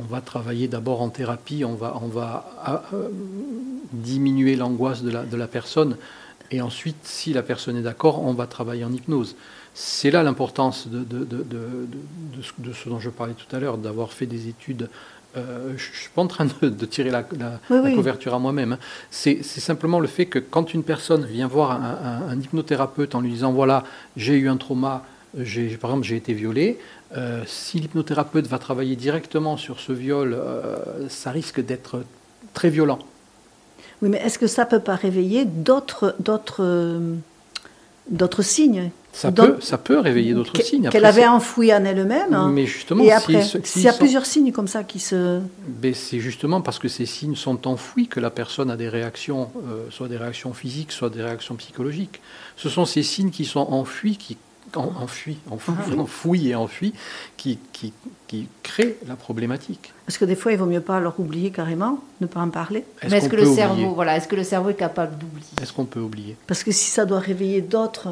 On 0.00 0.04
va 0.04 0.20
travailler 0.20 0.68
d'abord 0.68 1.02
en 1.02 1.08
thérapie, 1.10 1.64
on 1.64 1.74
va, 1.74 1.98
on 2.02 2.06
va 2.08 2.88
euh, 2.94 3.08
diminuer 3.92 4.56
l'angoisse 4.56 5.02
de 5.02 5.10
la, 5.10 5.24
de 5.24 5.36
la 5.36 5.46
personne 5.46 5.96
et 6.50 6.60
ensuite 6.62 6.96
si 7.04 7.32
la 7.32 7.42
personne 7.42 7.76
est 7.76 7.82
d'accord, 7.82 8.22
on 8.22 8.32
va 8.32 8.46
travailler 8.46 8.84
en 8.84 8.92
hypnose. 8.92 9.34
C'est 9.74 10.10
là 10.10 10.22
l'importance 10.22 10.86
de, 10.88 10.98
de, 11.00 11.18
de, 11.24 11.24
de- 11.24 11.42
de- 11.42 12.68
de 12.68 12.72
ce- 12.72 12.88
dont 12.88 13.00
je 13.00 13.10
parlais 13.10 13.34
tout 13.34 13.54
à 13.54 13.58
l'heure, 13.58 13.76
d'avoir 13.76 14.12
fait 14.12 14.26
des 14.26 14.48
études. 14.48 14.88
Euh, 15.36 15.70
je 15.76 15.90
ne 15.90 15.96
suis 15.96 16.10
pas 16.14 16.22
en 16.22 16.28
train 16.28 16.46
de, 16.62 16.84
tirer 16.86 17.10
la, 17.10 17.24
la- 17.36 17.58
Oui, 17.70 17.76
la 17.78 17.82
oui. 17.82 17.94
couverture 17.96 18.34
à 18.34 18.38
moi-même. 18.38 18.74
hein. 18.74 18.78
C'est 19.10 19.42
simplement 19.42 19.98
le 19.98 20.06
fait 20.06 20.26
que 20.26 20.38
quand 20.38 20.72
une 20.74 20.84
personne 20.84 21.24
vient 21.26 21.48
voir 21.48 21.72
un, 21.72 21.98
un- 22.04 22.28
un 22.28 22.40
hypnothérapeute 22.40 23.16
en 23.16 23.20
lui 23.20 23.30
disant 23.30 23.52
voilà, 23.52 23.82
j'ai 24.16 24.34
eu 24.34 24.48
un 24.48 24.56
trauma, 24.56 25.04
j'ai- 25.36 25.76
par 25.76 25.90
exemple 25.90 26.06
j'ai 26.06 26.16
été 26.16 26.34
violé, 26.34 26.78
euh, 27.16 27.42
si 27.46 27.80
l'hypnothérapeute 27.80 28.46
va 28.46 28.60
travailler 28.60 28.94
directement 28.94 29.56
sur 29.56 29.80
ce 29.80 29.90
viol, 29.92 30.34
euh, 30.38 31.08
ça 31.08 31.32
risque 31.32 31.60
d'être 31.60 32.04
très 32.52 32.70
violent. 32.70 33.00
Oui, 34.02 34.10
mais 34.10 34.18
est-ce 34.18 34.38
que 34.38 34.46
ça 34.46 34.66
peut 34.66 34.78
pas 34.80 34.94
réveiller 34.94 35.44
d'autres 35.44 36.14
d'autres 36.20 36.62
d'autres 38.10 38.42
signes 38.42 38.90
Ça, 39.12 39.30
Donc, 39.30 39.46
peut, 39.56 39.60
ça 39.60 39.78
peut 39.78 39.98
réveiller 40.00 40.34
d'autres 40.34 40.60
signes. 40.60 40.88
qu'elle 40.90 41.04
avait 41.04 41.26
enfouis 41.26 41.72
en 41.72 41.84
elle-même 41.84 42.34
hein. 42.34 42.50
Mais 42.52 42.66
justement, 42.66 43.04
Et 43.04 43.10
si- 43.20 43.60
s'il 43.64 43.82
y 43.82 43.88
a 43.88 43.92
sont- 43.92 43.98
plusieurs 43.98 44.26
signes 44.26 44.50
comme 44.52 44.66
ça 44.68 44.82
qui 44.82 44.98
se 44.98 45.40
Ben, 45.68 45.94
c'est 45.94 46.18
justement 46.20 46.60
parce 46.60 46.78
que 46.78 46.88
ces 46.88 47.06
signes 47.06 47.36
sont 47.36 47.66
enfouis 47.68 48.08
que 48.08 48.18
la 48.20 48.30
personne 48.30 48.70
a 48.70 48.76
des 48.76 48.88
réactions, 48.88 49.50
euh, 49.68 49.86
soit 49.90 50.08
des 50.08 50.16
réactions 50.16 50.52
physiques, 50.52 50.90
soit 50.92 51.10
des 51.10 51.22
réactions 51.22 51.54
psychologiques. 51.54 52.20
Ce 52.56 52.68
sont 52.68 52.84
ces 52.84 53.02
signes 53.04 53.30
qui 53.30 53.44
sont 53.44 53.60
enfouis 53.70 54.16
qui, 54.16 54.36
en- 54.76 54.92
enfui, 55.02 55.38
enfoui, 55.50 55.98
enfoui 55.98 56.48
et 56.48 56.54
enfui, 56.54 56.92
qui, 57.36 57.58
qui, 57.72 57.92
qui 58.28 58.48
crée 58.62 58.96
la 59.06 59.16
problématique. 59.16 59.92
Parce 60.06 60.18
que 60.18 60.24
des 60.24 60.36
fois, 60.36 60.52
il 60.52 60.58
vaut 60.58 60.66
mieux 60.66 60.80
pas 60.80 61.00
leur 61.00 61.18
oublier 61.20 61.50
carrément, 61.50 62.00
ne 62.20 62.26
pas 62.26 62.40
en 62.40 62.50
parler. 62.50 62.84
Mais 63.08 63.18
est-ce 63.18 63.28
que 63.28 63.36
le 63.36 63.46
cerveau, 63.46 63.94
voilà, 63.94 64.16
est-ce 64.16 64.28
que 64.28 64.36
le 64.36 64.44
cerveau 64.44 64.70
est 64.70 64.74
capable 64.74 65.16
d'oublier? 65.18 65.46
Est-ce 65.62 65.72
qu'on 65.72 65.84
peut 65.84 66.00
oublier? 66.00 66.36
Parce 66.46 66.62
que 66.62 66.72
si 66.72 66.90
ça 66.90 67.04
doit 67.06 67.20
réveiller 67.20 67.60
d'autres, 67.60 68.08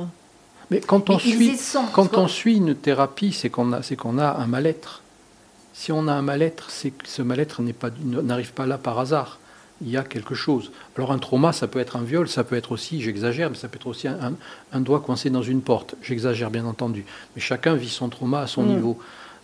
Mais 0.71 0.81
quand 0.81 1.11
on 1.11 1.15
Mais 1.15 1.21
suit, 1.21 1.57
sont. 1.59 1.85
quand 1.93 2.17
on 2.17 2.29
suit 2.29 2.57
une 2.57 2.75
thérapie, 2.75 3.33
c'est 3.33 3.51
qu'on 3.51 3.73
a, 3.73 3.83
c'est 3.83 3.97
qu'on 3.97 4.19
a 4.19 4.31
un 4.39 4.47
mal-être. 4.47 5.03
Si 5.75 5.91
on 5.93 6.07
a 6.09 6.13
un 6.13 6.23
mal-être, 6.23 6.71
c'est 6.71 6.91
que 6.91 7.07
ce 7.09 7.23
mal-être 7.23 7.61
n'est 7.63 7.73
pas, 7.73 7.89
n'arrive 8.03 8.53
pas 8.53 8.67
là 8.67 8.79
par 8.79 8.99
hasard. 8.99 9.39
Il 9.85 9.91
y 9.91 9.97
a 9.97 10.03
quelque 10.05 10.35
chose. 10.35 10.71
Alors 10.97 11.11
un 11.13 11.19
trauma, 11.19 11.53
ça 11.53 11.67
peut 11.67 11.79
être 11.81 11.97
un 11.97 12.03
viol, 12.03 12.29
ça 12.29 12.45
peut 12.45 12.57
être 12.57 12.73
aussi, 12.73 13.01
j'exagère, 13.03 13.51
mais 13.51 13.57
ça 13.57 13.69
peut 13.69 13.77
être 13.77 13.87
aussi 13.89 14.07
un, 14.09 14.19
un- 14.23 14.35
un 14.73 14.81
doigt 14.81 15.01
coincé 15.01 15.29
dans 15.31 15.43
une 15.43 15.61
porte. 15.61 15.95
J'exagère 16.03 16.51
bien 16.51 16.65
entendu. 16.67 17.05
Mais 17.35 17.43
chacun 17.43 17.75
vit 17.75 17.89
son 17.89 18.09
trauma 18.09 18.41
à 18.41 18.47
son 18.47 18.63
Mm. 18.63 18.69
niveau. 18.69 18.99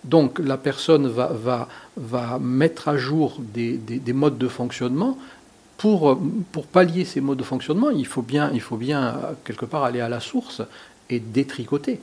Donc 0.04 0.38
la 0.38 0.56
personne 0.56 1.08
va, 1.08 1.26
va, 1.32 1.68
va 1.96 2.38
mettre 2.38 2.88
à 2.88 2.96
jour 2.96 3.36
des, 3.40 3.76
des- 3.76 3.98
des 3.98 4.12
modes 4.12 4.38
de 4.38 4.48
fonctionnement. 4.48 5.18
Pour, 5.76 6.18
pour 6.52 6.66
pallier 6.66 7.04
ces 7.04 7.20
modes 7.20 7.38
de 7.38 7.44
fonctionnement, 7.44 7.90
il 7.90 8.06
faut 8.06 8.22
bien, 8.22 8.50
il 8.52 8.60
faut 8.60 8.76
bien 8.76 9.00
euh, 9.08 9.12
quelque 9.44 9.64
part 9.64 9.84
aller 9.84 10.00
à 10.00 10.08
la 10.08 10.18
source 10.20 10.62
et 11.10 11.20
détricoter. 11.20 12.00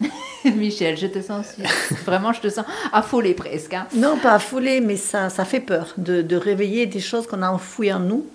Michel, 0.44 0.96
je 0.98 1.06
te 1.06 1.22
sens 1.22 1.54
vraiment, 2.04 2.32
je 2.32 2.40
te 2.40 2.48
sens 2.48 2.66
affolée 2.92 3.34
presque. 3.34 3.74
hein. 3.74 3.86
non 3.94 4.16
pas 4.18 4.34
affolé, 4.34 4.80
mais 4.80 4.96
ça, 4.96 5.30
ça 5.30 5.44
fait 5.44 5.60
peur 5.60 5.94
de, 5.96 6.22
de 6.22 6.36
réveiller 6.36 6.86
des 6.86 7.00
choses 7.00 7.26
qu'on 7.26 7.42
a 7.42 7.50
enfouies 7.50 7.92
en 7.92 8.00
nous 8.00 8.26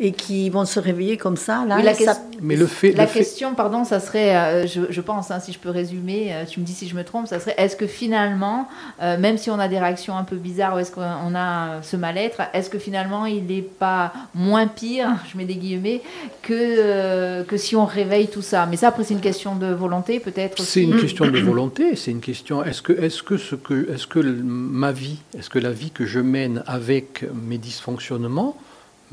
et 0.00 0.12
qui 0.12 0.48
vont 0.48 0.64
se 0.64 0.78
réveiller 0.78 1.16
comme 1.16 1.36
ça. 1.36 1.64
Là, 1.66 1.76
Oui, 1.76 1.82
la 1.82 1.92
ça- 1.94 2.18
Mais 2.40 2.54
le 2.54 2.66
fait, 2.68 2.92
La 2.92 3.02
le 3.04 3.08
fait- 3.08 3.18
question, 3.18 3.54
pardon, 3.54 3.82
ça 3.84 3.98
serait, 3.98 4.36
euh, 4.36 4.66
je, 4.66 4.82
je 4.90 5.00
pense, 5.00 5.32
hein, 5.32 5.40
si 5.40 5.52
je 5.52 5.58
peux 5.58 5.70
résumer, 5.70 6.28
euh, 6.32 6.44
tu 6.44 6.60
me 6.60 6.64
dis 6.64 6.72
si 6.72 6.86
je 6.86 6.94
me 6.94 7.02
trompe, 7.02 7.26
ça 7.26 7.40
serait 7.40 7.54
est-ce 7.58 7.74
que 7.74 7.88
finalement, 7.88 8.68
euh, 9.02 9.18
même 9.18 9.38
si 9.38 9.50
on 9.50 9.58
a 9.58 9.66
des 9.66 9.78
réactions 9.78 10.16
un 10.16 10.22
peu 10.22 10.36
bizarres 10.36 10.76
ou 10.76 10.78
est-ce 10.78 10.92
qu'on 10.92 11.34
a 11.34 11.82
ce 11.82 11.96
mal-être, 11.96 12.42
est-ce 12.54 12.70
que 12.70 12.78
finalement 12.78 13.26
il 13.26 13.44
n'est 13.46 13.60
pas 13.62 14.12
moins 14.36 14.68
pire, 14.68 15.08
je 15.32 15.36
mets 15.36 15.44
des 15.46 15.56
guillemets, 15.56 16.00
que, 16.42 16.52
euh, 16.54 17.42
que 17.42 17.56
si 17.56 17.74
on 17.74 17.84
réveille 17.84 18.28
tout 18.28 18.42
ça? 18.42 18.66
Mais 18.70 18.76
ça, 18.76 18.88
après, 18.88 19.02
c'est 19.02 19.14
une 19.14 19.20
question 19.20 19.56
de 19.56 19.66
volonté, 19.72 20.20
peut-être 20.20 20.62
c'est 20.62 20.82
une 20.82 21.00
question 21.00 21.26
de 21.26 21.38
volonté. 21.40 21.96
C'est 21.96 22.12
une 22.12 22.20
question. 22.20 22.62
Est-ce 22.62 22.82
que, 22.82 22.92
est-ce 22.92 23.24
que 23.24 23.36
ce 23.36 23.56
que, 23.56 23.90
est-ce 23.92 24.06
que 24.06 24.20
le- 24.20 24.32
ma 24.44 24.92
vie, 24.92 25.18
est-ce 25.36 25.50
que 25.50 25.58
la 25.58 25.72
vie 25.72 25.90
que 25.90 26.06
je 26.06 26.20
mène 26.20 26.62
avec 26.68 27.24
mes 27.34 27.58
dysfonctionnements 27.58 28.56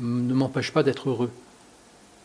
ne 0.00 0.34
m'empêche 0.34 0.72
pas 0.72 0.82
d'être 0.82 1.08
heureux 1.10 1.30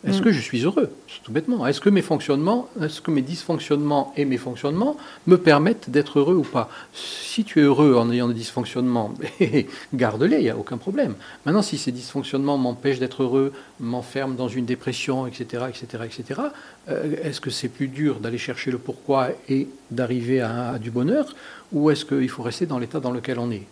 Est-ce 0.04 0.20
Mm. 0.20 0.24
que 0.24 0.32
je 0.32 0.40
suis 0.40 0.62
heureux? 0.64 0.90
Tout 1.24 1.32
bêtement. 1.32 1.68
Est-ce 1.68 1.80
que 1.80 1.92
mes 1.92 2.02
fonctionnements, 2.02 2.68
est-ce 2.82 3.02
que 3.02 3.12
mes 3.12 3.22
dysfonctionnements 3.22 4.12
et 4.18 4.26
mes 4.26 4.38
fonctionnements 4.40 4.98
me 5.28 5.38
permettent 5.38 5.92
d'être 5.92 6.18
heureux 6.18 6.34
ou 6.34 6.42
pas? 6.42 6.70
Si 6.92 7.44
tu 7.44 7.60
es 7.60 7.62
heureux 7.62 7.94
en 7.96 8.10
ayant 8.12 8.28
des 8.28 8.34
dysfonctionnements, 8.34 9.14
garde-les, 9.94 10.38
il 10.38 10.42
n'y 10.44 10.50
a 10.50 10.58
aucun 10.58 10.78
problème. 10.78 11.14
Maintenant, 11.46 11.62
si 11.62 11.78
ces 11.78 11.92
dysfonctionnements 11.92 12.58
m'empêchent 12.58 12.98
d'être 12.98 13.22
heureux, 13.22 13.54
m'enferment 13.80 14.34
dans 14.34 14.48
une 14.48 14.66
dépression, 14.66 15.28
etc., 15.28 15.66
etc., 15.70 16.04
etc., 16.06 16.42
euh, 16.90 17.16
est-ce 17.22 17.40
que 17.40 17.52
c'est 17.52 17.70
plus 17.70 17.88
dur 17.88 18.20
d'aller 18.22 18.40
chercher 18.40 18.72
le 18.72 18.80
pourquoi 18.80 19.30
et 19.50 19.68
d'arriver 19.92 20.42
à, 20.42 20.72
à 20.72 20.80
du 20.80 20.90
bonheur 20.90 21.36
ou 21.72 21.92
est-ce 21.92 22.06
qu'il 22.06 22.28
faut 22.30 22.42
rester 22.42 22.66
dans 22.66 22.80
l'état 22.80 23.00
dans 23.00 23.12
lequel 23.12 23.38
on 23.38 23.52
est? 23.52 23.68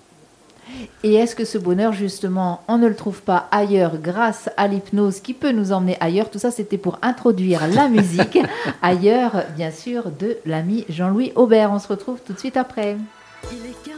Et 1.03 1.15
est-ce 1.15 1.36
que 1.36 1.45
ce 1.45 1.58
bonheur, 1.58 1.93
justement, 1.93 2.62
on 2.67 2.77
ne 2.77 2.88
le 2.88 2.95
trouve 2.95 3.21
pas 3.21 3.47
ailleurs 3.51 3.97
grâce 3.97 4.49
à 4.58 4.67
l'hypnose 4.67 5.19
qui 5.19 5.34
peut 5.34 5.51
nous 5.51 5.71
emmener 5.71 5.97
ailleurs? 5.99 6.29
Tout 6.29 6.39
ça, 6.39 6.51
c'était 6.51 6.77
pour 6.77 6.99
introduire 7.01 7.67
la 7.67 7.88
musique 7.89 8.39
ailleurs, 8.82 9.43
bien 9.55 9.71
sûr, 9.71 10.12
de 10.12 10.38
l'ami 10.45 10.86
Jean-Louis 10.89 11.32
Aubert. 11.36 11.71
On 11.71 11.79
se 11.79 11.88
retrouve 11.88 12.19
tout 12.25 12.34
de 12.34 12.39
suite 12.39 12.58
après. 12.58 12.97
Il 13.51 13.65
est 13.65 13.84
15 13.84 13.95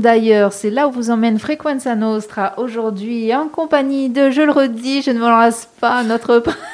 d'ailleurs, 0.00 0.52
c'est 0.52 0.70
là 0.70 0.88
où 0.88 0.90
vous 0.90 1.10
emmène 1.10 1.38
Frequenza 1.38 1.94
Nostra 1.94 2.54
aujourd'hui 2.56 3.34
en 3.34 3.48
compagnie 3.48 4.08
de, 4.08 4.30
je 4.30 4.42
le 4.42 4.50
redis, 4.50 5.02
je 5.02 5.10
ne 5.10 5.18
me 5.18 5.28
lasse 5.28 5.68
pas, 5.80 6.02
notre 6.02 6.42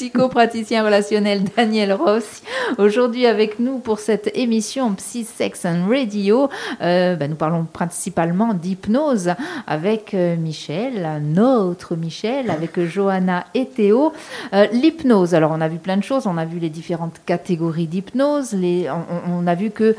psychopraticien 0.00 0.82
relationnel 0.82 1.42
Daniel 1.54 1.92
Ross. 1.92 2.42
Aujourd'hui 2.78 3.26
avec 3.26 3.58
nous 3.58 3.80
pour 3.80 3.98
cette 3.98 4.30
émission 4.34 4.94
Psy 4.94 5.24
Sex 5.24 5.66
and 5.66 5.86
Radio. 5.90 6.48
Euh, 6.80 7.16
bah, 7.16 7.28
nous 7.28 7.34
parlons 7.34 7.66
principalement 7.70 8.54
d'hypnose 8.54 9.32
avec 9.66 10.14
euh, 10.14 10.36
Michel, 10.36 11.06
notre 11.22 11.96
Michel, 11.96 12.50
avec 12.50 12.80
Johanna 12.82 13.44
et 13.52 13.66
Théo. 13.66 14.14
Euh, 14.54 14.68
L'hypnose, 14.72 15.34
alors 15.34 15.52
on 15.54 15.60
a 15.60 15.68
vu 15.68 15.76
plein 15.76 15.98
de 15.98 16.02
choses, 16.02 16.26
on 16.26 16.38
a 16.38 16.46
vu 16.46 16.60
les 16.60 16.70
différentes 16.70 17.20
catégories 17.26 17.86
d'hypnose, 17.86 18.54
on, 18.54 19.42
on 19.42 19.46
a 19.46 19.54
vu 19.54 19.70
que 19.70 19.94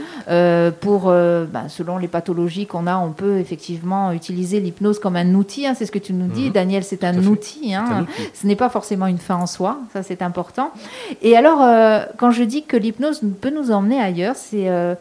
pour, 0.80 1.12
bah, 1.12 1.66
selon 1.68 1.99
les 1.99 2.08
pathologies 2.08 2.66
qu'on 2.66 2.88
a, 2.88 2.97
on 2.97 3.12
peut 3.12 3.38
effectivement 3.38 4.12
utiliser 4.14 4.62
l'hypnose 4.62 4.97
comme 4.97 5.16
un 5.16 5.36
outil, 5.36 5.68
hein, 5.68 5.76
c'est 5.78 5.86
ce 5.86 5.91
que 5.91 5.99
tu 5.99 6.14
nous 6.14 6.28
dis 6.28 6.47
Mhm. 6.47 6.54
Daniel, 6.54 6.84
c'est 6.84 7.04
un 7.04 7.10
hein. 7.10 7.22
C'est 7.22 7.93
un 7.93 8.02
outil. 8.02 8.30
Ce 8.34 8.47
n'est 8.47 8.56
pas 8.56 8.70
forcément 8.70 9.06
une 9.06 9.20
fin 9.20 9.36
en 9.36 9.45
soi, 9.45 9.78
ça 9.94 10.04
c'est 10.04 10.22
important. 10.22 10.72
Et 11.22 11.36
alors, 11.36 11.62
euh, 11.62 12.04
quand 12.18 12.32
je 12.32 12.44
dis 12.44 12.64
que 12.64 12.78
l'hypnose 12.78 13.22
peut 13.42 13.50
nous 13.50 13.72
emmener 13.72 14.00
ailleurs, 14.00 14.36
c'est... 14.36 14.70
euh, 14.70 14.96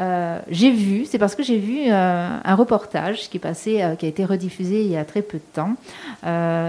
euh, 0.00 0.40
j'ai 0.50 0.72
vu, 0.72 1.04
c'est 1.04 1.18
parce 1.18 1.36
que 1.36 1.44
j'ai 1.44 1.58
vu 1.58 1.88
un 1.88 2.54
reportage 2.56 3.30
qui 3.30 3.36
est 3.36 3.40
passé, 3.40 3.80
qui 3.96 4.06
a 4.06 4.08
été 4.08 4.24
rediffusé 4.24 4.82
il 4.82 4.90
y 4.90 4.96
a 4.96 5.04
très 5.04 5.22
peu 5.22 5.38
de 5.38 5.52
temps, 5.54 5.76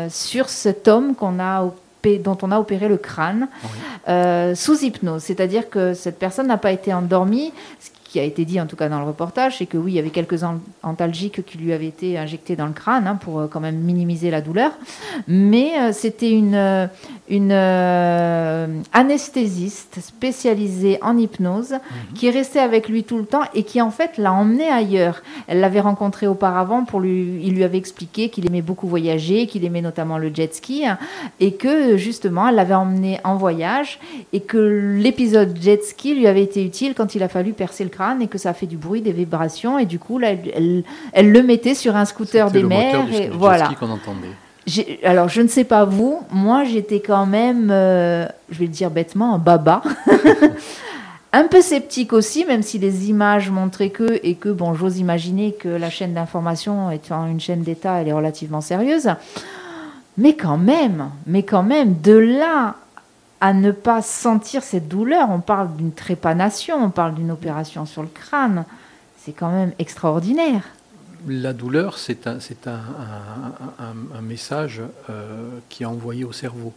sur 0.10 0.48
cet 0.50 0.88
homme 0.88 1.16
qu'on 1.16 1.40
a 1.40 1.66
dont 2.24 2.38
on 2.42 2.52
a 2.52 2.60
opéré 2.60 2.88
le 2.88 2.98
crâne 2.98 3.48
euh, 4.08 4.56
sous 4.56 4.84
hypnose. 4.84 5.24
C'est-à-dire 5.24 5.70
que 5.70 5.94
cette 5.94 6.20
personne 6.20 6.48
n'a 6.48 6.58
pas 6.58 6.72
été 6.72 6.94
endormie. 6.94 7.52
Ce 7.80 7.90
qui 8.16 8.22
a 8.22 8.24
été 8.24 8.46
dit 8.46 8.62
en 8.62 8.66
tout 8.66 8.78
cas 8.78 8.88
dans 8.88 9.00
le 9.00 9.06
reportage, 9.06 9.58
c'est 9.58 9.66
que 9.66 9.78
oui, 9.78 9.92
il 9.92 9.96
y 9.96 10.00
avait 10.00 10.10
quelques 10.10 10.42
an- 10.46 10.62
antalgiques 10.84 11.44
qui 11.46 11.58
lui 11.58 11.74
avaient 11.74 11.88
été 11.88 12.18
injectés 12.18 12.56
dans 12.56 12.66
le 12.66 12.72
crâne 12.72 13.08
hein, 13.08 13.16
pour 13.18 13.40
euh, 13.42 13.48
quand 13.52 13.60
même 13.60 13.76
minimiser 13.76 14.32
la 14.32 14.40
douleur. 14.40 14.72
Mais 15.28 15.74
euh, 15.78 15.92
c'était 15.92 16.32
une, 16.32 16.56
euh, 16.56 16.88
une 17.30 17.52
euh, 17.52 18.68
anesthésiste 18.94 20.00
spécialisée 20.00 20.98
en 21.02 21.18
hypnose 21.18 21.74
qui 22.14 22.28
est 22.28 22.32
restée 22.32 22.60
avec 22.62 22.88
lui 22.88 23.04
tout 23.04 23.18
le 23.18 23.26
temps 23.26 23.44
et 23.54 23.64
qui 23.64 23.82
en 23.82 23.92
fait 23.92 24.18
l'a 24.18 24.32
emmené 24.32 24.70
ailleurs. 24.70 25.22
Elle 25.48 25.60
l'avait 25.60 25.80
rencontré 25.80 26.28
auparavant 26.28 26.86
pour 26.86 27.00
lui, 27.00 27.40
il 27.44 27.54
lui 27.56 27.64
avait 27.64 27.78
expliqué 27.78 28.30
qu'il 28.30 28.46
aimait 28.48 28.62
beaucoup 28.62 28.88
voyager, 28.88 29.48
qu'il 29.48 29.64
aimait 29.66 29.82
notamment 29.82 30.18
le 30.18 30.32
jet 30.34 30.54
ski 30.54 30.86
hein, 30.86 30.98
et 31.40 31.54
que 31.54 31.98
justement 31.98 32.48
elle 32.48 32.56
l'avait 32.56 32.74
emmené 32.74 33.20
en 33.24 33.36
voyage 33.36 34.00
et 34.34 34.40
que 34.40 34.58
l'épisode 35.00 35.58
jet 35.62 35.84
ski 35.84 36.16
lui 36.16 36.28
avait 36.28 36.44
été 36.44 36.64
utile 36.64 36.94
quand 36.96 37.16
il 37.16 37.24
a 37.24 37.28
fallu 37.30 37.54
percer 37.54 37.84
le 37.84 37.90
crâne 37.90 38.22
et 38.22 38.28
que 38.28 38.38
ça 38.38 38.50
a 38.50 38.54
fait 38.54 38.66
du 38.66 38.78
bruit, 38.78 39.02
des 39.02 39.12
vibrations 39.12 39.78
et 39.78 39.86
du 39.86 40.00
coup 40.00 40.18
là, 40.20 40.32
elle, 40.32 40.52
elle- 40.56 40.84
elle 41.14 41.32
le 41.32 41.44
mettait 41.44 41.76
sur 41.76 41.96
un 41.96 42.06
scooter 42.06 42.50
des 42.52 42.62
le 42.62 42.68
moteur 42.68 43.04
mers 43.04 43.06
du, 43.06 43.14
et 43.16 43.28
du 43.30 43.38
voilà. 43.38 43.70
qu'on 43.80 43.90
entendait. 43.90 44.30
Alors, 45.04 45.30
je 45.30 45.42
ne 45.44 45.48
sais 45.48 45.64
pas 45.64 45.86
vous, 45.86 46.22
moi 46.32 46.64
j'étais 46.64 47.00
quand 47.00 47.28
même, 47.28 47.70
euh, 47.72 48.26
je 48.50 48.58
vais 48.58 48.66
le 48.66 48.72
dire 48.72 48.90
bêtement, 48.90 49.36
un 49.36 49.38
baba. 49.38 49.84
un 51.36 51.48
peu 51.48 51.62
sceptique 51.62 52.14
aussi, 52.14 52.46
même 52.46 52.64
si 52.64 52.80
les 52.80 53.10
images 53.10 53.50
montraient 53.50 53.90
que, 53.90 54.20
et 54.24 54.36
que, 54.36 54.48
bon, 54.48 54.74
j'ose 54.74 55.00
imaginer 55.00 55.54
que 55.54 55.68
la 55.68 55.90
chaîne 55.90 56.14
d'information 56.14 56.92
étant 56.92 57.28
une 57.28 57.42
chaîne 57.42 57.62
d'État, 57.62 57.96
elle 58.02 58.08
est 58.08 58.14
relativement 58.14 58.62
sérieuse. 58.62 59.10
Mais 60.18 60.36
quand 60.36 60.58
même, 60.58 61.10
mais 61.28 61.44
quand 61.44 61.64
même, 61.64 62.00
de 62.00 62.14
là 62.14 62.78
à 63.42 63.54
ne 63.54 63.72
pas 63.72 64.02
sentir 64.02 64.64
cette 64.64 64.88
douleur, 64.88 65.30
on 65.30 65.42
parle 65.42 65.76
d'une 65.76 65.92
trépanation, 65.92 66.82
on 66.82 66.90
parle 66.90 67.16
d'une 67.16 67.32
opération 67.32 67.86
sur 67.86 68.02
le 68.02 68.08
crâne, 68.08 68.64
c'est 69.18 69.34
quand 69.34 69.52
même 69.52 69.74
extraordinaire. 69.78 70.64
La 71.28 71.52
douleur, 71.52 71.98
c'est 71.98 72.28
un, 72.28 72.38
message 74.22 74.82
euh, 75.10 75.50
qui 75.68 75.84
est 75.84 75.88
envoyé 75.88 76.24
au 76.24 76.32
cerveau. 76.32 76.72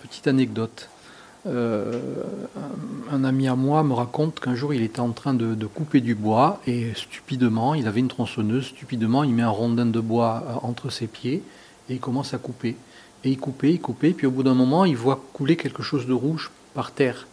Petite 0.00 0.26
anecdote. 0.26 0.88
Euh, 1.46 2.00
un, 3.12 3.24
ami 3.24 3.46
à 3.46 3.54
moi 3.54 3.84
me 3.84 3.94
raconte 3.94 4.40
qu'un 4.40 4.56
jour 4.56 4.74
il 4.74 4.82
était 4.82 5.00
en 5.00 5.12
train 5.12 5.34
de, 5.34 5.66
couper 5.66 6.00
du 6.00 6.14
bois 6.14 6.60
et 6.66 6.92
stupidement, 6.94 7.74
il 7.74 7.86
avait 7.86 8.00
une 8.00 8.08
tronçonneuse, 8.08 8.66
stupidement 8.66 9.22
il 9.22 9.32
met 9.32 9.42
un 9.42 9.48
rondin 9.48 9.86
de 9.86 10.00
bois 10.00 10.44
euh, 10.46 10.66
entre 10.66 10.90
ses 10.90 11.06
pieds 11.06 11.42
et 11.88 11.94
il 11.94 12.00
commence 12.00 12.34
à 12.34 12.38
couper. 12.38 12.76
Et 13.24 13.30
il 13.30 13.38
coupait, 13.38 13.72
il 13.72 13.80
coupait, 13.80 14.10
puis 14.10 14.26
au 14.26 14.30
bout 14.30 14.42
d'un 14.42 14.54
moment 14.54 14.84
il 14.84 14.96
voit 14.96 15.24
couler 15.32 15.56
quelque 15.56 15.82
chose 15.82 16.06
de 16.06 16.12
rouge 16.12 16.50
par 16.74 16.90
terre. 16.92 17.26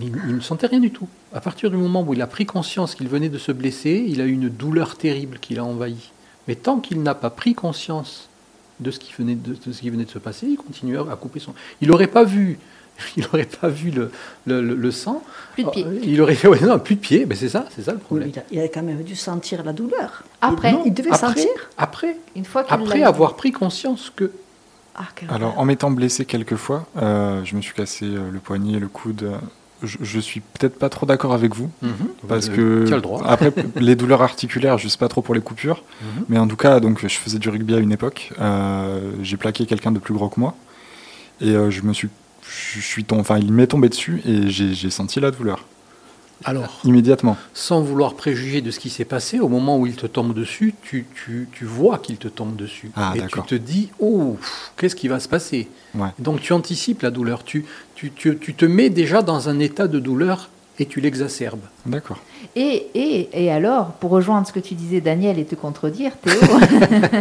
Il, 0.00 0.16
il 0.28 0.36
ne 0.36 0.40
sentait 0.40 0.66
rien 0.66 0.80
du 0.80 0.90
tout. 0.90 1.08
À 1.32 1.40
partir 1.40 1.70
du 1.70 1.76
moment 1.76 2.02
où 2.02 2.14
il 2.14 2.22
a 2.22 2.26
pris 2.26 2.46
conscience 2.46 2.94
qu'il 2.94 3.08
venait 3.08 3.28
de 3.28 3.38
se 3.38 3.52
blesser, 3.52 4.04
il 4.06 4.20
a 4.20 4.24
eu 4.24 4.32
une 4.32 4.48
douleur 4.48 4.96
terrible 4.96 5.38
qui 5.38 5.54
l'a 5.54 5.64
envahi. 5.64 6.12
Mais 6.46 6.54
tant 6.54 6.78
qu'il 6.78 7.02
n'a 7.02 7.14
pas 7.14 7.30
pris 7.30 7.54
conscience 7.54 8.28
de 8.80 8.90
ce 8.90 8.98
qui 8.98 9.12
venait 9.12 9.34
de, 9.34 9.54
de 9.54 9.72
ce 9.72 9.80
qui 9.80 9.90
venait 9.90 10.04
de 10.04 10.10
se 10.10 10.18
passer, 10.18 10.46
il 10.46 10.56
continuait 10.56 10.98
à 10.98 11.16
couper 11.16 11.40
son. 11.40 11.52
Il 11.80 11.88
n'aurait 11.88 12.06
pas 12.06 12.24
vu, 12.24 12.58
il 13.16 13.22
n'aurait 13.24 13.44
pas 13.60 13.68
vu 13.68 13.90
le, 13.90 14.10
le, 14.46 14.60
le- 14.62 14.74
le 14.74 14.90
sang. 14.90 15.22
Plus 15.54 15.64
de 15.64 15.70
pied. 15.70 15.84
Euh, 15.86 15.98
Il 16.02 16.20
aurait 16.20 16.46
ouais, 16.46 16.60
non, 16.60 16.78
plus 16.78 16.94
de 16.96 17.00
pied. 17.00 17.26
Ben 17.26 17.36
c'est 17.36 17.48
ça, 17.48 17.66
c'est 17.74 17.82
ça 17.82 17.92
le 17.92 17.98
Oui, 17.98 18.04
problème. 18.04 18.30
il, 18.34 18.38
a, 18.38 18.42
il 18.50 18.60
a 18.60 18.68
quand 18.68 18.82
même 18.82 19.02
dû 19.02 19.16
sentir 19.16 19.62
la 19.64 19.72
douleur. 19.72 20.22
Après, 20.40 20.72
il, 20.84 20.88
il 20.88 20.94
devait 20.94 21.10
après, 21.12 21.26
sentir. 21.28 21.50
après, 21.76 22.16
une 22.36 22.44
fois 22.44 22.64
après 22.68 23.02
avoir 23.02 23.36
pris 23.36 23.52
conscience 23.52 24.12
que 24.14 24.30
Ah, 24.96 25.04
Alors, 25.28 25.58
en 25.58 25.64
m'étant 25.64 25.90
blessé 25.90 26.24
quelques 26.24 26.56
fois, 26.56 26.86
euh, 27.00 27.42
je 27.44 27.54
me 27.56 27.60
suis 27.62 27.74
cassé 27.74 28.04
euh, 28.06 28.30
le 28.30 28.38
poignet, 28.40 28.78
le 28.78 28.88
coude. 28.88 29.30
Je, 29.84 29.96
je 30.00 30.18
suis 30.18 30.40
peut-être 30.40 30.76
pas 30.76 30.88
trop 30.88 31.06
d'accord 31.06 31.32
avec 31.32 31.54
vous. 31.54 31.70
Parce 32.26 32.48
euh, 32.48 32.56
que 32.82 32.88
tu 32.88 32.92
as 32.92 32.96
le 32.96 33.02
droit. 33.02 33.22
après 33.24 33.52
les 33.76 33.94
douleurs 33.94 34.22
articulaires, 34.22 34.76
je 34.76 34.88
sais 34.88 34.98
pas 34.98 35.06
trop 35.06 35.22
pour 35.22 35.36
les 35.36 35.40
coupures, 35.40 35.84
Mhm. 36.02 36.24
mais 36.28 36.38
en 36.38 36.48
tout 36.48 36.56
cas, 36.56 36.80
donc 36.80 36.98
je 37.00 37.06
faisais 37.16 37.38
du 37.38 37.48
rugby 37.48 37.74
à 37.74 37.78
une 37.78 37.92
époque. 37.92 38.32
euh, 38.40 39.12
j'ai 39.22 39.36
plaqué 39.36 39.66
quelqu'un 39.66 39.92
de 39.92 40.00
plus 40.00 40.14
gros 40.14 40.28
que 40.28 40.40
moi 40.40 40.56
et 41.40 41.50
euh, 41.54 41.70
je 41.70 41.82
me 41.82 41.92
suis, 41.92 42.08
je 42.48 42.80
suis 42.80 43.04
tombé, 43.04 43.20
enfin 43.20 43.38
il 43.38 43.52
m'est 43.52 43.66
tombé 43.66 43.88
dessus 43.88 44.22
et 44.26 44.48
j'ai 44.50 44.90
senti 44.90 45.20
la 45.20 45.30
douleur 45.30 45.64
Alors, 46.44 46.80
immédiatement. 46.84 47.36
sans 47.52 47.80
vouloir 47.82 48.14
préjuger 48.14 48.60
de 48.60 48.70
ce 48.70 48.78
qui 48.78 48.90
s'est 48.90 49.04
passé, 49.04 49.40
au 49.40 49.48
moment 49.48 49.76
où 49.78 49.86
il 49.86 49.96
te 49.96 50.06
tombe 50.06 50.32
dessus, 50.34 50.74
tu, 50.82 51.06
tu, 51.14 51.48
tu 51.52 51.64
vois 51.64 51.98
qu'il 51.98 52.16
te 52.16 52.28
tombe 52.28 52.56
dessus. 52.56 52.90
Ah, 52.96 53.12
et 53.16 53.20
tu 53.26 53.42
te 53.42 53.54
dis, 53.54 53.90
oh, 54.00 54.36
qu'est-ce 54.76 54.96
qui 54.96 55.08
va 55.08 55.20
se 55.20 55.28
passer? 55.28 55.68
Ouais. 55.94 56.08
Donc 56.18 56.40
tu 56.40 56.52
anticipes 56.52 57.02
la 57.02 57.10
douleur. 57.10 57.44
Tu, 57.44 57.64
tu, 57.94 58.12
tu, 58.12 58.38
tu 58.38 58.54
te 58.54 58.64
mets 58.64 58.90
déjà 58.90 59.22
dans 59.22 59.48
un 59.48 59.58
état 59.58 59.88
de 59.88 59.98
douleur 59.98 60.48
et 60.80 60.86
tu 60.86 61.00
l'exacerbes. 61.00 61.64
D'accord. 61.86 62.18
Et, 62.54 62.86
et, 62.94 63.44
et 63.44 63.50
alors, 63.50 63.92
pour 63.94 64.10
rejoindre 64.10 64.46
ce 64.46 64.52
que 64.52 64.60
tu 64.60 64.74
disais, 64.74 65.00
Daniel, 65.00 65.38
et 65.40 65.44
te 65.44 65.56
contredire, 65.56 66.12
Théo, 66.18 66.34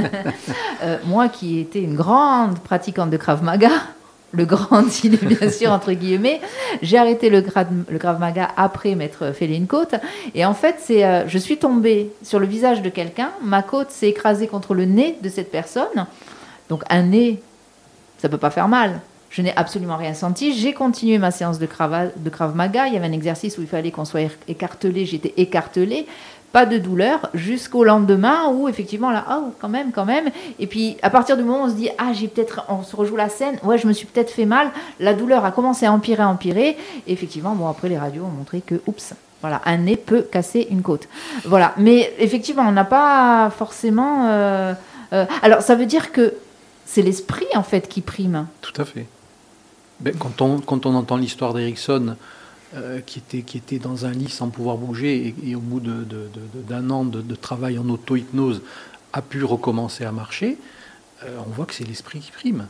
euh, 0.83 0.97
moi 1.05 1.27
qui 1.29 1.59
étais 1.59 1.81
une 1.81 1.95
grande 1.95 2.59
pratiquante 2.59 3.09
de 3.09 3.17
Krav 3.17 3.43
Maga, 3.43 3.71
le 4.31 4.45
grand, 4.45 4.83
bien 5.03 5.49
sûr 5.49 5.71
entre 5.71 5.93
guillemets, 5.93 6.41
j'ai 6.81 6.97
arrêté 6.97 7.29
le, 7.29 7.41
Krav 7.41 8.19
Maga 8.19 8.49
après 8.57 8.95
m'être 8.95 9.31
fait 9.33 9.47
une 9.47 9.67
côte. 9.67 9.95
Et 10.35 10.45
en 10.45 10.53
fait, 10.53 10.75
c'est, 10.79 11.05
euh, 11.05 11.27
je 11.27 11.37
suis 11.37 11.57
tombée 11.57 12.11
sur 12.23 12.39
le 12.39 12.45
visage 12.45 12.81
de 12.81 12.89
quelqu'un, 12.89 13.31
ma 13.41 13.63
côte 13.63 13.89
s'est 13.91 14.09
écrasée 14.09 14.47
contre 14.47 14.73
le 14.73 14.85
nez 14.85 15.17
de 15.21 15.29
cette 15.29 15.51
personne. 15.51 16.05
Donc 16.69 16.83
un 16.89 17.03
nez, 17.03 17.41
ça 18.17 18.27
peut 18.29 18.37
pas 18.37 18.49
faire 18.51 18.67
mal. 18.67 18.99
Je 19.29 19.41
n'ai 19.41 19.55
absolument 19.57 19.97
rien 19.97 20.13
senti. 20.13 20.53
J'ai 20.57 20.73
continué 20.73 21.17
ma 21.17 21.31
séance 21.31 21.59
de, 21.59 21.65
crava- 21.65 22.11
de 22.15 22.29
Krav 22.29 22.55
Maga. 22.55 22.87
Il 22.87 22.93
y 22.93 22.97
avait 22.97 23.07
un 23.07 23.11
exercice 23.11 23.57
où 23.57 23.61
il 23.61 23.67
fallait 23.67 23.91
qu'on 23.91 24.05
soit 24.05 24.21
éc- 24.21 24.31
écartelé. 24.47 25.05
J'étais 25.05 25.33
écartelée. 25.37 26.07
Pas 26.53 26.65
de 26.65 26.77
douleur 26.77 27.29
jusqu'au 27.33 27.83
lendemain 27.83 28.49
où 28.51 28.69
effectivement 28.69 29.11
là, 29.11 29.25
oh, 29.31 29.53
quand 29.59 29.69
même, 29.69 29.91
quand 29.91 30.05
même. 30.05 30.29
Et 30.59 30.67
puis 30.67 30.97
à 31.01 31.09
partir 31.09 31.37
du 31.37 31.43
moment 31.43 31.63
où 31.63 31.65
on 31.65 31.69
se 31.69 31.75
dit, 31.75 31.89
ah, 31.97 32.13
j'ai 32.13 32.27
peut-être, 32.27 32.65
on 32.69 32.83
se 32.83 32.95
rejoue 32.95 33.15
la 33.15 33.29
scène, 33.29 33.59
ouais, 33.63 33.77
je 33.77 33.85
me 33.85 33.93
suis 33.93 34.07
peut-être 34.07 34.31
fait 34.31 34.45
mal. 34.45 34.71
La 34.99 35.13
douleur 35.13 35.45
a 35.45 35.51
commencé 35.51 35.85
à 35.85 35.91
empirer, 35.91 36.23
empirer. 36.23 36.77
Effectivement, 37.05 37.53
bon, 37.53 37.67
après 37.67 37.89
les 37.89 37.97
radios 37.97 38.23
ont 38.23 38.29
montré 38.29 38.61
que, 38.61 38.75
oups, 38.87 39.13
voilà, 39.41 39.61
un 39.65 39.77
nez 39.77 39.97
peut 39.97 40.21
casser 40.21 40.67
une 40.71 40.81
côte. 40.81 41.07
Voilà. 41.45 41.73
Mais 41.77 42.13
effectivement, 42.17 42.63
on 42.67 42.71
n'a 42.71 42.85
pas 42.85 43.51
forcément. 43.55 44.27
euh, 44.29 44.73
euh, 45.13 45.25
alors 45.41 45.61
ça 45.61 45.75
veut 45.75 45.85
dire 45.85 46.11
que 46.11 46.33
c'est 46.85 47.01
l'esprit 47.01 47.45
en 47.55 47.63
fait 47.63 47.87
qui 47.87 48.01
prime. 48.01 48.47
Tout 48.61 48.81
à 48.81 48.85
fait. 48.85 49.05
Ben, 49.99 50.15
quand, 50.17 50.41
on, 50.41 50.59
quand 50.59 50.85
on 50.85 50.95
entend 50.95 51.17
l'histoire 51.17 51.53
d'Erickson, 51.53 52.15
euh, 52.75 52.99
qui, 52.99 53.19
était, 53.19 53.41
qui 53.43 53.57
était 53.57 53.79
dans 53.79 54.05
un 54.05 54.11
lit 54.11 54.29
sans 54.29 54.49
pouvoir 54.49 54.77
bouger, 54.77 55.33
et, 55.43 55.55
au 55.55 55.59
bout 55.59 55.79
d'un 55.79 56.89
an 56.89 57.05
de, 57.05 57.21
de 57.21 57.35
travail 57.35 57.79
en 57.79 57.87
auto-hypnose, 57.87 58.61
a 59.13 59.21
pu 59.21 59.43
recommencer 59.43 60.03
à 60.03 60.11
marcher, 60.11 60.57
euh, 61.23 61.39
on 61.47 61.49
voit 61.49 61.65
que 61.65 61.73
c'est 61.73 61.85
l'esprit 61.85 62.19
qui 62.19 62.31
prime. 62.31 62.67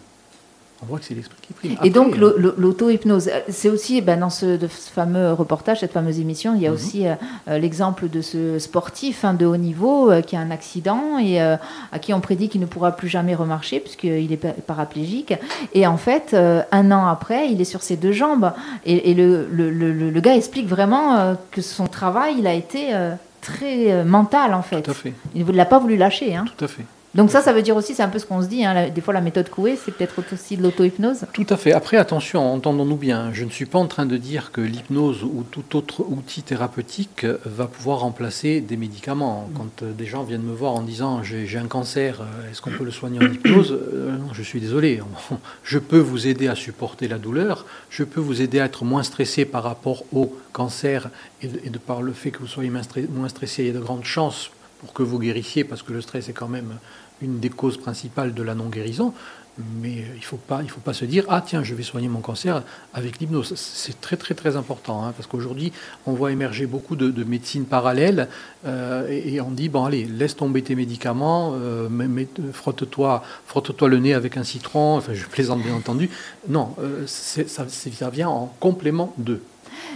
On 0.84 0.86
voit 0.86 1.00
que 1.00 1.06
c'est 1.06 1.16
l'esprit 1.16 1.38
qui 1.42 1.54
prime. 1.54 1.76
Et 1.84 1.90
donc 1.90 2.14
euh, 2.16 2.20
l'au- 2.20 2.38
l'au- 2.38 2.54
l'auto-hypnose, 2.58 3.30
euh, 3.30 3.40
c'est 3.50 3.68
aussi 3.70 4.00
ben, 4.02 4.20
dans 4.20 4.30
ce, 4.30 4.58
de 4.58 4.68
ce 4.68 4.90
fameux 4.92 5.34
reportage, 5.34 5.80
cette 5.80 5.92
fameuse 5.94 6.20
émission, 6.20 6.54
il 6.56 6.62
y 6.62 6.68
a 6.68 6.70
Mhm. 6.70 6.76
aussi 6.76 7.08
euh, 7.08 7.16
l'exemple 7.58 8.10
de 8.10 8.22
ce 8.22 8.60
sportif 8.60 9.26
hein, 9.26 9.34
de 9.34 9.46
haut 9.48 9.58
niveau 9.58 10.12
euh, 10.12 10.22
qui 10.22 10.36
a 10.36 10.40
un 10.40 10.52
accident 10.52 11.18
et 11.20 11.42
à 11.42 11.60
qui 12.00 12.14
on 12.14 12.20
prédit 12.22 12.48
qu'il 12.50 12.62
ne 12.62 12.68
pourra 12.68 12.92
plus 12.92 13.08
jamais 13.08 13.34
remarcher 13.34 13.80
puisqu'il 13.80 14.32
est 14.32 14.38
pa- 14.38 14.54
paraplégique. 14.68 15.34
Et 15.74 15.88
en 15.88 15.98
fait, 15.98 16.36
un 16.72 16.92
an 16.92 17.08
après, 17.08 17.50
il 17.52 17.60
est 17.60 17.66
sur 17.66 17.82
ses 17.82 17.98
deux 17.98 18.12
jambes. 18.12 18.52
Et, 18.86 19.10
et 19.12 19.14
le, 19.16 19.48
le- 19.52 19.72
le- 19.72 19.92
le- 19.94 20.10
le 20.12 20.22
gars 20.22 20.36
explique 20.36 20.68
vraiment 20.68 21.36
que 21.52 21.62
son 21.62 21.88
travail, 21.88 22.36
il 22.38 22.46
a 22.48 22.54
été 22.54 22.90
très 23.42 24.04
mental 24.04 24.54
en 24.54 24.62
fait. 24.62 24.82
Tout 24.84 24.92
à 24.92 24.94
fait. 24.94 25.14
Il 25.36 25.46
ne 25.46 25.52
l'a 25.54 25.66
pas 25.66 25.80
voulu 25.80 25.98
lâcher. 25.98 26.36
Hein. 26.36 26.46
Tout 26.56 26.66
à 26.66 26.68
fait. 26.68 26.84
Donc 27.16 27.32
ça, 27.32 27.42
ça 27.42 27.54
veut 27.54 27.62
dire 27.62 27.76
aussi, 27.76 27.96
c'est 27.96 28.04
un 28.04 28.10
peu 28.10 28.20
ce 28.20 28.26
qu'on 28.26 28.42
se 28.42 28.48
dit, 28.48 28.66
hein, 28.66 28.90
des 28.90 29.02
fois 29.02 29.14
la 29.14 29.22
méthode 29.22 29.50
Coué, 29.50 29.78
c'est 29.84 29.92
peut-être 29.92 30.22
aussi 30.32 30.58
de 30.58 30.62
l'auto-hypnose. 30.62 31.26
Tout 31.34 31.46
à 31.50 31.58
fait. 31.58 31.72
Après, 31.72 31.98
attention, 31.98 32.54
entendons-nous 32.54 32.98
bien. 32.98 33.32
Je 33.34 33.44
ne 33.44 33.50
suis 33.50 33.66
pas 33.66 33.80
en 33.80 33.88
train 33.88 34.06
de 34.06 34.18
dire 34.18 34.52
que 34.52 34.62
l'hypnose 34.62 35.24
ou 35.24 35.44
tout 35.50 35.76
autre 35.78 36.02
outil 36.08 36.44
thérapeutique 36.44 37.26
va 37.46 37.66
pouvoir 37.66 38.00
remplacer 38.00 38.62
des 38.62 38.78
médicaments. 38.78 39.50
Quand 39.56 39.84
euh, 39.84 39.94
des 39.94 40.06
gens 40.06 40.24
viennent 40.24 40.44
me 40.44 40.54
voir 40.54 40.74
en 40.74 40.82
disant 40.82 41.24
j'ai 41.24 41.58
un 41.58 41.68
cancer, 41.68 42.22
euh, 42.22 42.52
est-ce 42.52 42.62
qu'on 42.62 42.72
peut 42.72 42.84
le 42.84 42.92
soigner 42.92 43.20
en 43.20 43.32
hypnose 43.32 43.78
Euh, 43.94 44.18
Non, 44.18 44.34
je 44.34 44.44
suis 44.44 44.60
désolé. 44.60 45.02
Je 45.64 45.80
peux 45.80 46.00
vous 46.00 46.28
aider 46.28 46.48
à 46.48 46.56
supporter 46.56 47.08
la 47.08 47.18
douleur. 47.18 47.66
Je 47.90 48.04
peux 48.04 48.20
vous 48.20 48.42
aider 48.42 48.60
à 48.60 48.66
être 48.66 48.86
moins 48.86 49.04
stressé 49.04 49.46
par 49.46 49.64
rapport 49.64 50.04
au 50.14 50.36
cancer 50.52 51.10
et 51.42 51.48
de, 51.48 51.60
et 51.64 51.70
de 51.70 51.78
par 51.78 52.02
le 52.02 52.12
fait 52.14 52.32
que 52.32 52.40
vous 52.40 52.48
soyez 52.48 52.70
moins 52.70 53.30
stressé, 53.30 53.64
il 53.64 53.68
y 53.68 53.70
a 53.70 53.74
de 53.74 53.80
grandes 53.80 54.06
chances 54.06 54.52
pour 54.80 54.94
que 54.94 55.04
vous 55.04 55.20
guérissiez 55.20 55.64
parce 55.64 55.82
que 55.84 55.94
le 55.94 56.02
stress 56.02 56.30
est 56.30 56.34
quand 56.34 56.48
même 56.48 56.78
une 57.22 57.40
des 57.40 57.50
causes 57.50 57.78
principales 57.78 58.34
de 58.34 58.44
la 58.44 58.56
non-guérison. 58.56 59.14
Mais 59.82 60.06
il 60.14 60.20
ne 60.20 60.22
faut, 60.22 60.38
pas- 60.38 60.62
faut 60.68 60.82
pas 60.82 60.94
se 60.94 61.04
dire 61.04 61.26
Ah, 61.30 61.44
tiens, 61.44 61.64
je 61.64 61.74
vais 61.74 61.82
soigner 61.82 62.08
mon 62.10 62.20
cancer 62.20 62.62
avec 62.94 63.18
l'hypnose. 63.20 63.54
C'est 63.56 64.00
très, 64.00 64.16
très, 64.16 64.36
très 64.36 64.56
important. 64.56 65.04
hein, 65.04 65.14
parce 65.18 65.28
qu'aujourd'hui, 65.28 65.74
on 66.06 66.14
voit 66.14 66.32
émerger 66.32 66.68
beaucoup 66.68 66.96
de, 66.96 67.10
de 67.10 67.24
médecines 67.24 67.66
parallèles. 67.66 68.28
euh, 68.66 69.08
et, 69.10 69.42
on 69.42 69.50
dit 69.50 69.68
Bon, 69.70 69.86
allez, 69.86 70.06
laisse 70.06 70.36
tomber 70.36 70.62
tes 70.62 70.76
médicaments, 70.76 71.54
euh, 71.56 71.90
frotte-toi 72.54 73.24
frotte 73.48 73.82
le 73.82 73.98
nez 73.98 74.14
avec 74.14 74.38
un 74.38 74.44
citron. 74.44 74.98
Enfin, 74.98 75.16
je 75.16 75.26
plaisante, 75.26 75.64
bien 75.64 75.74
entendu. 75.74 76.12
Non, 76.48 76.76
euh, 76.80 77.04
ça, 77.08 77.68
ça 77.68 78.10
vient 78.12 78.30
en 78.30 78.54
complément 78.60 79.14
d'eux. 79.18 79.42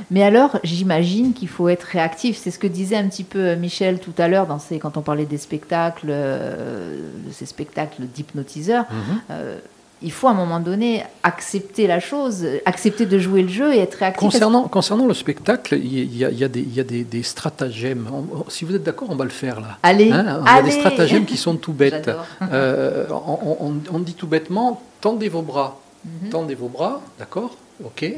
Mais 0.10 0.24
alors, 0.24 0.60
j'imagine 0.64 1.34
qu'il 1.34 1.48
faut 1.48 1.70
être 1.70 1.84
réactif. 1.84 2.38
C'est 2.42 2.52
ce 2.52 2.60
que 2.60 2.68
disait 2.68 2.96
un 2.98 3.08
petit 3.08 3.24
peu 3.24 3.40
euh, 3.40 3.56
Michel 3.56 4.00
tout 4.00 4.14
à 4.18 4.28
l'heure 4.28 4.48
dans 4.48 4.60
ses- 4.60 4.80
quand 4.80 4.98
on 4.98 5.02
parlait 5.02 5.26
des 5.26 5.38
spectacles, 5.38 6.08
euh, 6.10 6.98
de 7.28 7.32
ces 7.32 7.46
spectacles 7.46 8.04
d'hypnotiseurs. 8.04 8.86
Euh, 9.30 9.58
il 10.04 10.12
faut 10.12 10.28
à 10.28 10.32
un 10.32 10.34
moment 10.34 10.60
donné 10.60 11.04
accepter 11.22 11.86
la 11.86 12.00
chose, 12.00 12.44
accepter 12.66 13.06
de 13.06 13.20
jouer 13.20 13.44
le 13.44 13.50
jeu 13.50 13.72
et 13.76 13.78
être 13.78 13.94
réactif. 14.00 14.20
Concernant, 14.20 14.64
concernant 14.68 15.06
le 15.06 15.14
spectacle, 15.14 15.76
il 15.78 16.18
y 16.18 16.26
a, 16.26 16.32
il 16.32 16.42
y 16.42 16.50
des, 16.50 16.60
il 16.62 16.74
y 16.74 16.80
a 16.80 16.84
des- 16.84 17.04
des 17.04 17.22
stratagèmes. 17.22 18.08
On- 18.12 18.40
on- 18.40 18.50
si 18.50 18.66
vous 18.66 18.74
êtes 18.76 18.82
d'accord, 18.82 19.10
on 19.12 19.16
va 19.16 19.26
le 19.26 19.30
faire 19.30 19.62
là. 19.62 19.78
Allez, 19.84 20.12
Hein, 20.12 20.24
il 20.42 20.46
y 20.46 20.50
a 20.50 20.52
allez. 20.54 20.72
des 20.72 20.80
stratagèmes 20.80 21.26
qui 21.26 21.38
sont 21.38 21.56
tout 21.56 21.74
bêtes. 21.74 22.10
Euh, 22.52 23.06
on, 23.12 23.58
on- 23.68 23.82
on 23.94 24.00
dit 24.00 24.16
tout 24.16 24.26
bêtement, 24.28 24.82
tendez 25.02 25.30
vos 25.30 25.44
bras. 25.44 25.80
Mhm. 26.04 26.30
Tendez 26.30 26.56
vos 26.56 26.68
bras, 26.68 27.00
d'accord 27.20 27.56
Ok. 27.84 28.12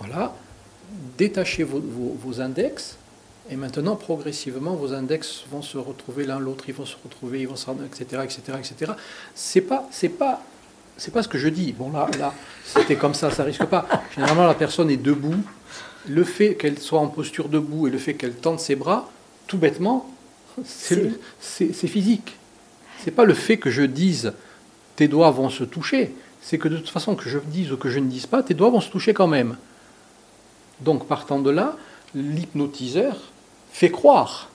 Voilà. 0.00 0.32
Détachez 1.18 1.64
vos, 1.64 2.40
index. 2.40 2.96
Et 3.50 3.56
maintenant, 3.56 3.96
progressivement, 3.96 4.74
vos 4.74 4.92
index 4.92 5.44
vont 5.50 5.60
se 5.60 5.76
retrouver 5.76 6.24
l'un 6.24 6.38
l'autre, 6.38 6.64
ils 6.68 6.74
vont 6.74 6.86
se 6.86 6.96
retrouver, 7.02 7.40
ils 7.40 7.48
vont 7.48 7.54
etc., 7.54 8.22
etc., 8.24 8.40
etc. 8.58 8.92
C'est 9.34 9.60
pas, 9.60 9.86
c'est 9.90 10.08
pas, 10.08 10.42
c'est 10.96 11.12
pas 11.12 11.22
ce 11.22 11.28
que 11.28 11.36
je 11.36 11.48
dis. 11.48 11.72
Bon 11.72 11.90
là, 11.92 12.08
là, 12.18 12.32
c'était 12.64 12.96
comme 12.96 13.12
ça, 13.12 13.30
ça 13.30 13.44
risque 13.44 13.66
pas. 13.66 13.86
Généralement, 14.14 14.46
la 14.46 14.54
personne 14.54 14.90
est 14.90 14.96
debout. 14.96 15.36
Le 16.08 16.24
fait 16.24 16.54
qu'elle 16.54 16.78
soit 16.78 17.00
en 17.00 17.08
posture 17.08 17.48
debout 17.48 17.86
et 17.86 17.90
le 17.90 17.98
fait 17.98 18.14
qu'elle 18.14 18.34
tende 18.34 18.60
ses 18.60 18.76
bras, 18.76 19.10
tout 19.46 19.58
bêtement, 19.58 20.10
c'est 20.64 21.12
c'est 21.40 21.72
physique. 21.88 22.36
C'est 23.02 23.10
pas 23.10 23.24
le 23.24 23.34
fait 23.34 23.58
que 23.58 23.70
je 23.70 23.82
dise 23.82 24.32
tes 24.96 25.08
doigts 25.08 25.30
vont 25.30 25.50
se 25.50 25.64
toucher, 25.64 26.14
c'est 26.40 26.58
que 26.58 26.68
de 26.68 26.76
toute 26.76 26.88
façon 26.88 27.14
que 27.14 27.28
je 27.28 27.38
dise 27.38 27.72
ou 27.72 27.76
que 27.76 27.90
je 27.90 27.98
ne 27.98 28.08
dise 28.08 28.26
pas, 28.26 28.42
tes 28.42 28.54
doigts 28.54 28.70
vont 28.70 28.80
se 28.80 28.90
toucher 28.90 29.12
quand 29.12 29.26
même. 29.26 29.56
Donc 30.80 31.06
partant 31.06 31.38
de 31.38 31.50
là, 31.50 31.76
l'hypnotiseur 32.14 33.16
fait 33.72 33.90
croire 33.90 34.48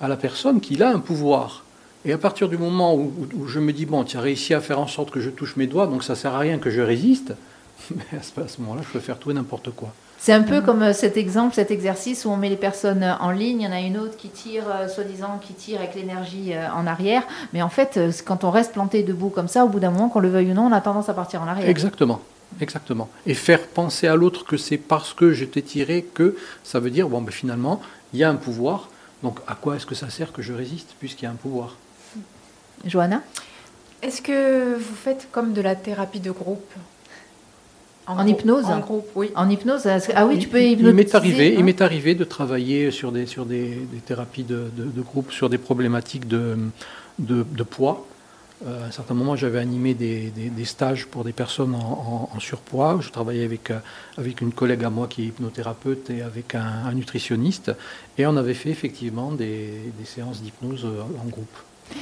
à 0.00 0.08
la 0.08 0.16
personne 0.16 0.60
qu'il 0.60 0.82
a 0.82 0.90
un 0.90 1.00
pouvoir. 1.00 1.64
Et 2.04 2.12
à 2.12 2.18
partir 2.18 2.48
du 2.48 2.58
moment 2.58 2.94
où, 2.94 3.12
je 3.46 3.58
me 3.58 3.72
dis, 3.72 3.86
bon, 3.86 4.04
tu 4.04 4.18
as 4.18 4.20
réussi 4.20 4.52
à 4.52 4.60
faire 4.60 4.78
en 4.78 4.86
sorte 4.86 5.10
que 5.10 5.20
je 5.20 5.30
touche 5.30 5.56
mes 5.56 5.66
doigts, 5.66 5.86
donc 5.86 6.04
ça 6.04 6.14
sert 6.14 6.34
à 6.34 6.38
rien 6.38 6.58
que 6.58 6.68
je 6.68 6.82
résiste, 6.82 7.34
mais 7.90 8.18
à 8.18 8.22
ce, 8.22 8.60
moment-là, 8.60 8.82
je 8.86 8.92
peux 8.92 9.00
faire 9.00 9.18
tout 9.18 9.30
et 9.30 9.34
n'importe 9.34 9.70
quoi. 9.70 9.92
C'est 10.18 10.32
un 10.32 10.42
peu 10.42 10.62
comme 10.62 10.82
euh, 10.82 10.92
cet 10.94 11.18
exemple, 11.18 11.54
cet 11.54 11.70
exercice 11.70 12.24
où 12.24 12.30
on 12.30 12.36
met 12.36 12.48
les 12.48 12.56
personnes 12.56 13.02
euh, 13.02 13.14
en 13.20 13.30
ligne. 13.30 13.60
Il 13.60 13.64
y 13.64 13.68
en 13.68 13.72
a 13.72 13.80
une 13.80 13.98
autre 13.98 14.16
qui 14.16 14.28
tire, 14.28 14.64
euh, 14.68 14.88
soi-disant, 14.88 15.38
qui 15.40 15.52
tire 15.52 15.80
avec 15.80 15.94
l'énergie 15.94 16.52
en 16.74 16.86
arrière. 16.86 17.24
Mais 17.52 17.60
en 17.60 17.68
fait, 17.68 18.00
quand 18.24 18.44
on 18.44 18.50
reste 18.50 18.72
planté 18.72 19.02
debout 19.02 19.28
comme 19.28 19.48
ça, 19.48 19.64
au 19.64 19.68
bout 19.68 19.80
d'un 19.80 19.90
moment, 19.90 20.08
qu'on 20.08 20.20
le 20.20 20.30
veuille 20.30 20.52
ou 20.52 20.54
non, 20.54 20.66
on 20.66 20.72
a 20.72 20.80
tendance 20.80 21.08
à 21.08 21.14
partir 21.14 21.42
en 21.42 21.46
arrière. 21.46 21.68
Exactement. 21.68 22.20
Exactement. 22.60 23.08
Et 23.26 23.34
faire 23.34 23.66
penser 23.66 24.06
à 24.06 24.16
l'autre 24.16 24.44
que 24.44 24.56
c'est 24.56 24.78
parce 24.78 25.12
que 25.14 25.32
je 25.32 25.44
t'ai 25.44 25.62
tiré 25.62 26.02
que 26.14 26.36
ça 26.62 26.78
veut 26.80 26.90
dire, 26.90 27.08
bon, 27.08 27.20
ben, 27.20 27.30
finalement, 27.32 27.80
il 28.12 28.20
y 28.20 28.24
a 28.24 28.30
un 28.30 28.36
pouvoir. 28.36 28.88
Donc 29.22 29.38
à 29.46 29.54
quoi 29.54 29.76
est-ce 29.76 29.86
que 29.86 29.94
ça 29.94 30.10
sert 30.10 30.32
que 30.32 30.42
je 30.42 30.52
résiste 30.52 30.94
puisqu'il 31.00 31.24
y 31.24 31.28
a 31.28 31.30
un 31.30 31.34
pouvoir? 31.36 31.76
Johanna? 32.84 33.22
Est-ce 34.02 34.20
que 34.20 34.74
vous 34.74 34.94
faites 34.94 35.28
comme 35.32 35.52
de 35.54 35.62
la 35.62 35.74
thérapie 35.74 36.20
de 36.20 36.30
groupe? 36.30 36.70
En 38.06 38.16
groupe- 38.16 38.28
hypnose 38.28 38.66
En 38.66 38.80
groupe, 38.80 39.08
oui. 39.14 39.30
En 39.34 39.48
hypnose 39.48 39.86
Ah 40.14 40.26
oui, 40.26 40.38
tu 40.38 40.48
peux 40.48 40.60
Il 40.60 40.72
hypnotiser. 40.72 40.92
m'est 40.92 41.14
arrivé, 41.14 41.48
hein 41.52 41.54
il 41.58 41.64
m'est 41.64 41.80
arrivé 41.80 42.14
de 42.14 42.24
travailler 42.24 42.90
sur 42.90 43.12
des, 43.12 43.24
sur 43.24 43.46
des, 43.46 43.76
des 43.90 44.00
thérapies 44.00 44.42
de, 44.44 44.70
de- 44.76 44.84
de 44.84 45.00
groupe, 45.00 45.32
sur 45.32 45.48
des 45.48 45.56
problématiques 45.56 46.28
de, 46.28 46.58
de, 47.18 47.44
de 47.50 47.62
poids. 47.62 48.06
Euh, 48.64 48.84
à 48.84 48.86
un 48.86 48.90
certain 48.90 49.14
moment, 49.14 49.36
j'avais 49.36 49.58
animé 49.58 49.94
des, 49.94 50.32
stages 50.64 51.06
pour 51.06 51.24
des 51.24 51.32
personnes 51.32 51.74
en, 51.74 52.28
surpoids. 52.38 52.98
Je 53.00 53.10
travaillais 53.10 53.44
avec, 53.44 53.70
euh, 53.70 53.78
avec 54.16 54.40
une 54.40 54.52
collègue 54.52 54.84
à 54.84 54.90
moi 54.90 55.08
qui 55.08 55.22
est 55.22 55.26
hypnothérapeute 55.26 56.10
et 56.10 56.22
avec 56.22 56.54
un, 56.54 56.92
nutritionniste. 56.92 57.72
Et 58.16 58.26
on 58.26 58.36
avait 58.36 58.54
fait 58.54 58.70
effectivement 58.70 59.32
des, 59.32 59.92
des 59.98 60.04
séances 60.04 60.40
d'hypnose 60.40 60.84
euh, 60.84 61.02
en 61.22 61.28
groupe. 61.28 61.56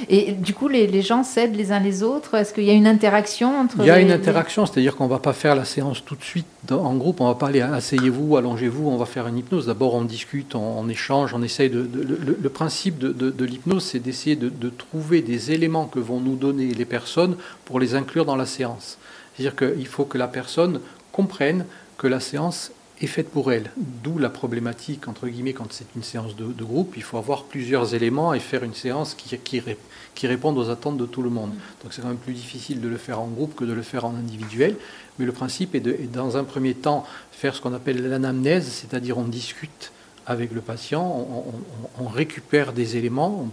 Et 0.09 0.33
du 0.33 0.55
coup, 0.55 0.69
les, 0.69 0.87
les 0.87 1.03
gens 1.03 1.23
s'aident 1.25 1.55
les 1.57 1.71
uns 1.73 1.81
les 1.81 2.03
autres? 2.03 2.35
Est-ce 2.35 2.53
qu'il 2.55 2.65
y 2.65 2.71
a 2.71 2.75
une 2.75 2.87
interaction 2.87 3.61
entre 3.61 3.77
Il 3.81 3.87
y 3.87 3.91
a 3.91 3.97
les- 3.97 4.03
une 4.03 4.09
les- 4.09 4.15
interaction, 4.15 4.65
c'est-à-dire 4.67 4.97
qu'on 4.97 5.05
ne 5.05 5.11
va 5.11 5.19
pas 5.19 5.33
faire 5.33 5.55
la 5.55 5.65
séance 5.65 6.05
tout 6.05 6.17
de 6.17 6.23
suite 6.23 6.47
dans- 6.67 6.85
en 6.85 6.95
groupe, 6.95 7.21
on 7.21 7.25
ne 7.25 7.31
va 7.31 7.35
pas 7.39 7.49
aller 7.49 7.61
asseyez-vous, 7.61 8.37
allongez-vous, 8.37 8.89
on 8.89 8.97
va 8.97 9.07
faire 9.07 9.27
une 9.27 9.39
hypnose. 9.39 9.67
D'abord, 9.67 9.95
on 9.95 10.03
discute, 10.03 10.55
on, 10.55 10.79
on 10.79 10.89
échange, 10.89 11.35
on 11.35 11.43
essaye 11.43 11.71
de. 11.71 11.83
de- 11.83 12.03
le, 12.03 12.39
le 12.41 12.49
principe 12.49 12.99
de, 12.99 13.13
de- 13.13 13.45
l'hypnose, 13.45 13.85
c'est 13.85 13.99
d'essayer 13.99 14.37
de, 14.37 14.49
de 14.49 14.71
trouver 14.71 15.21
des 15.21 15.53
éléments 15.53 15.87
que 15.87 15.99
vont 15.99 16.21
nous 16.21 16.37
donner 16.37 16.67
les 16.67 16.85
personnes 16.85 17.37
pour 17.65 17.79
les 17.81 17.95
inclure 17.95 18.25
dans 18.25 18.37
la 18.37 18.47
séance. 18.47 18.99
C'est-à-dire 19.37 19.57
qu'il 19.57 19.87
faut 19.87 20.05
que 20.05 20.19
la 20.19 20.29
personne 20.29 20.81
comprenne 21.13 21.65
que 21.99 22.07
la 22.07 22.21
séance 22.21 22.71
est 23.05 23.09
faite 23.09 23.31
pour 23.31 23.53
elle. 23.53 23.71
D'où 23.77 24.19
la 24.19 24.31
problématique, 24.31 25.09
entre 25.09 25.29
guillemets, 25.29 25.53
quand 25.53 25.73
c'est 25.73 25.87
une 25.97 26.03
séance 26.03 26.37
de, 26.37 26.47
de 26.47 26.65
groupe, 26.65 26.95
il 26.97 27.03
faut 27.03 27.19
avoir 27.19 27.45
plusieurs 27.45 27.95
éléments 27.95 28.35
et 28.35 28.41
faire 28.41 28.63
une 28.65 28.75
séance 28.75 29.15
qui, 29.15 29.37
qui, 29.39 29.61
ré- 29.61 29.79
qui 30.15 30.27
répondent 30.27 30.59
aux 30.59 30.71
attentes 30.71 30.97
de 30.97 31.07
tout 31.07 31.23
le 31.23 31.31
monde. 31.31 31.51
Donc 31.83 31.93
c'est 31.93 32.03
quand 32.03 32.09
même 32.09 32.17
plus 32.17 32.35
difficile 32.35 32.81
de 32.81 32.89
le 32.89 32.97
faire 32.97 33.21
en 33.21 33.29
groupe 33.29 33.55
que 33.55 33.65
de 33.65 33.73
le 33.73 33.83
faire 33.83 34.05
en 34.05 34.15
individuel. 34.15 34.77
Mais 35.19 35.27
le 35.27 35.33
principe 35.33 35.75
est 35.75 35.81
de, 35.81 35.93
est 35.93 36.11
dans 36.11 36.37
un 36.37 36.45
premier 36.45 36.75
temps, 36.75 37.05
faire 37.33 37.55
ce 37.55 37.61
qu'on 37.61 37.75
appelle 37.75 38.07
l'anamnèse, 38.09 38.67
c'est-à-dire 38.69 39.19
on 39.19 39.25
discute 39.25 39.93
avec 40.27 40.53
le 40.53 40.61
patient, 40.61 41.27
on, 42.01 42.09
récupère 42.09 42.73
des 42.73 42.97
éléments, 42.97 43.49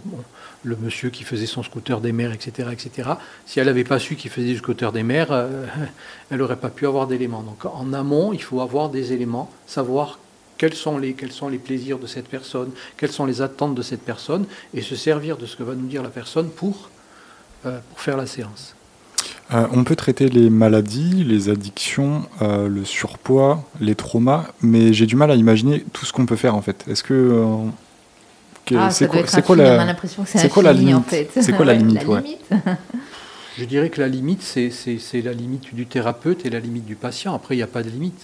le 0.62 0.76
monsieur 0.76 1.10
qui 1.10 1.24
faisait 1.24 1.46
son 1.46 1.62
scooter 1.62 2.00
des 2.00 2.12
mers, 2.12 2.32
etc., 2.32 2.68
etc. 2.72 3.10
Si 3.46 3.58
elle 3.58 3.66
n'avait 3.66 3.84
pas 3.84 3.98
su 3.98 4.16
qu'il 4.16 4.30
faisait 4.30 4.48
du 4.48 4.58
scooter 4.58 4.92
des 4.92 5.02
mers, 5.02 5.32
euh, 5.32 5.66
elle 6.30 6.38
n'aurait 6.38 6.56
pas 6.56 6.68
pu 6.68 6.86
avoir 6.86 7.06
d'éléments. 7.06 7.42
Donc 7.42 7.64
en 7.64 7.92
amont, 7.92 8.32
il 8.32 8.42
faut 8.42 8.60
avoir 8.60 8.88
des 8.88 9.12
éléments, 9.12 9.50
savoir 9.66 10.18
quels 10.58 10.74
sont, 10.74 10.98
les, 10.98 11.14
plaisirs 11.58 11.98
de 11.98 12.06
cette 12.06 12.28
personne, 12.28 12.70
quelles 12.98 13.12
sont 13.12 13.24
les 13.24 13.40
attentes 13.40 13.74
de 13.74 13.82
cette 13.82 14.02
personne, 14.02 14.44
et 14.74 14.82
se 14.82 14.94
servir 14.94 15.38
de 15.38 15.46
ce 15.46 15.56
que 15.56 15.62
va 15.62 15.74
nous 15.74 15.86
dire 15.86 16.02
la 16.02 16.10
personne 16.10 16.50
pour, 16.50 16.90
euh, 17.64 17.78
pour 17.88 18.00
faire 18.00 18.18
la 18.18 18.26
séance. 18.26 18.74
Euh, 19.52 19.66
on 19.72 19.82
peut 19.84 19.96
traiter 19.96 20.28
les 20.28 20.48
maladies, 20.48 21.24
les 21.24 21.48
addictions, 21.48 22.22
euh, 22.40 22.68
le 22.68 22.84
surpoids, 22.84 23.64
les 23.80 23.94
traumas, 23.96 24.46
mais 24.62 24.92
j'ai 24.92 25.06
du 25.06 25.16
mal 25.16 25.30
à 25.30 25.34
imaginer 25.34 25.84
tout 25.92 26.06
ce 26.06 26.12
qu'on 26.12 26.24
peut 26.26 26.36
faire 26.36 26.54
en 26.54 26.62
fait. 26.62 26.84
Est-ce 26.88 27.02
que. 27.02 27.14
euh, 27.14 27.56
que- 28.64 28.74
Ah, 28.76 28.90
c'est 28.90 29.06
doit 29.06 29.12
quoi, 29.14 29.20
être 29.22 29.30
c'est 29.30 29.42
quoi 29.42 29.56
infini, 29.56 29.68
on 29.68 29.72
a 29.72 29.76
la. 29.78 29.84
l'impression 29.86 30.22
que 30.22 30.28
c'est 30.28 30.38
c'est 30.38 30.48
quoi 30.48 30.62
la 30.62 30.70
infini, 30.70 30.94
en 30.94 30.98
limite 30.98 31.08
fait. 31.10 31.28
C'est 31.42 31.52
quoi 31.52 31.64
la 31.64 31.74
limite, 31.74 32.04
ouais. 32.06 32.38
Je 33.58 33.64
dirais 33.64 33.90
que 33.90 34.00
la 34.00 34.08
limite, 34.08 34.42
c'est 34.42 34.70
c'est- 34.70 34.98
c'est 34.98 35.20
la 35.22 35.32
limite 35.32 35.74
du 35.74 35.86
thérapeute 35.86 36.46
et 36.46 36.50
la 36.50 36.60
limite 36.60 36.86
du 36.86 36.94
patient. 36.94 37.34
Après, 37.34 37.54
il 37.54 37.58
n'y 37.58 37.64
a 37.64 37.66
pas 37.66 37.82
de 37.82 37.90
limite. 37.90 38.20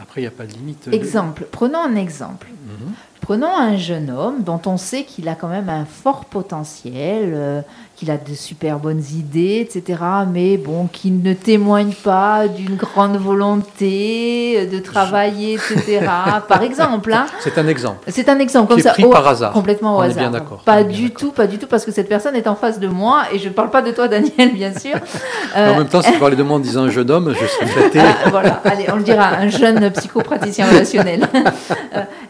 Après, 0.00 0.20
il 0.20 0.24
n'y 0.24 0.28
a 0.28 0.32
pas 0.32 0.46
de 0.46 0.52
limite. 0.52 0.88
Exemple, 0.92 1.46
prenons 1.50 1.78
un 1.82 1.96
exemple. 1.96 2.46
Mhm. 2.66 2.92
Prenons 3.28 3.54
un 3.54 3.76
jeune 3.76 4.08
homme 4.08 4.42
dont 4.42 4.58
on 4.64 4.78
sait 4.78 5.02
qu'il 5.04 5.28
a 5.28 5.34
quand 5.34 5.48
même 5.48 5.68
un 5.68 5.84
fort 5.84 6.24
potentiel, 6.24 7.32
euh, 7.34 7.60
qu'il 7.94 8.10
a 8.10 8.16
de 8.16 8.32
super 8.34 8.78
bonnes 8.78 9.02
idées, 9.14 9.58
etc. 9.68 10.00
Mais 10.32 10.56
bon, 10.56 10.86
qui 10.90 11.10
ne 11.10 11.34
témoigne 11.34 11.92
pas 11.92 12.48
d'une 12.48 12.76
grande 12.76 13.18
volonté 13.18 14.66
de 14.72 14.78
travailler, 14.78 15.54
etc. 15.56 16.06
Par 16.48 16.62
exemple, 16.62 17.12
hein. 17.12 17.26
C'est 17.40 17.58
un 17.58 17.68
exemple. 17.68 17.98
c'est 18.08 18.30
un 18.30 18.38
exemple 18.38 18.68
comme 18.70 18.78
est 18.78 18.82
ça, 18.82 18.92
pris 18.92 19.04
au- 19.04 19.10
par 19.10 19.28
hasard. 19.28 19.52
complètement 19.52 19.96
au 19.96 20.00
On 20.00 20.02
est 20.04 20.06
hasard. 20.06 20.18
bien 20.22 20.30
d'accord. 20.30 20.60
On 20.62 20.64
Pas 20.64 20.82
bien 20.82 20.96
du 20.98 21.10
tout, 21.10 21.30
pas 21.32 21.46
du 21.46 21.58
tout, 21.58 21.66
parce 21.66 21.84
que 21.84 21.92
cette 21.92 22.08
personne 22.08 22.34
est 22.34 22.46
en 22.46 22.54
face 22.56 22.80
de 22.80 22.88
moi 22.88 23.24
et 23.30 23.38
je 23.38 23.48
ne 23.50 23.52
parle 23.52 23.68
pas 23.68 23.82
de 23.82 23.90
toi, 23.90 24.08
Daniel, 24.08 24.54
bien 24.54 24.72
sûr. 24.72 24.94
en 25.54 25.58
Euh, 25.58 25.76
même 25.76 25.88
temps, 25.88 26.00
si 26.00 26.10
tu 26.12 26.18
parlais 26.18 26.36
de 26.36 26.42
moi 26.42 26.56
en 26.56 26.60
disant 26.60 26.84
un 26.84 26.88
jeune 26.90 27.10
homme, 27.10 27.34
je 27.38 27.44
serais 27.46 27.66
flatté. 27.66 28.00
ah, 28.24 28.30
voilà, 28.30 28.62
allez, 28.64 28.86
on 28.90 28.96
le 28.96 29.02
dira, 29.02 29.26
un 29.34 29.48
jeune 29.50 29.90
psychopraticien 29.90 30.66
relationnel. 30.66 31.28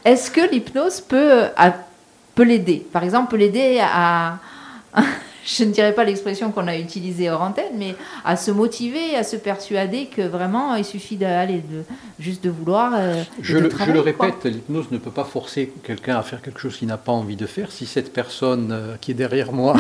Est-ce 0.05 0.31
que 0.31 0.41
l'hypnose 0.51 1.01
peut, 1.01 1.45
euh, 1.45 1.71
peut 2.35 2.45
l'aider? 2.45 2.87
Par 2.93 3.05
exemple, 3.05 3.31
peut 3.31 3.37
l'aider 3.37 3.81
à. 3.83 4.39
je 5.45 5.65
ne 5.65 5.71
dirais 5.71 5.95
pas 5.95 6.05
l'expression 6.05 6.51
qu'on 6.51 6.67
a 6.69 6.77
utilisée 6.77 7.31
hors 7.31 7.41
antenne, 7.43 7.73
mais 7.77 7.95
à 8.25 8.37
se 8.37 8.51
motiver, 8.51 9.17
à 9.17 9.25
se 9.25 9.37
persuader 9.37 10.07
que 10.07 10.23
vraiment 10.23 10.75
il 10.75 10.85
suffit 10.85 11.17
d'aller 11.17 11.59
de, 11.59 11.85
juste 12.19 12.45
de 12.45 12.51
vouloir. 12.51 12.93
euh, 12.95 13.23
Je 13.41 13.57
de 13.57 13.63
le, 13.65 13.71
je 13.71 13.99
répète, 13.99 14.45
l'hypnose 14.45 14.91
ne 14.91 14.99
peut 14.99 15.11
pas 15.11 15.25
forcer 15.25 15.73
quelqu'un 15.83 16.17
à 16.17 16.23
faire 16.23 16.43
quelque 16.43 16.61
chose 16.61 16.77
qu'il 16.77 16.89
n'a 16.89 16.99
pas 16.99 17.13
envie 17.13 17.37
de 17.37 17.47
faire. 17.47 17.73
Si 17.73 17.87
cette 17.87 18.13
personne 18.13 18.71
euh, 18.73 18.97
qui 19.01 19.13
est 19.13 19.15
derrière 19.15 19.53
moi 19.53 19.77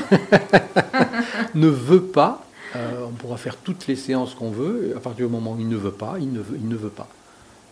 ne 1.54 1.68
veut 1.68 2.02
pas, 2.02 2.44
euh, 2.76 3.06
on 3.06 3.12
pourra 3.12 3.36
faire 3.36 3.56
toutes 3.56 3.86
les 3.86 3.96
séances 3.96 4.34
qu'on 4.34 4.50
veut. 4.50 4.94
À 4.96 5.00
partir 5.00 5.26
du 5.26 5.32
moment 5.32 5.52
où 5.52 5.60
il 5.60 5.68
ne 5.68 5.76
veut 5.76 5.92
pas, 5.92 6.16
il 6.18 6.32
ne 6.32 6.40
veut, 6.40 6.56
il 6.60 6.68
ne 6.68 6.76
veut 6.76 6.90
pas. 6.90 7.08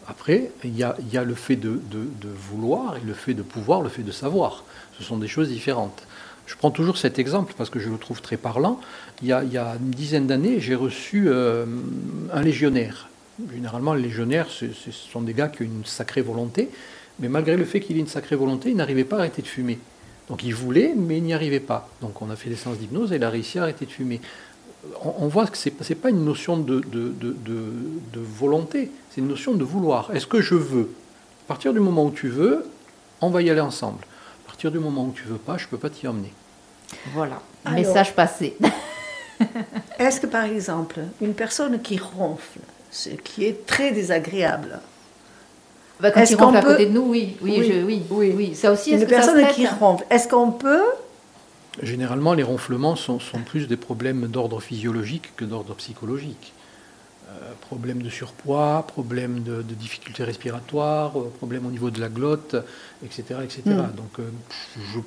Après, 0.08 0.50
il 0.62 0.76
y 0.76 0.84
a, 0.84 1.24
le 1.24 1.34
fait 1.34 1.56
de, 1.56 1.80
vouloir 2.50 2.96
et 2.96 3.00
le 3.04 3.12
fait 3.12 3.34
de 3.34 3.42
pouvoir, 3.42 3.82
le 3.82 3.88
fait 3.88 4.02
de 4.02 4.12
savoir. 4.12 4.64
Ce 4.98 5.04
sont 5.04 5.16
des 5.16 5.28
choses 5.28 5.48
différentes. 5.48 6.06
Je 6.46 6.54
prends 6.54 6.70
toujours 6.70 6.96
cet 6.96 7.18
exemple 7.18 7.54
parce 7.58 7.70
que 7.70 7.80
je 7.80 7.88
le 7.88 7.98
trouve 7.98 8.22
très 8.22 8.36
parlant. 8.36 8.80
Il 9.22 9.28
y 9.28 9.32
a, 9.32 9.42
une 9.42 9.90
dizaine 9.90 10.28
d'années, 10.28 10.60
j'ai 10.60 10.76
reçu 10.76 11.24
euh, 11.26 11.66
un 12.32 12.40
légionnaire. 12.40 13.08
Généralement, 13.52 13.94
les 13.94 14.02
légionnaires, 14.02 14.46
ce 14.48 14.66
sont 14.92 15.22
des 15.22 15.34
gars 15.34 15.48
qui 15.48 15.62
ont 15.62 15.66
une 15.66 15.84
sacrée 15.84 16.22
volonté, 16.22 16.70
mais 17.18 17.28
malgré 17.28 17.56
le 17.56 17.64
fait 17.64 17.80
qu'il 17.80 17.96
ait 17.96 18.00
une 18.00 18.06
sacrée 18.06 18.36
volonté, 18.36 18.70
il 18.70 18.76
n'arrivait 18.76 19.04
pas 19.04 19.16
à 19.16 19.20
arrêter 19.20 19.42
de 19.42 19.48
fumer. 19.48 19.78
Donc 20.28 20.44
il 20.44 20.54
voulait, 20.54 20.94
mais 20.96 21.18
il 21.18 21.24
n'y 21.24 21.34
arrivait 21.34 21.60
pas. 21.60 21.88
Donc 22.00 22.22
on 22.22 22.30
a 22.30 22.36
fait 22.36 22.48
des 22.48 22.56
séances 22.56 22.78
d'hypnose 22.78 23.12
et 23.12 23.16
il 23.16 23.24
a 23.24 23.30
réussi 23.30 23.58
à 23.58 23.64
arrêter 23.64 23.86
de 23.86 23.90
fumer. 23.90 24.20
On, 25.02 25.26
voit 25.26 25.46
que 25.48 25.58
ce 25.58 25.68
n'est 25.68 25.96
pas 25.96 26.10
une 26.10 26.24
notion 26.24 26.56
de 26.58 26.80
volonté, 28.14 28.90
c'est 29.16 29.22
une 29.22 29.28
notion 29.28 29.54
de 29.54 29.64
vouloir. 29.64 30.10
Est-ce 30.14 30.26
que 30.26 30.42
je 30.42 30.54
veux 30.54 30.90
À 31.46 31.48
partir 31.48 31.72
du 31.72 31.80
moment 31.80 32.04
où 32.04 32.10
tu 32.10 32.28
veux, 32.28 32.66
on 33.22 33.30
va 33.30 33.40
y 33.40 33.48
aller 33.48 33.60
ensemble. 33.62 34.00
À 34.44 34.46
partir 34.46 34.70
du 34.70 34.78
moment 34.78 35.04
où 35.06 35.12
tu 35.12 35.22
veux 35.24 35.38
pas, 35.38 35.56
je 35.56 35.64
ne 35.64 35.70
peux 35.70 35.78
pas 35.78 35.88
t'y 35.88 36.06
emmener. 36.06 36.34
Voilà, 37.14 37.40
Alors- 37.64 37.78
message 37.78 38.14
passé. 38.14 38.58
Est-ce 39.98 40.20
que 40.20 40.26
par 40.26 40.44
exemple, 40.44 41.00
une 41.22 41.32
personne 41.32 41.80
qui 41.80 41.96
ronfle, 41.98 42.58
ce 42.90 43.08
qui 43.08 43.46
est 43.46 43.64
très 43.66 43.90
désagréable, 43.92 44.80
Bah, 45.98 46.10
quand 46.10 46.22
il 46.28 46.36
ronfle 46.36 46.56
à 46.58 46.60
peut- 46.60 46.68
côté 46.72 46.84
de 46.84 46.90
nous, 46.92 47.08
oui, 47.08 47.38
oui, 47.40 47.56
Oui, 47.58 47.66
je- 47.72 47.82
oui, 47.86 48.02
oui. 48.10 48.32
oui, 48.36 48.54
Ça 48.54 48.70
aussi, 48.70 48.90
est-ce 48.90 49.00
ça 49.00 49.06
se 49.06 49.14
personne 49.14 49.46
qui 49.54 49.66
ronfle, 49.66 50.04
est-ce 50.10 50.28
qu'on 50.28 50.52
peut 50.52 50.82
Généralement, 51.82 52.34
les 52.34 52.42
ronflements 52.42 52.96
sont, 52.96 53.18
sont 53.18 53.38
plus 53.40 53.66
des 53.66 53.76
problèmes 53.78 54.26
d'ordre 54.26 54.60
physiologique 54.60 55.32
que 55.36 55.46
d'ordre 55.46 55.74
psychologique. 55.74 56.52
Euh, 57.42 57.52
problèmes 57.60 58.02
de 58.02 58.08
surpoids, 58.08 58.84
problèmes 58.86 59.42
de, 59.42 59.56
de 59.62 59.74
difficultés 59.74 60.24
respiratoires, 60.24 61.18
euh, 61.18 61.30
problèmes 61.36 61.66
au 61.66 61.70
niveau 61.70 61.90
de 61.90 62.00
la 62.00 62.08
glotte, 62.08 62.56
etc. 63.04 63.40
etc. 63.42 63.62
Mm. 63.66 63.96
Donc 63.96 64.18
euh, 64.20 64.22
je, 64.94 65.00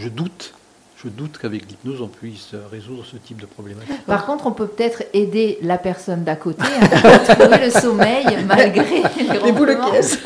je 0.00 0.08
doute, 0.08 0.54
je 1.02 1.08
doute 1.08 1.38
qu'avec 1.38 1.68
l'hypnose, 1.68 2.00
on 2.00 2.08
puisse 2.08 2.54
résoudre 2.72 3.04
ce 3.04 3.16
type 3.18 3.40
de 3.40 3.46
problématique. 3.46 4.04
Par 4.06 4.26
contre, 4.26 4.46
on 4.46 4.52
peut 4.52 4.66
peut-être 4.66 5.04
aider 5.12 5.58
la 5.62 5.78
personne 5.78 6.24
d'à 6.24 6.36
côté 6.36 6.64
à 6.90 7.18
trouver 7.36 7.66
le 7.66 7.70
sommeil 7.70 8.26
malgré 8.46 9.02
les, 9.18 9.40
les 9.44 9.52
boules 9.52 9.68
de 9.68 9.74
ronflements. 9.74 9.92
caisse 9.92 10.18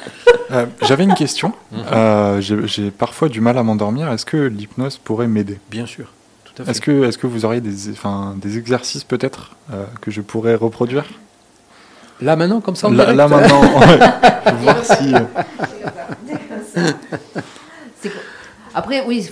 Euh, 0.51 0.67
J'avais 0.83 1.05
une 1.05 1.15
question. 1.15 1.53
Mhm. 1.73 1.85
Euh, 1.93 2.41
J'ai 2.41 2.91
parfois 2.91 3.29
du 3.29 3.41
mal 3.41 3.59
à 3.59 3.63
m'endormir. 3.63 4.11
Est-ce 4.13 4.27
que 4.27 4.37
l'hypnose 4.37 4.99
pourrait 4.99 5.27
m'aider? 5.27 5.59
Bien 5.71 5.87
sûr. 5.87 6.13
Est-ce 6.69 6.81
que, 6.81 7.09
est 7.09 7.17
que 7.17 7.27
vous 7.27 7.45
auriez 7.45 7.61
des, 7.61 7.91
enfin, 7.91 8.37
des 8.41 8.59
exercices 8.59 9.03
peut-être 9.03 9.57
euh, 9.73 9.87
que 10.01 10.13
je 10.13 10.21
pourrais 10.21 10.55
reproduire? 10.55 11.05
Là 12.21 12.37
maintenant, 12.37 12.61
comme 12.61 12.77
ça, 12.77 12.89
en 12.89 12.93
là, 12.93 13.13
là, 13.13 13.29
maintenant, 13.29 13.61
ouais. 13.81 13.99
je 14.47 14.63
voir 14.63 14.85
si. 14.85 15.15
euh, 15.15 16.93
C'est 18.01 18.09
quoi? 18.11 18.21
Après, 18.77 19.05
oui, 19.07 19.25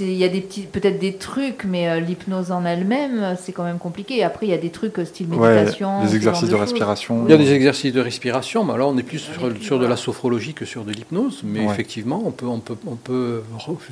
il 0.00 0.12
y 0.14 0.24
a 0.24 0.28
des 0.28 0.40
petits, 0.40 0.62
peut-être 0.62 0.98
des 0.98 1.14
trucs, 1.14 1.62
mais 1.64 1.88
euh, 1.88 2.00
l'hypnose 2.00 2.50
en 2.50 2.64
elle-même, 2.64 3.36
c'est 3.40 3.52
quand 3.52 3.62
même 3.62 3.78
compliqué. 3.78 4.24
Après, 4.24 4.46
il 4.46 4.50
y 4.50 4.54
a 4.54 4.58
des 4.58 4.70
trucs 4.70 4.98
euh, 4.98 5.04
style 5.04 5.28
ouais, 5.32 5.54
méditation. 5.54 6.00
ce 6.02 6.08
les 6.08 6.16
exercices 6.16 6.48
de, 6.48 6.56
respiration. 6.56 7.24
Il 7.26 7.30
y 7.30 7.34
a 7.34 7.36
des 7.36 7.52
exercices 7.52 7.92
de 7.92 8.00
respiration, 8.00 8.64
mais 8.64 8.72
alors 8.72 8.88
on 8.90 8.98
est 8.98 9.04
plus 9.04 9.20
sur, 9.20 9.52
sur 9.60 9.78
de 9.78 9.86
la 9.86 9.96
sophrologie 9.96 10.52
que 10.52 10.64
sur 10.64 10.82
de 10.84 10.90
l'hypnose. 10.90 11.42
Mais 11.44 11.60
Ouais. 11.60 11.66
effectivement, 11.72 12.22
on 12.26 12.32
peut, 12.32 12.46
on, 12.46 12.58
peut, 12.58 12.74
on 12.88 12.96
peut, 12.96 13.42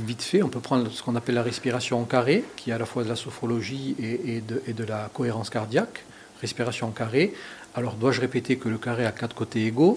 vite 0.05 0.23
fait, 0.23 0.43
on 0.43 0.49
peut 0.49 0.59
prendre 0.59 0.91
ce 0.91 1.05
qu'on 1.05 1.15
appelle 1.15 1.37
la 1.37 1.45
respiration 1.45 2.01
en 2.01 2.05
carré, 2.05 2.43
qui 2.57 2.71
est 2.71 2.73
à 2.73 2.79
la 2.79 2.87
fois 2.87 3.05
de 3.05 3.09
la 3.09 3.17
sophrologie 3.17 3.95
et, 4.03 4.39
et 4.39 4.41
de, 4.41 4.61
et 4.67 4.73
de 4.73 4.83
la 4.85 5.09
cohérence 5.15 5.51
cardiaque. 5.51 6.05
Respiration 6.41 6.89
en 6.89 6.91
carré. 6.91 7.33
Alors, 7.75 7.95
dois-je 7.95 8.21
répéter 8.21 8.57
que 8.57 8.69
le 8.69 8.79
carré 8.79 9.07
a 9.07 9.13
quatre 9.13 9.35
côtés 9.35 9.65
égaux 9.67 9.97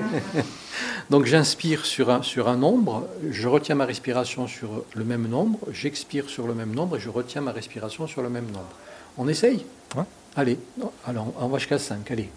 Donc, 1.10 1.24
j'inspire 1.24 1.86
sur 1.86 2.10
un, 2.10 2.22
sur 2.22 2.48
un 2.48 2.56
nombre, 2.56 3.08
je 3.30 3.48
retiens 3.48 3.74
ma 3.74 3.86
respiration 3.86 4.46
sur 4.46 4.84
le 4.94 5.04
même 5.04 5.28
nombre, 5.28 5.58
j'expire 5.72 6.28
sur 6.28 6.46
le 6.46 6.54
même 6.54 6.74
nombre 6.74 6.96
et 6.96 7.00
je 7.00 7.08
retiens 7.08 7.40
ma 7.40 7.52
respiration 7.52 8.06
sur 8.06 8.22
le 8.22 8.28
même 8.28 8.46
nombre. 8.46 8.70
On 9.16 9.28
essaye 9.28 9.64
Ouais. 9.96 10.04
Allez, 10.36 10.58
alors 11.06 11.32
on 11.38 11.48
va 11.48 11.58
jusqu'à 11.58 11.78
5. 11.78 12.10
Allez, 12.10 12.30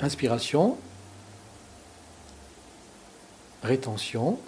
inspiration, 0.00 0.76
rétention, 3.62 4.38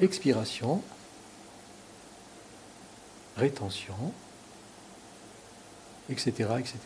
expiration, 0.00 0.82
rétention, 3.36 4.12
etc. 6.10 6.30
etc. 6.58 6.76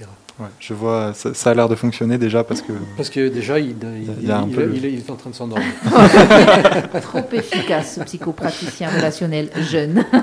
Ouais, 0.40 0.46
je 0.58 0.74
vois, 0.74 1.12
ça, 1.14 1.32
ça 1.32 1.50
a 1.50 1.54
l'air 1.54 1.68
de 1.68 1.74
fonctionner 1.76 2.18
déjà 2.18 2.42
parce 2.44 2.60
que. 2.62 2.72
Parce 2.96 3.08
que 3.10 3.28
déjà, 3.28 3.58
il, 3.58 3.76
il- 4.22 4.30
a 4.30 4.44
le- 4.44 4.74
est- 4.74 4.78
il 4.92 4.98
est 4.98 5.10
en 5.10 5.14
train 5.16 5.30
de 5.30 5.34
s'endormir. 5.34 5.66
Trop 7.02 7.20
efficace, 7.32 7.94
ce 7.96 8.00
psychopraticien 8.04 8.88
relationnel 8.90 9.50
jeune. 9.60 10.04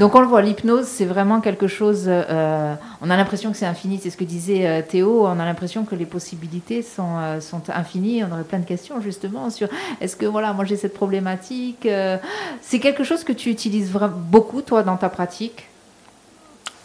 Donc 0.00 0.14
on 0.14 0.20
le 0.20 0.26
voit, 0.26 0.40
l'hypnose, 0.42 0.86
c'est 0.86 1.04
vraiment 1.04 1.40
quelque 1.40 1.66
chose. 1.66 2.04
euh, 2.06 2.74
on 3.02 3.10
a 3.10 3.16
l'impression 3.16 3.50
que 3.50 3.56
c'est 3.58 3.66
infini, 3.66 4.00
c'est 4.02 4.10
ce 4.10 4.16
que 4.16 4.24
disait 4.24 4.66
euh, 4.66 4.80
Théo. 4.82 5.26
On 5.26 5.38
a 5.38 5.44
l'impression 5.44 5.84
que 5.84 5.94
les 5.94 6.06
possibilités 6.06 6.82
sont, 6.82 7.18
euh, 7.18 7.40
sont 7.40 7.62
infinies. 7.68 8.24
On 8.24 8.32
aurait 8.32 8.44
plein 8.44 8.58
de 8.60 8.64
questions 8.64 9.00
justement 9.02 9.50
sur 9.50 9.68
est-ce 10.00 10.16
que 10.16 10.24
voilà, 10.26 10.52
moi 10.54 10.64
j'ai 10.64 10.76
cette 10.76 10.94
problématique. 10.94 11.84
euh, 11.86 12.16
c'est 12.62 12.78
quelque 12.78 13.04
chose 13.04 13.22
que 13.24 13.32
tu 13.32 13.50
utilises 13.50 13.90
vraiment 13.90 14.14
beaucoup 14.16 14.62
toi 14.62 14.82
dans 14.82 14.96
ta 14.96 15.08
pratique, 15.10 15.66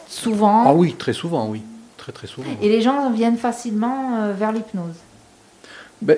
souvent. 0.09 0.63
Ah 0.65 0.73
oui, 0.73 0.95
très 0.97 1.13
souvent, 1.13 1.47
oui. 1.49 1.61
Très 1.97 2.11
très 2.11 2.27
souvent. 2.27 2.49
Et 2.61 2.69
les 2.69 2.81
gens 2.81 3.11
viennent 3.11 3.37
facilement 3.37 4.15
euh, 4.17 4.33
vers 4.33 4.51
l'hypnose. 4.51 4.95
Ben, 6.01 6.17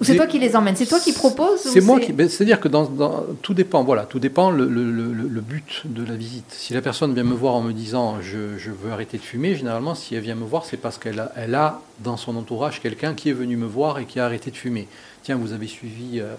Ou 0.00 0.04
c'est 0.04 0.16
toi 0.16 0.26
qui 0.26 0.38
les 0.38 0.54
emmènes? 0.54 0.76
C'est 0.76 0.86
toi 0.86 1.00
qui 1.00 1.12
proposes 1.12 1.60
C'est 1.60 1.80
moi 1.80 1.98
qui. 1.98 2.12
ben, 2.12 2.28
C'est-à-dire 2.28 2.60
que 2.60 2.68
dans, 2.68 2.84
dans- 2.84 3.24
tout 3.42 3.54
dépend. 3.54 3.82
Voilà, 3.84 4.04
tout 4.04 4.18
dépend 4.20 4.50
le, 4.50 4.66
le- 4.68 4.90
le- 4.92 5.12
le 5.12 5.40
but 5.40 5.82
de 5.86 6.04
la 6.04 6.14
visite. 6.14 6.44
Si 6.50 6.74
la 6.74 6.82
personne 6.82 7.14
vient 7.14 7.24
me 7.24 7.34
voir 7.34 7.54
en 7.54 7.62
me 7.62 7.72
disant 7.72 8.18
je, 8.20 8.58
je 8.58 8.70
veux 8.70 8.92
arrêter 8.92 9.16
de 9.18 9.22
fumer, 9.22 9.56
généralement, 9.56 9.94
si 9.94 10.14
elle 10.14 10.20
vient 10.22 10.34
me 10.34 10.44
voir, 10.44 10.64
c'est 10.66 10.76
parce 10.76 10.98
qu'elle 10.98 11.18
a, 11.20 11.32
elle 11.36 11.54
a 11.54 11.80
dans 12.00 12.16
son 12.16 12.36
entourage 12.36 12.80
quelqu'un 12.80 13.14
qui 13.14 13.30
est 13.30 13.32
venu 13.34 13.56
me 13.56 13.66
voir 13.66 13.98
et 13.98 14.04
qui 14.04 14.20
a 14.20 14.26
arrêté 14.26 14.50
de 14.50 14.56
fumer. 14.56 14.86
Tiens, 15.22 15.36
vous 15.36 15.52
avez 15.52 15.66
suivi. 15.66 16.20
euh, 16.20 16.34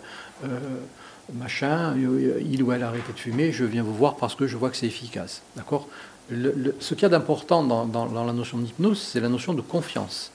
euh, 0.46 0.48
machin, 1.34 1.96
il 1.98 2.62
ou 2.62 2.72
elle 2.72 2.84
a 2.84 2.88
arrêté 2.90 3.12
de 3.12 3.18
fumer, 3.20 3.52
je 3.52 3.66
viens 3.66 3.82
vous 3.84 3.96
voir 3.96 4.16
parce 4.16 4.36
que 4.36 4.46
je 4.48 4.56
vois 4.58 4.70
que 4.70 4.78
c'est 4.78 4.86
efficace. 4.86 5.42
D'accord? 5.56 5.88
Ce 6.30 6.94
qu'il 6.94 7.04
y 7.04 7.06
a 7.06 7.10
d'important 7.10 7.64
dans, 7.64 8.26
la 8.26 8.34
notion 8.34 8.58
d'hypnose, 8.58 9.00
c'est 9.00 9.20
la 9.20 9.30
notion 9.30 9.54
de 9.54 9.62
confiance. 9.62 10.32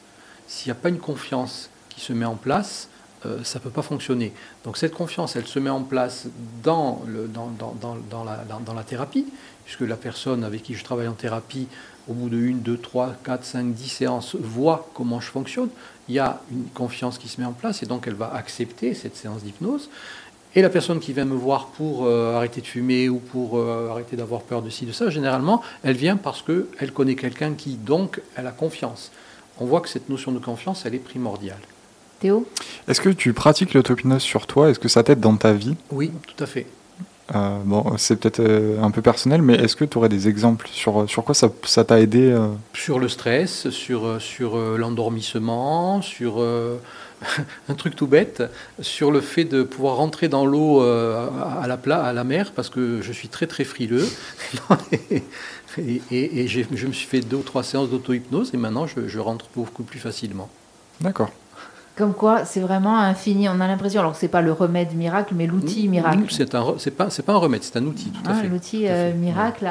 S'il 0.47 0.69
n'y 0.69 0.79
a 0.79 0.81
pas 0.81 0.89
une 0.89 0.99
confiance 0.99 1.71
qui 1.89 2.01
se 2.01 2.13
met 2.13 2.25
en 2.25 2.37
place, 2.37 2.89
euh, 3.27 3.43
ça 3.45 3.59
ne 3.59 3.65
peut 3.65 3.71
pas 3.71 3.83
fonctionner. 3.83 4.33
Donc 4.65 4.77
cette 4.77 4.95
confiance, 4.95 5.37
elle 5.37 5.47
se 5.47 5.59
met 5.59 5.71
en 5.71 5.83
place 5.83 6.27
dans, 6.63 7.03
la, 7.07 8.45
dans, 8.65 8.75
la 8.75 8.83
thérapie, 8.83 9.27
puisque 9.65 9.83
la 9.83 9.97
personne 9.97 10.43
avec 10.43 10.63
qui 10.63 10.75
je 10.75 10.85
travaille 10.85 11.09
en 11.09 11.13
thérapie, 11.13 11.67
au 12.09 12.15
bout 12.15 12.29
de 12.29 12.39
1, 12.39 12.55
2, 12.57 12.79
3, 12.79 13.17
4, 13.23 13.45
5, 13.45 13.75
10 13.75 13.89
séances, 13.89 14.37
voit 14.37 14.89
comment 14.95 15.21
je 15.21 15.31
fonctionne. 15.31 15.69
Il 16.09 16.15
y 16.15 16.19
a 16.19 16.41
une 16.51 16.65
confiance 16.75 17.19
qui 17.19 17.29
se 17.29 17.41
met 17.41 17.47
en 17.47 17.53
place 17.53 17.83
et 17.83 17.87
donc 17.87 18.07
elle 18.07 18.15
va 18.15 18.33
accepter 18.35 18.95
cette 18.95 19.17
séance 19.17 19.43
d'hypnose. 19.43 19.91
Et 20.57 20.63
la 20.63 20.69
personne 20.69 20.99
qui 20.99 21.13
vient 21.13 21.25
me 21.25 21.37
voir 21.37 21.67
pour 21.67 22.07
euh, 22.07 22.35
arrêter 22.35 22.61
de 22.61 22.67
fumer 22.67 23.09
ou 23.09 23.19
pour 23.19 23.57
euh, 23.57 23.89
arrêter 23.91 24.17
d'avoir 24.17 24.43
peur 24.43 24.63
de 24.63 24.71
ci, 24.71 24.85
de 24.85 24.93
ça, 24.93 25.09
généralement, 25.09 25.63
elle 25.85 25.97
vient 25.97 26.17
parce 26.17 26.43
qu'elle 26.43 26.93
connaît 26.93 27.15
quelqu'un 27.15 27.53
qui, 27.53 27.77
donc, 27.77 28.21
elle 28.37 28.49
a 28.49 28.51
confiance. 28.51 29.13
On 29.61 29.67
voit 29.67 29.81
que 29.81 29.89
cette 29.89 30.09
notion 30.09 30.33
de 30.33 30.41
confiance, 30.41 30.85
elle 30.87 30.95
est 30.95 30.99
primordiale. 30.99 31.61
Théo? 32.19 32.47
Est-ce 32.89 33.01
que 33.01 33.11
tu 33.11 33.33
pratiques 33.33 33.75
l'autopinose 33.75 34.23
sur 34.23 34.47
toi? 34.47 34.71
Est-ce 34.71 34.81
que 34.81 34.89
ça 34.89 35.03
t'aide 35.05 35.21
dans 35.21 35.37
ta 35.37 35.53
vie? 35.53 35.77
Oui, 35.93 36.11
tout 36.27 36.43
à 36.43 36.47
fait. 36.47 36.67
Euh, 37.35 37.59
Bon, 37.65 37.97
c'est 37.97 38.17
peut-être 38.17 38.41
euh, 38.41 38.83
un 38.83 38.91
peu 38.91 39.03
personnel, 39.03 39.41
mais 39.43 39.55
est-ce 39.55 39.77
que 39.77 39.85
tu 39.85 39.97
aurais 39.99 40.09
des 40.09 40.27
exemples 40.29 40.69
sur, 40.73 41.09
sur 41.09 41.23
quoi 41.23 41.35
ça 41.35 41.49
ça 41.63 41.85
t'a 41.85 42.01
aidé 42.01 42.33
euh? 42.33 42.49
Sur 42.75 42.99
le 42.99 43.09
stress, 43.09 43.71
sur, 43.71 44.21
sur 44.21 44.57
euh, 44.57 44.77
l'endormissement, 44.77 46.03
sur 46.03 46.41
euh, 46.41 46.79
un 47.69 47.75
truc 47.75 47.97
tout 47.97 48.07
bête, 48.07 48.43
sur 48.81 49.11
le 49.11 49.21
fait 49.21 49.45
de 49.45 49.63
pouvoir 49.63 49.97
rentrer 49.97 50.29
dans 50.29 50.47
l'eau 50.47 50.83
euh, 50.83 51.29
à, 51.63 51.67
la 51.67 51.77
pla- 51.77 52.03
à 52.03 52.13
la 52.13 52.25
mer, 52.25 52.53
parce 52.55 52.71
que 52.71 53.01
je 53.03 53.13
suis 53.13 53.29
très 53.29 53.47
très 53.47 53.65
frileux. 53.65 54.07
et 55.79 56.03
et- 56.11 56.41
et 56.41 56.49
j'ai- 56.49 56.67
je 56.73 56.87
me 56.87 56.93
suis 56.93 57.07
fait 57.07 57.21
deux 57.21 57.37
ou 57.37 57.43
trois 57.43 57.63
séances 57.63 57.91
d'auto-hypnose 57.91 58.51
et 58.55 58.57
maintenant 58.57 58.87
je, 58.87 59.07
je 59.07 59.19
rentre 59.19 59.47
beaucoup 59.55 59.83
plus 59.83 59.99
facilement. 60.01 60.49
D'accord. 61.01 61.31
Comme 61.97 62.15
quoi, 62.15 62.45
c'est 62.47 62.61
vraiment 62.61 62.97
infini. 62.99 63.49
On 63.49 63.61
a 63.61 63.67
l'impression, 63.67 64.01
alors 64.01 64.13
que 64.13 64.19
c'est 64.19 64.29
pas 64.29 64.41
le 64.41 64.53
remède 64.53 64.95
miracle, 64.95 65.35
mais 65.37 65.47
l'outil 65.47 65.87
miracle. 65.87 66.19
C'est 66.31 66.55
un 66.55 66.75
c'est 66.79 66.93
pas, 66.93 67.11
c'est 67.11 67.23
pas 67.25 67.35
un 67.35 67.39
remède, 67.39 67.63
c'est 67.63 67.77
un 67.77 67.85
outil, 67.85 68.11
tout 68.11 68.23
à 68.27 68.33
Hein, 68.33 68.35
fait. 68.37 68.49
L'outil 68.49 68.89
euh, 68.89 69.11
fait. 69.11 69.17
miracle. 69.19 69.71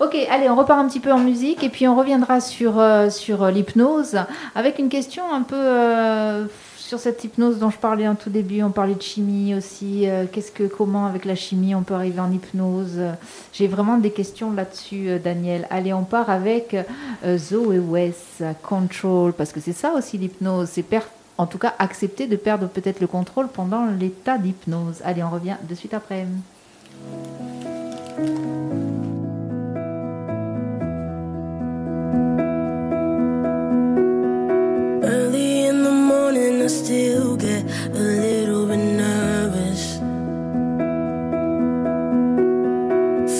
Ok, 0.00 0.16
allez, 0.30 0.48
on 0.48 0.56
repart 0.56 0.80
un 0.80 0.88
petit 0.88 0.98
peu 0.98 1.12
en 1.12 1.18
musique 1.18 1.62
et 1.62 1.68
puis 1.68 1.86
on 1.86 1.94
reviendra 1.94 2.40
sur, 2.40 2.80
euh, 2.80 3.08
sur 3.10 3.44
euh, 3.44 3.50
l'hypnose 3.50 4.16
avec 4.54 4.78
une 4.78 4.88
question 4.88 5.22
un 5.32 5.42
peu 5.42 5.54
euh, 5.56 6.46
sur 6.90 6.98
cette 6.98 7.22
hypnose 7.22 7.60
dont 7.60 7.70
je 7.70 7.78
parlais 7.78 8.08
en 8.08 8.16
tout 8.16 8.30
début. 8.30 8.64
On 8.64 8.70
parlait 8.70 8.96
de 8.96 9.02
chimie 9.02 9.54
aussi. 9.54 10.08
euh, 10.08 10.24
Qu'est-ce 10.30 10.50
que, 10.50 10.64
comment 10.64 11.06
avec 11.06 11.24
la 11.24 11.36
chimie 11.36 11.72
on 11.72 11.84
peut 11.84 11.94
arriver 11.94 12.18
en 12.18 12.32
hypnose? 12.32 12.98
J'ai 13.52 13.68
vraiment 13.68 13.96
des 13.96 14.10
questions 14.10 14.50
là-dessus, 14.50 15.08
euh, 15.08 15.18
Daniel. 15.20 15.68
Allez, 15.70 15.92
on 15.92 16.02
part 16.02 16.30
avec 16.30 16.74
euh, 16.74 17.38
Zoe 17.38 17.78
West, 17.78 18.42
Control, 18.64 19.32
parce 19.32 19.52
que 19.52 19.60
c'est 19.60 19.72
ça 19.72 19.92
aussi 19.92 20.18
l'hypnose. 20.18 20.68
C'est 20.72 20.84
en 21.38 21.46
tout 21.46 21.58
cas 21.58 21.74
accepter 21.78 22.26
de 22.26 22.34
perdre 22.34 22.66
peut-être 22.66 22.98
le 22.98 23.06
contrôle 23.06 23.46
pendant 23.46 23.86
l'état 23.86 24.36
d'hypnose. 24.36 25.00
Allez, 25.04 25.22
on 25.22 25.30
revient 25.30 25.58
de 25.68 25.74
suite 25.76 25.94
après. 25.94 26.26
Still 36.70 37.36
get 37.36 37.64
a 37.64 37.98
little 37.98 38.66
bit 38.66 38.78
nervous. 38.78 39.98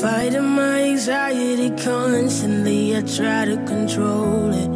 Fighting 0.00 0.48
my 0.60 0.82
anxiety 0.92 1.70
constantly, 1.84 2.96
I 2.96 3.02
try 3.02 3.44
to 3.44 3.56
control 3.72 4.50
it. 4.62 4.70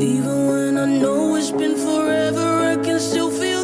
Even 0.00 0.36
when 0.50 0.78
I 0.78 0.86
know 1.00 1.36
it's 1.36 1.52
been 1.52 1.76
forever, 1.76 2.48
I 2.72 2.76
can 2.82 2.98
still 2.98 3.30
feel 3.30 3.61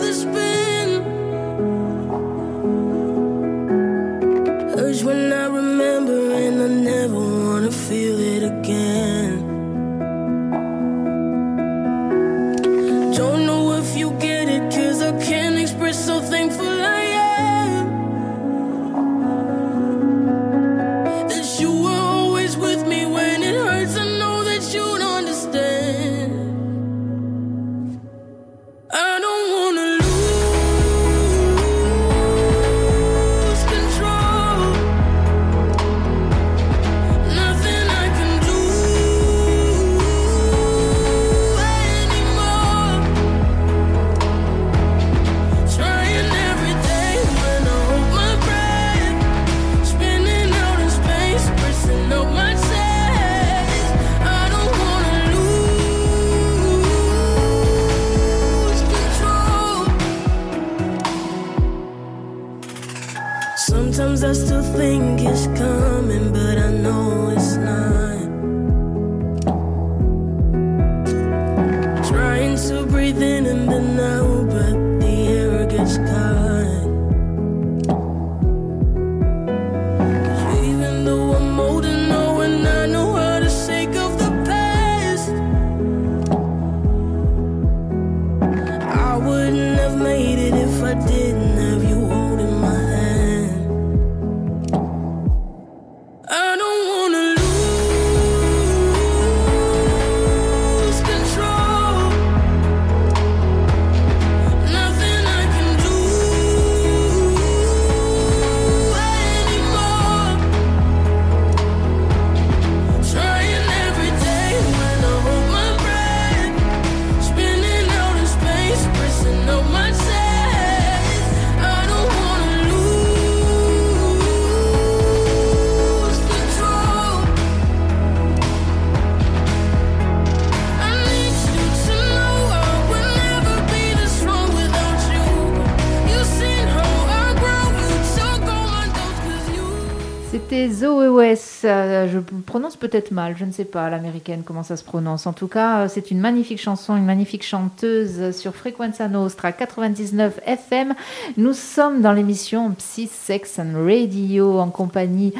West. 140.69 141.65
Euh, 141.65 142.09
je 142.13 142.19
prononce 142.19 142.77
peut-être 142.77 143.11
mal, 143.11 143.35
je 143.39 143.45
ne 143.45 143.53
sais 143.53 143.65
pas, 143.65 143.89
l'américaine, 143.91 144.43
comment 144.45 144.63
ça 144.63 144.77
se 144.77 144.85
prononce. 144.85 145.27
En 145.27 145.33
tout 145.33 145.49
cas, 145.49 145.81
euh, 145.81 145.89
c'est 145.89 146.11
une 146.11 146.21
magnifique 146.21 146.61
chanson, 146.61 146.97
une 146.97 147.05
magnifique 147.05 147.45
chanteuse 147.45 148.37
sur 148.37 148.55
Frequenza 148.55 149.09
Nostra 149.09 149.53
99 149.53 150.41
FM. 150.47 150.95
Nous 151.37 151.53
sommes 151.55 152.01
dans 152.03 152.13
l'émission 152.13 152.71
Psy 152.73 153.09
Sex 153.13 153.59
and 153.59 153.85
Radio 153.85 154.59
en 154.59 154.69
compagnie. 154.71 155.33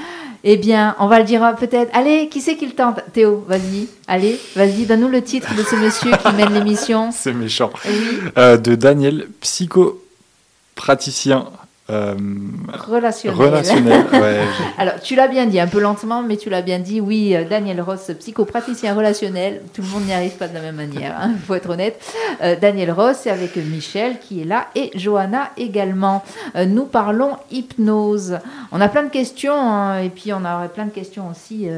Eh 0.45 0.57
bien, 0.57 0.95
on 0.99 1.07
va 1.09 1.19
le 1.19 1.25
dire 1.25 1.45
euh, 1.45 1.53
peut-être. 1.53 1.91
Allez, 1.95 2.29
qui 2.29 2.41
c'est 2.41 2.57
qui 2.57 2.67
le 2.67 2.73
tente? 2.73 3.01
Théo, 3.13 3.45
vas-y. 3.49 3.89
Allez, 4.07 4.39
vas-y, 4.55 4.87
donne-nous 4.87 5.09
le 5.09 5.23
titre 5.23 5.55
de 5.57 5.63
ce 5.63 5.75
monsieur 5.77 6.13
qui 6.13 6.33
mène 6.35 6.55
l'émission. 6.55 7.11
C'est 7.13 7.33
méchant. 7.33 7.71
Oui, 7.87 7.93
Euh, 8.37 8.57
de 8.57 8.75
Daniel, 8.77 9.27
psychopraticien 9.41 11.47
euh, 11.91 12.15
relationnel. 12.75 13.39
relationnel. 13.39 14.05
Ouais, 14.13 14.41
Alors, 14.79 15.01
tu 15.01 15.15
l'as 15.15 15.29
bien 15.29 15.47
dit, 15.47 15.59
un 15.59 15.67
peu 15.67 15.81
lentement, 15.81 16.23
mais 16.23 16.37
tu 16.37 16.51
l'as 16.51 16.61
bien 16.61 16.79
dit. 16.81 17.01
Oui, 17.01 17.35
euh, 17.35 17.45
Daniel 17.49 17.81
Ross, 17.81 18.11
psychopraticien 18.19 18.95
relationnel. 18.95 19.63
Tout 19.73 19.81
le 19.81 19.89
monde 19.89 20.05
n'y 20.05 20.13
arrive 20.13 20.37
pas 20.37 20.49
de 20.49 20.55
la 20.55 20.61
même 20.61 20.77
manière, 20.77 21.17
il 21.31 21.39
faut 21.39 21.55
être 21.55 21.71
honnête. 21.71 21.99
Euh, 22.43 22.57
Daniel 22.61 22.93
Ross, 22.93 23.27
et 23.27 23.31
avec 23.31 23.57
Michel 23.57 24.19
qui 24.21 24.43
est 24.43 24.45
là, 24.45 24.67
et 24.75 24.91
Johanna 24.97 25.51
également. 25.57 26.23
Euh, 26.57 26.67
nous 26.67 26.85
parlons 26.85 27.37
hypnose. 27.51 28.39
On 28.71 28.81
a 28.81 28.89
plein 28.89 29.05
de 29.05 29.11
questions, 29.11 29.59
hein, 29.59 30.01
et 30.01 30.11
puis 30.11 30.33
on 30.33 30.45
aurait 30.45 30.69
plein 30.69 30.85
de 30.85 30.91
questions 30.91 31.31
aussi. 31.31 31.69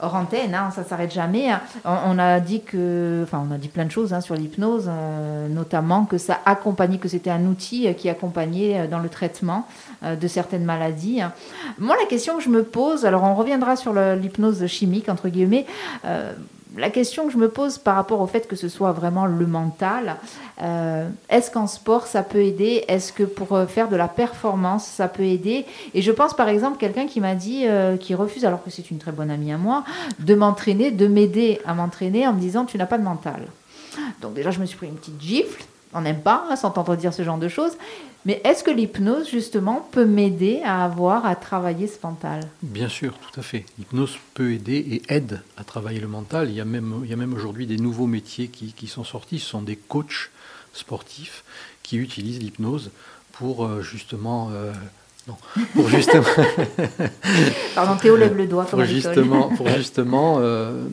Hors 0.00 0.14
antenne, 0.14 0.54
hein, 0.54 0.70
ça 0.74 0.84
s'arrête 0.84 1.12
jamais. 1.12 1.50
hein. 1.50 1.60
On, 1.84 2.18
a 2.18 2.40
dit 2.40 2.62
que, 2.62 3.22
enfin, 3.24 3.46
on 3.48 3.54
a 3.54 3.58
dit 3.58 3.68
plein 3.68 3.84
de 3.84 3.90
choses 3.90 4.12
hein, 4.12 4.20
sur 4.20 4.34
l'hypnose, 4.34 4.86
euh, 4.88 5.48
notamment 5.48 6.04
que 6.04 6.18
ça 6.18 6.38
accompagnait, 6.44 6.98
que 6.98 7.08
c'était 7.08 7.30
un 7.30 7.44
outil 7.46 7.88
euh, 7.88 7.92
qui 7.92 8.08
accompagnait 8.08 8.80
euh, 8.80 8.86
dans 8.86 8.98
le 8.98 9.08
traitement 9.08 9.66
de 10.02 10.28
certaines 10.28 10.64
maladies. 10.64 11.22
hein. 11.22 11.32
Moi, 11.78 11.96
la 11.98 12.06
question 12.06 12.36
que 12.36 12.42
je 12.42 12.50
me 12.50 12.62
pose, 12.62 13.06
alors 13.06 13.22
on 13.24 13.34
reviendra 13.34 13.76
sur 13.76 13.92
l'hypnose 13.94 14.66
chimique 14.66 15.08
entre 15.08 15.28
guillemets. 15.28 15.66
La 16.76 16.90
question 16.90 17.26
que 17.26 17.32
je 17.32 17.38
me 17.38 17.48
pose 17.48 17.78
par 17.78 17.96
rapport 17.96 18.20
au 18.20 18.26
fait 18.26 18.46
que 18.46 18.56
ce 18.56 18.68
soit 18.68 18.92
vraiment 18.92 19.26
le 19.26 19.46
mental, 19.46 20.16
euh, 20.62 21.08
est-ce 21.28 21.50
qu'en 21.50 21.66
sport 21.66 22.06
ça 22.06 22.22
peut 22.22 22.42
aider? 22.42 22.84
Est-ce 22.88 23.12
que 23.12 23.22
pour 23.22 23.52
euh, 23.54 23.66
faire 23.66 23.88
de 23.88 23.96
la 23.96 24.08
performance 24.08 24.84
ça 24.84 25.08
peut 25.08 25.24
aider? 25.24 25.64
Et 25.94 26.02
je 26.02 26.12
pense 26.12 26.34
par 26.34 26.48
exemple 26.48 26.78
quelqu'un 26.78 27.06
qui 27.06 27.20
m'a 27.20 27.34
dit, 27.34 27.66
euh, 27.66 27.96
qui 27.96 28.14
refuse, 28.14 28.44
alors 28.44 28.62
que 28.62 28.70
c'est 28.70 28.90
une 28.90 28.98
très 28.98 29.12
bonne 29.12 29.30
amie 29.30 29.52
à 29.52 29.58
moi, 29.58 29.84
de 30.18 30.34
m'entraîner, 30.34 30.90
de 30.90 31.06
m'aider 31.06 31.60
à 31.66 31.74
m'entraîner 31.74 32.26
en 32.26 32.32
me 32.32 32.40
disant 32.40 32.64
tu 32.64 32.78
n'as 32.78 32.86
pas 32.86 32.98
de 32.98 33.04
mental. 33.04 33.46
Donc 34.20 34.34
déjà 34.34 34.50
je 34.50 34.60
me 34.60 34.66
suis 34.66 34.76
pris 34.76 34.86
une 34.86 34.96
petite 34.96 35.20
gifle. 35.20 35.64
On 35.96 36.02
n'aime 36.02 36.20
pas 36.20 36.46
hein, 36.48 36.56
s'entendre 36.56 36.94
dire 36.96 37.12
ce 37.12 37.24
genre 37.24 37.38
de 37.38 37.48
choses. 37.48 37.72
Mais 38.26 38.40
est-ce 38.44 38.62
que 38.62 38.70
l'hypnose, 38.70 39.30
justement, 39.30 39.88
peut 39.92 40.04
m'aider 40.04 40.60
à 40.64 40.84
avoir 40.84 41.26
à 41.26 41.36
travailler 41.36 41.86
ce 41.86 41.98
mental? 42.02 42.40
Bien 42.62 42.88
sûr, 42.88 43.14
tout 43.18 43.40
à 43.40 43.42
fait. 43.42 43.64
L'hypnose 43.78 44.18
peut 44.34 44.52
aider 44.52 44.76
et 44.76 45.14
aide 45.14 45.42
à 45.56 45.64
travailler 45.64 46.00
le 46.00 46.08
mental. 46.08 46.50
Il 46.50 46.56
y 46.56 46.60
a 46.60 46.64
même, 46.64 47.00
il 47.04 47.10
y 47.10 47.12
a 47.12 47.16
même 47.16 47.34
aujourd'hui 47.34 47.66
des 47.66 47.76
nouveaux 47.76 48.08
métiers 48.08 48.48
qui, 48.48 48.72
qui 48.72 48.88
sont 48.88 49.04
sortis. 49.04 49.38
Ce 49.38 49.46
sont 49.46 49.62
des 49.62 49.76
coachs 49.76 50.30
sportifs 50.72 51.44
qui 51.82 51.96
utilisent 51.96 52.40
l'hypnose 52.40 52.90
pour 53.32 53.64
euh, 53.64 53.80
justement... 53.82 54.50
euh, 54.52 54.72
non, 55.28 55.36
pour 55.74 55.88
justement... 55.88 56.24
Pardon, 57.74 57.96
Théo 57.96 58.16
lève 58.16 58.36
le 58.36 58.46
doigt 58.46 58.64
pour 58.64 58.84
justement, 58.84 59.48
pour 59.56 59.68
justement 59.68 60.38
euh, 60.38 60.84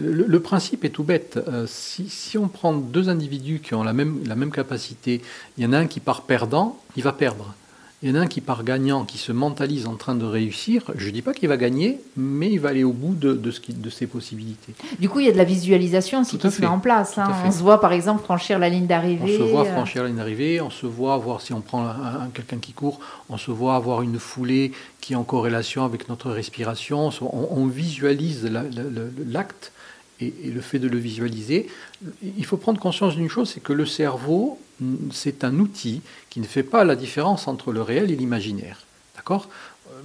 le, 0.00 0.24
le 0.26 0.40
principe 0.40 0.84
est 0.84 0.90
tout 0.90 1.04
bête. 1.04 1.38
Euh, 1.48 1.66
si, 1.66 2.08
si 2.08 2.38
on 2.38 2.48
prend 2.48 2.72
deux 2.72 3.08
individus 3.08 3.60
qui 3.60 3.74
ont 3.74 3.82
la 3.82 3.92
même, 3.92 4.22
la 4.26 4.34
même 4.34 4.50
capacité, 4.50 5.20
il 5.58 5.64
y 5.64 5.66
en 5.66 5.72
a 5.72 5.78
un 5.78 5.86
qui 5.86 6.00
part 6.00 6.22
perdant, 6.22 6.78
il 6.96 7.02
va 7.02 7.12
perdre. 7.12 7.54
Il 8.02 8.08
y 8.08 8.12
en 8.12 8.16
a 8.16 8.20
un 8.22 8.26
qui 8.26 8.40
part 8.40 8.64
gagnant, 8.64 9.04
qui 9.04 9.16
se 9.16 9.30
mentalise 9.30 9.86
en 9.86 9.94
train 9.94 10.16
de 10.16 10.24
réussir. 10.24 10.82
Je 10.96 11.06
ne 11.06 11.10
dis 11.12 11.22
pas 11.22 11.32
qu'il 11.32 11.48
va 11.48 11.56
gagner, 11.56 12.00
mais 12.16 12.50
il 12.50 12.58
va 12.58 12.70
aller 12.70 12.82
au 12.82 12.92
bout 12.92 13.14
de, 13.14 13.32
de, 13.34 13.50
ce 13.52 13.60
qui, 13.60 13.72
de 13.74 13.90
ses 13.90 14.08
possibilités. 14.08 14.72
Du 14.98 15.08
coup, 15.08 15.20
il 15.20 15.26
y 15.26 15.28
a 15.28 15.32
de 15.32 15.36
la 15.36 15.44
visualisation 15.44 16.22
aussi 16.22 16.36
qui 16.36 16.50
se 16.50 16.60
met 16.60 16.66
en 16.66 16.80
place. 16.80 17.16
Hein. 17.16 17.30
On 17.44 17.52
se 17.52 17.62
voit, 17.62 17.80
par 17.80 17.92
exemple, 17.92 18.24
franchir 18.24 18.58
la 18.58 18.68
ligne 18.68 18.84
On 18.84 18.86
d'arrivée. 18.88 19.38
se 19.38 19.42
voit 19.44 19.62
euh, 19.66 19.72
franchir 19.72 20.02
la 20.02 20.08
ligne 20.08 20.16
d'arrivée, 20.16 20.60
on 20.60 20.70
se 20.70 20.86
voit 20.86 21.16
voir 21.18 21.40
si 21.40 21.52
on 21.52 21.60
prend 21.60 21.84
un- 21.86 22.22
un- 22.24 22.30
quelqu'un 22.34 22.58
qui 22.58 22.72
court, 22.72 22.98
on 23.28 23.36
se 23.38 23.52
voit 23.52 23.76
avoir 23.76 24.02
une 24.02 24.18
foulée 24.18 24.72
qui 25.00 25.12
est 25.12 25.16
en 25.16 25.22
corrélation 25.24 25.84
avec 25.84 26.08
notre 26.08 26.30
respiration, 26.30 27.10
on, 27.20 27.48
on 27.52 27.66
visualise 27.66 28.44
la- 28.44 28.62
la- 28.64 28.82
la- 28.82 29.10
l'acte 29.28 29.70
et, 30.20 30.34
et 30.44 30.50
le 30.50 30.60
fait 30.60 30.80
de 30.80 30.88
le 30.88 30.98
visualiser. 30.98 31.68
Il 32.36 32.44
faut 32.44 32.56
prendre 32.56 32.80
conscience 32.80 33.14
d'une 33.14 33.28
chose, 33.28 33.50
c'est 33.54 33.62
que 33.62 33.72
le 33.72 33.86
cerveau, 33.86 34.58
c'est 35.12 35.44
un 35.44 35.58
outil 35.58 36.02
qui 36.30 36.40
ne 36.40 36.46
fait 36.46 36.62
pas 36.62 36.84
la 36.84 36.96
différence 36.96 37.48
entre 37.48 37.72
le 37.72 37.82
réel 37.82 38.10
et 38.10 38.16
l'imaginaire. 38.16 38.80
D'accord? 39.16 39.48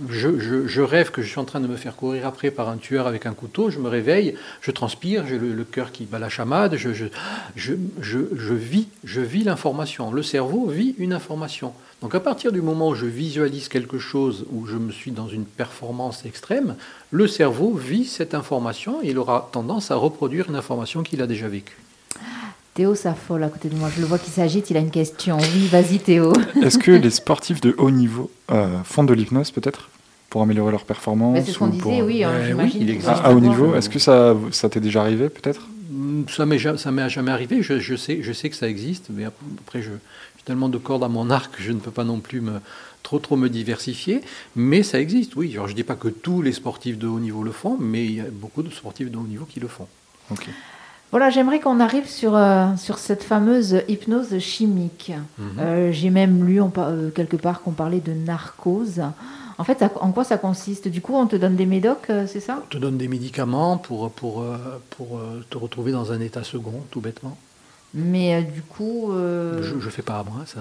Je, 0.09 0.81
rêve 0.81 1.11
que 1.11 1.21
je 1.21 1.27
suis 1.27 1.39
en 1.39 1.45
train 1.45 1.59
de 1.59 1.67
me 1.67 1.75
faire 1.75 1.95
courir 1.95 2.27
après 2.27 2.51
par 2.51 2.69
un 2.69 2.77
tueur 2.77 3.07
avec 3.07 3.25
un 3.25 3.33
couteau, 3.33 3.71
je 3.71 3.79
me 3.79 3.87
réveille, 3.89 4.35
je 4.61 4.69
transpire, 4.69 5.25
j'ai 5.25 5.39
le, 5.39 5.63
cœur 5.63 5.91
qui 5.91 6.05
bat 6.05 6.19
la 6.19 6.29
chamade, 6.29 6.75
je 6.75 8.53
vis, 8.53 8.87
je 9.03 9.21
vis 9.21 9.43
l'information. 9.43 10.11
Le 10.11 10.21
cerveau 10.23 10.67
vit 10.67 10.93
une 10.99 11.13
information. 11.13 11.73
Donc 12.01 12.13
à 12.13 12.19
partir 12.19 12.51
du 12.51 12.61
moment 12.61 12.89
où 12.89 12.95
je 12.95 13.07
visualise 13.07 13.69
quelque 13.69 13.97
chose, 13.97 14.45
où 14.51 14.67
je 14.67 14.77
me 14.77 14.91
suis 14.91 15.11
dans 15.11 15.27
une 15.27 15.45
performance 15.45 16.25
extrême, 16.25 16.75
le 17.09 17.27
cerveau 17.27 17.73
vit 17.73 18.05
cette 18.05 18.35
information 18.35 19.01
et 19.01 19.09
il 19.09 19.17
aura 19.17 19.49
tendance 19.51 19.89
à 19.89 19.95
reproduire 19.95 20.49
une 20.49 20.55
information 20.55 21.01
qu'il 21.01 21.23
a 21.23 21.27
déjà 21.27 21.47
vécue. 21.47 21.77
Théo 22.77 22.93
s'affole 22.93 23.43
à 23.43 23.49
côté 23.49 23.69
de 23.69 23.75
moi. 23.75 23.89
Je 23.95 24.01
le 24.01 24.05
vois 24.05 24.19
qui 24.19 24.29
s'agite, 24.29 24.69
il 24.69 24.77
a 24.77 24.79
une 24.79 24.91
question. 24.91 25.37
Oui, 25.39 25.65
vas-y 25.65 25.97
Théo. 25.97 26.31
Est-ce 26.61 26.77
que 26.77 26.91
les 26.91 27.09
sportifs 27.09 27.59
de 27.59 27.73
haut 27.79 27.89
niveau 27.89 28.29
euh, 28.51 28.67
font 28.83 29.03
de 29.03 29.15
l'hypnose 29.15 29.49
peut-être 29.49 29.89
pour 30.29 30.43
améliorer 30.43 30.71
leur 30.71 30.85
performance 30.85 31.39
c'est 31.43 31.53
ce 31.53 31.57
qu'on 31.57 31.69
ou 31.69 31.71
disait, 31.71 31.81
pour- 31.81 32.05
oui. 32.05 32.23
hein, 32.23 32.33
Ben 32.49 32.55
oui, 32.65 32.77
il 32.79 32.91
existe. 32.91 33.09
À, 33.09 33.15
y 33.15 33.19
à 33.23 33.33
haut 33.33 33.39
niveau, 33.39 33.73
est-ce 33.73 33.89
que 33.89 33.97
ça, 33.97 34.35
ça 34.51 34.69
t'est 34.69 34.79
déjà 34.79 35.01
arrivé 35.01 35.29
peut-être? 35.29 35.61
Mm, 35.89 36.25
Ça 36.29 36.45
m'est 36.45 36.59
ja- 36.59 36.77
ça 36.77 36.91
m'est 36.91 37.09
jamais 37.09 37.31
arrivé. 37.31 37.63
Je, 37.63 37.79
je 37.79 37.95
sais, 37.95 38.19
je 38.21 38.31
sais 38.31 38.47
que 38.51 38.55
ça 38.55 38.69
existe, 38.69 39.07
mais 39.09 39.25
après, 39.25 39.81
j'ai 39.81 39.89
tellement 40.45 40.69
de 40.69 40.77
cordes 40.77 41.03
à 41.03 41.07
mon 41.07 41.31
arc 41.31 41.55
que 41.57 41.63
je 41.63 41.71
ne 41.71 41.79
peux 41.79 41.89
pas 41.89 42.03
non 42.03 42.19
plus 42.19 42.41
me, 42.41 42.59
trop, 43.01 43.17
trop 43.17 43.37
me 43.37 43.49
diversifier. 43.49 44.21
Mais 44.55 44.83
ça 44.83 44.99
existe, 44.99 45.35
oui. 45.35 45.51
Alors, 45.55 45.65
je 45.65 45.71
ne 45.71 45.77
dis 45.77 45.83
pas 45.83 45.95
que 45.95 46.09
tous 46.09 46.43
les 46.43 46.51
sportifs 46.51 46.99
de 46.99 47.07
haut 47.07 47.19
niveau 47.19 47.41
le 47.41 47.51
font, 47.51 47.75
mais 47.79 48.05
il 48.05 48.13
y 48.13 48.21
a 48.21 48.25
beaucoup 48.31 48.61
de 48.61 48.69
sportifs 48.69 49.09
de 49.09 49.17
haut 49.17 49.23
niveau 49.27 49.45
qui 49.45 49.59
le 49.59 49.67
font. 49.67 49.87
Ok. 50.29 50.47
Voilà, 51.11 51.29
j'aimerais 51.29 51.59
qu'on 51.59 51.79
arrive 51.79 52.07
sur, 52.09 52.35
euh, 52.35 52.67
sur 52.77 52.97
cette 52.97 53.23
fameuse 53.23 53.81
hypnose 53.87 54.37
chimique. 54.39 55.13
Mhm. 55.37 55.47
Euh, 55.59 55.91
J'ai 55.91 56.09
même 56.09 56.45
lu 56.45 56.61
euh, 56.61 57.09
quelque 57.11 57.37
part 57.37 57.61
qu'on 57.61 57.71
parlait 57.71 58.01
de 58.01 58.11
narcose. 58.13 59.01
En 59.57 59.63
fait, 59.63 59.79
ça- 59.79 59.89
en 60.01 60.11
quoi 60.11 60.23
ça 60.23 60.37
consiste? 60.37 60.87
Du 60.87 61.01
coup, 61.01 61.13
on 61.15 61.25
te 61.25 61.35
donne 61.35 61.55
des 61.55 61.65
médocs, 61.65 62.11
c'est 62.27 62.39
ça? 62.41 62.59
On 62.63 62.69
te 62.69 62.77
donne 62.77 62.97
des 62.97 63.07
médicaments 63.07 63.77
pour, 63.77 64.11
pour, 64.11 64.43
pour 64.91 65.19
te 65.49 65.57
retrouver 65.57 65.91
dans 65.93 66.11
un 66.11 66.19
état 66.19 66.43
second, 66.43 66.83
tout 66.91 67.01
bêtement. 67.01 67.35
Mais 67.93 68.35
euh, 68.35 68.41
du 68.41 68.61
coup, 68.61 69.11
euh, 69.11 69.63
Je 69.63 69.75
ne 69.75 69.79
fais 69.79 70.01
pas 70.01 70.19
à 70.19 70.23
moi, 70.23 70.43
ça. 70.45 70.59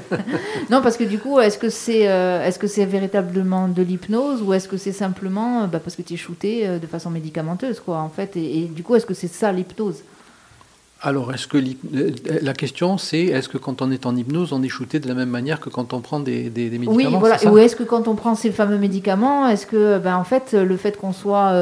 non, 0.70 0.80
parce 0.80 0.96
que 0.96 1.04
du 1.04 1.18
coup, 1.18 1.38
est-ce 1.38 1.58
que 1.58 1.68
c'est 1.68 2.08
euh, 2.08 2.50
que 2.52 2.66
c'est 2.66 2.86
véritablement 2.86 3.68
de 3.68 3.82
l'hypnose 3.82 4.42
ou 4.42 4.52
est-ce 4.54 4.68
que 4.68 4.76
c'est 4.76 4.92
simplement 4.92 5.68
bah, 5.68 5.80
parce 5.80 5.96
que 5.96 6.02
tu 6.02 6.14
es 6.14 6.16
shooté 6.16 6.66
de 6.78 6.86
façon 6.86 7.10
médicamenteuse, 7.10 7.80
quoi, 7.80 7.98
en 7.98 8.08
fait 8.08 8.36
et, 8.36 8.60
et 8.60 8.64
du 8.64 8.82
coup, 8.82 8.96
est-ce 8.96 9.06
que 9.06 9.14
c'est 9.14 9.32
ça 9.32 9.52
l'hypnose? 9.52 10.02
Alors, 11.02 11.32
est-ce 11.32 11.46
que 11.46 11.56
la 12.42 12.52
question, 12.52 12.98
c'est 12.98 13.24
est-ce 13.24 13.48
que 13.48 13.56
quand 13.56 13.80
on 13.80 13.90
est 13.90 14.04
en 14.04 14.14
hypnose, 14.14 14.52
on 14.52 14.62
est 14.62 14.68
shooté 14.68 14.98
de 14.98 15.08
la 15.08 15.14
même 15.14 15.30
manière 15.30 15.58
que 15.58 15.70
quand 15.70 15.94
on 15.94 16.00
prend 16.00 16.20
des, 16.20 16.50
des, 16.50 16.68
des 16.68 16.76
Oui, 16.76 16.88
médicaments 16.88 17.18
voilà. 17.20 17.42
Ou 17.50 17.56
est-ce 17.56 17.74
que 17.74 17.84
quand 17.84 18.06
on 18.06 18.16
prend 18.16 18.34
ces 18.34 18.50
fameux 18.50 18.76
médicaments, 18.76 19.48
est-ce 19.48 19.66
que, 19.66 19.98
ben, 19.98 20.16
en 20.16 20.24
fait, 20.24 20.52
le 20.52 20.76
fait 20.76 20.98
qu'on 20.98 21.14
soit 21.14 21.52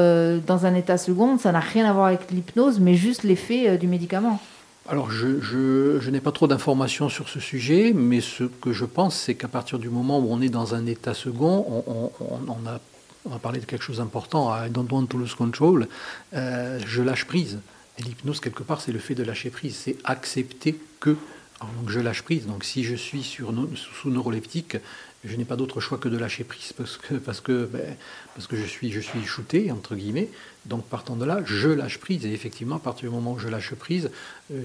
dans 0.45 0.65
un 0.65 0.75
état 0.75 0.97
second, 0.97 1.37
ça 1.37 1.53
n'a 1.53 1.61
rien 1.61 1.85
à 1.89 1.93
voir 1.93 2.07
avec 2.07 2.31
l'hypnose, 2.31 2.81
mais 2.81 2.95
juste 2.95 3.23
l'effet 3.23 3.77
du 3.77 3.87
médicament? 3.87 4.41
Alors, 4.89 5.11
je, 5.11 5.39
je- 5.39 6.09
n'ai 6.09 6.19
pas 6.19 6.31
trop 6.31 6.47
d'informations 6.47 7.09
sur 7.09 7.29
ce 7.29 7.39
sujet, 7.39 7.93
mais 7.93 8.21
ce 8.21 8.45
que 8.45 8.73
je 8.73 8.85
pense, 8.85 9.15
c'est 9.15 9.35
qu'à 9.35 9.47
partir 9.47 9.77
du 9.77 9.87
moment 9.89 10.17
où 10.19 10.31
on 10.31 10.41
est 10.41 10.49
dans 10.49 10.73
un 10.73 10.87
état 10.87 11.13
second, 11.13 11.63
on, 11.69 11.83
on- 11.91 12.11
on- 12.47 12.67
a, 12.67 12.79
on 13.25 13.35
a 13.35 13.39
parlé 13.39 13.59
de 13.59 13.65
quelque 13.65 13.83
chose 13.83 13.97
d'important, 13.97 14.51
I 14.55 14.69
don't 14.71 14.91
want 14.91 15.05
to 15.05 15.17
lose 15.19 15.35
control, 15.35 15.87
euh, 16.33 16.79
je 16.87 17.03
lâche 17.03 17.25
prise. 17.25 17.59
Et 17.99 18.03
l'hypnose, 18.03 18.39
quelque 18.39 18.63
part, 18.63 18.81
c'est 18.81 18.91
le 18.91 18.97
fait 18.99 19.13
de 19.13 19.23
lâcher 19.23 19.51
prise, 19.51 19.75
c'est 19.75 19.97
accepter 20.05 20.79
que. 20.99 21.15
Donc, 21.61 21.89
je 21.89 21.99
lâche 21.99 22.23
prise. 22.23 22.47
Donc, 22.47 22.63
si 22.63 22.83
je 22.83 22.95
suis 22.95 23.21
sur, 23.21 23.53
sous 23.75 24.09
neuroleptique, 24.09 24.77
je 25.25 25.35
n'ai 25.35 25.43
pas 25.45 25.57
d'autre 25.57 25.81
choix 25.81 25.97
que 25.99 26.07
de 26.09 26.17
lâcher 26.17 26.45
prise 26.45 26.71
parce 26.75 26.97
que, 26.97 27.15
parce 27.15 27.41
que, 27.41 27.65
ben, 27.71 27.95
parce 28.33 28.47
que 28.47 28.55
je, 28.55 28.65
suis, 28.65 28.91
je 28.91 29.01
suis 29.01 29.23
shooté, 29.25 29.69
entre 29.71 29.95
guillemets. 29.95 30.29
Donc, 30.69 30.83
partant 30.83 31.15
de 31.15 31.25
là, 31.25 31.39
je 31.45 31.67
lâche 31.67 31.97
prise. 31.97 32.25
Et 32.25 32.31
effectivement, 32.31 32.75
à 32.75 32.79
partir 32.79 33.09
du 33.09 33.15
moment 33.15 33.33
où 33.33 33.39
je 33.39 33.47
lâche 33.47 33.73
prise, 33.73 34.11
euh, 34.53 34.63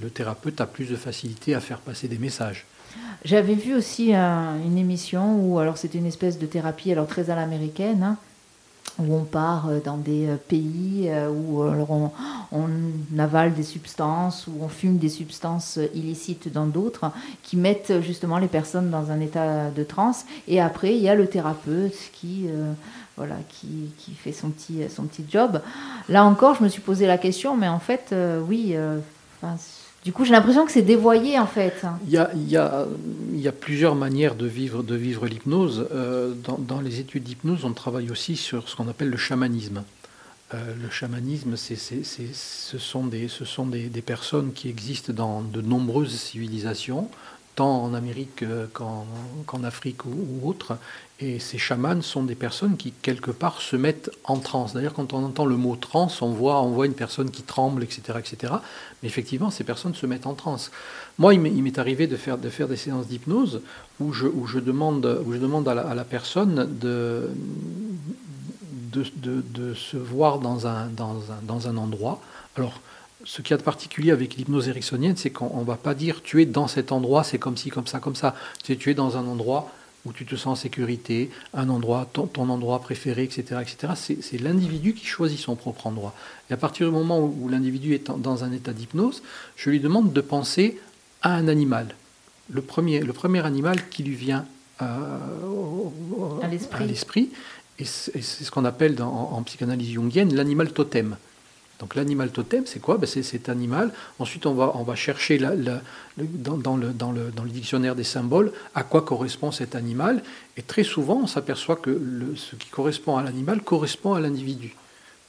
le, 0.00 0.10
thérapeute 0.10 0.60
a 0.60 0.66
plus 0.66 0.86
de 0.86 0.96
facilité 0.96 1.54
à 1.54 1.60
faire 1.60 1.80
passer 1.80 2.06
des 2.06 2.18
messages. 2.18 2.64
J'avais 3.24 3.54
vu 3.54 3.74
aussi 3.74 4.14
euh, 4.14 4.64
une 4.64 4.78
émission 4.78 5.36
où, 5.36 5.58
alors 5.58 5.76
c'était 5.76 5.98
une 5.98 6.06
espèce 6.06 6.38
de 6.38 6.46
thérapie, 6.46 6.92
alors 6.92 7.08
très 7.08 7.30
à 7.30 7.34
l'américaine, 7.34 8.02
hein, 8.02 8.16
où 9.00 9.14
on 9.14 9.24
part 9.24 9.68
euh, 9.68 9.80
dans 9.84 9.96
des 9.96 10.28
pays 10.46 11.10
où 11.28 11.62
on, 11.62 12.10
avale 13.18 13.54
des 13.54 13.64
substances, 13.64 14.46
où 14.46 14.62
on 14.62 14.68
fume 14.68 14.98
des 14.98 15.08
substances 15.08 15.80
illicites 15.94 16.52
dans 16.52 16.66
d'autres, 16.66 17.10
qui 17.42 17.56
mettent 17.56 18.00
justement 18.02 18.38
les 18.38 18.46
personnes 18.46 18.90
dans 18.90 19.10
un 19.10 19.20
état 19.20 19.70
de 19.70 19.82
transe. 19.82 20.26
Et 20.46 20.60
après, 20.60 20.94
il 20.94 21.02
y 21.02 21.08
a 21.08 21.16
le 21.16 21.26
thérapeute 21.26 21.96
qui, 22.12 22.46
voilà, 23.18 23.34
qui, 23.50 23.90
qui 23.98 24.12
fait 24.12 24.32
son 24.32 24.48
petit, 24.48 24.80
son 24.88 25.02
petit 25.04 25.24
job. 25.30 25.60
Là 26.08 26.24
encore, 26.24 26.54
je 26.54 26.62
me 26.64 26.68
suis 26.70 26.80
posé 26.80 27.06
la 27.06 27.18
question, 27.18 27.56
mais 27.56 27.68
en 27.68 27.80
fait, 27.80 28.06
euh, 28.12 28.40
oui. 28.40 28.70
euh, 28.76 28.98
du 30.04 30.12
coup, 30.12 30.24
j'ai 30.24 30.32
l'impression 30.32 30.64
que 30.64 30.72
c'est 30.72 30.82
dévoyé 30.82 31.38
en 31.38 31.46
fait. 31.46 31.74
Il 32.06 32.10
y 32.12 32.16
a, 32.16 32.30
il 32.34 32.48
y 32.48 32.56
a- 32.56 32.86
il 33.34 33.40
y 33.40 33.48
a 33.48 33.52
plusieurs 33.52 33.94
manières 33.94 34.34
de 34.36 34.46
vivre, 34.46 34.82
de 34.82 34.94
vivre 34.94 35.26
l'hypnose. 35.26 35.86
Euh, 35.92 36.32
dans, 36.44 36.56
dans 36.58 36.80
les 36.80 36.98
études 37.00 37.24
d'hypnose, 37.24 37.64
on 37.64 37.72
travaille 37.72 38.10
aussi 38.10 38.36
sur 38.36 38.68
ce 38.68 38.76
qu'on 38.76 38.88
appelle 38.88 39.10
le 39.10 39.16
chamanisme. 39.18 39.82
Le 40.54 40.88
chamanisme, 40.88 41.56
c'est- 41.56 41.76
ce 41.76 42.78
sont, 42.78 43.04
des, 43.06 43.28
ce 43.28 43.44
sont 43.44 43.66
des, 43.66 43.88
des 43.90 44.00
personnes 44.00 44.52
qui 44.54 44.70
existent 44.70 45.12
dans 45.12 45.42
de 45.42 45.60
nombreuses 45.60 46.16
civilisations, 46.16 47.10
tant 47.58 47.82
en 47.82 47.92
Amérique 47.92 48.44
qu'en, 48.72 49.64
Afrique 49.64 50.04
ou, 50.06 50.48
autre. 50.48 50.78
Et 51.20 51.40
ces 51.40 51.58
chamans 51.58 52.00
sont 52.02 52.22
des 52.22 52.36
personnes 52.36 52.76
qui, 52.76 52.92
quelque 52.92 53.32
part, 53.32 53.60
se 53.60 53.74
mettent 53.74 54.10
en 54.22 54.36
transe. 54.38 54.74
D'ailleurs, 54.74 54.94
quand 54.94 55.12
on 55.12 55.24
entend 55.24 55.44
le 55.44 55.56
mot 55.56 55.74
transe, 55.74 56.22
on 56.22 56.30
voit, 56.30 56.62
on 56.62 56.70
voit 56.70 56.86
une 56.86 56.94
personne 56.94 57.30
qui 57.32 57.42
tremble, 57.42 57.82
etc., 57.82 58.00
etc. 58.22 58.54
Mais 59.02 59.08
effectivement, 59.08 59.50
ces 59.50 59.64
personnes 59.64 59.96
se 59.96 60.06
mettent 60.06 60.28
en 60.28 60.34
transe. 60.34 60.70
Moi, 61.18 61.34
il 61.34 61.40
m'est 61.40 61.78
arrivé 61.80 62.06
de 62.06 62.16
faire, 62.16 62.38
de 62.38 62.48
faire 62.48 62.68
des 62.68 62.76
séances 62.76 63.08
d'hypnose 63.08 63.60
où 63.98 64.12
je, 64.12 64.28
où 64.28 64.46
je 64.46 64.60
demande, 64.60 65.04
où 65.26 65.32
je 65.32 65.38
demande 65.38 65.66
à, 65.68 65.74
la, 65.74 65.82
à 65.82 65.94
la 65.96 66.04
personne 66.04 66.68
de, 66.80 67.28
de, 68.92 69.04
de- 69.16 69.44
de 69.60 69.74
se 69.74 69.96
voir 69.96 70.38
dans 70.38 70.68
un, 70.68 70.86
dans, 70.86 71.16
un, 71.32 71.40
dans 71.42 71.66
un 71.66 71.76
endroit. 71.76 72.20
Alors, 72.56 72.80
ce 73.30 73.42
qu'il 73.42 73.50
y 73.50 73.54
a 73.54 73.58
de 73.58 73.62
particulier 73.62 74.10
avec 74.10 74.36
l'hypnose 74.36 74.68
ericksonienne, 74.68 75.16
c'est 75.18 75.28
qu'on 75.30 75.60
ne 75.60 75.64
va 75.64 75.76
pas 75.76 75.94
dire 75.94 76.22
tu 76.22 76.40
es 76.40 76.46
dans 76.46 76.66
cet 76.66 76.92
endroit, 76.92 77.24
c'est 77.24 77.38
comme 77.38 77.58
ci, 77.58 77.68
comme 77.68 77.86
ça, 77.86 77.98
comme 78.00 78.16
ça. 78.16 78.34
Tu, 78.64 78.90
es 78.90 78.94
dans 78.94 79.18
un 79.18 79.26
endroit 79.26 79.70
où 80.06 80.12
tu 80.14 80.24
te 80.24 80.34
sens 80.34 80.46
en 80.46 80.54
sécurité, 80.62 81.28
un 81.52 81.68
endroit, 81.68 82.08
ton, 82.10 82.26
ton 82.26 82.48
endroit 82.48 82.80
préféré, 82.80 83.24
etc. 83.24 83.60
etc. 83.60 83.92
C'est 84.22 84.40
l'individu 84.40 84.94
qui 84.94 85.04
choisit 85.04 85.38
son 85.38 85.56
propre 85.56 85.86
endroit. 85.86 86.14
Et 86.48 86.54
à 86.54 86.56
partir 86.56 86.86
du 86.88 86.92
moment 86.94 87.18
où, 87.20 87.36
où 87.42 87.48
l'individu 87.50 87.92
est 87.92 88.08
en- 88.08 88.16
dans 88.16 88.44
un 88.44 88.52
état 88.52 88.72
d'hypnose, 88.72 89.22
je 89.56 89.68
lui 89.68 89.80
demande 89.80 90.12
de 90.14 90.20
penser 90.22 90.80
à 91.20 91.34
un 91.34 91.48
animal. 91.48 91.94
Le 92.48 92.62
premier, 92.62 93.00
le 93.00 93.12
premier 93.12 93.44
animal 93.44 93.76
qui 93.90 94.02
lui 94.04 94.14
vient 94.14 94.46
euh, 94.80 95.18
À 96.42 96.48
l'esprit. 96.86 97.28
et 97.78 97.84
c'est 97.84 98.16
et 98.16 98.22
c'est 98.22 98.44
ce 98.44 98.50
qu'on 98.50 98.64
appelle 98.64 98.94
dans- 98.94 99.08
en, 99.12 99.36
en 99.36 99.42
psychanalyse 99.42 99.90
jungienne 99.92 100.34
l'animal 100.34 100.72
totem. 100.72 101.16
Donc 101.78 101.94
l'animal 101.94 102.30
totem, 102.30 102.66
c'est 102.66 102.80
quoi? 102.80 102.98
Ben, 102.98 103.06
C'est 103.06 103.22
cet 103.22 103.48
animal. 103.48 103.92
Ensuite, 104.18 104.46
on 104.46 104.54
va, 104.54 104.72
on 104.74 104.82
va 104.82 104.94
chercher 104.94 105.38
dans, 105.38 105.54
le, 105.56 105.80
dans, 106.16 106.76
le, 106.76 106.92
dans 106.92 107.12
le 107.44 107.50
dictionnaire 107.50 107.94
des 107.94 108.04
symboles 108.04 108.52
à 108.74 108.82
quoi 108.82 109.02
correspond 109.02 109.52
cet 109.52 109.74
animal. 109.74 110.22
Et 110.56 110.62
très 110.62 110.82
souvent, 110.84 111.20
on 111.22 111.26
s'aperçoit 111.26 111.76
que 111.76 112.00
ce 112.36 112.56
qui 112.56 112.68
correspond 112.68 113.16
à 113.16 113.22
l'animal 113.22 113.60
correspond 113.62 114.14
à 114.14 114.20
l'individu. 114.20 114.74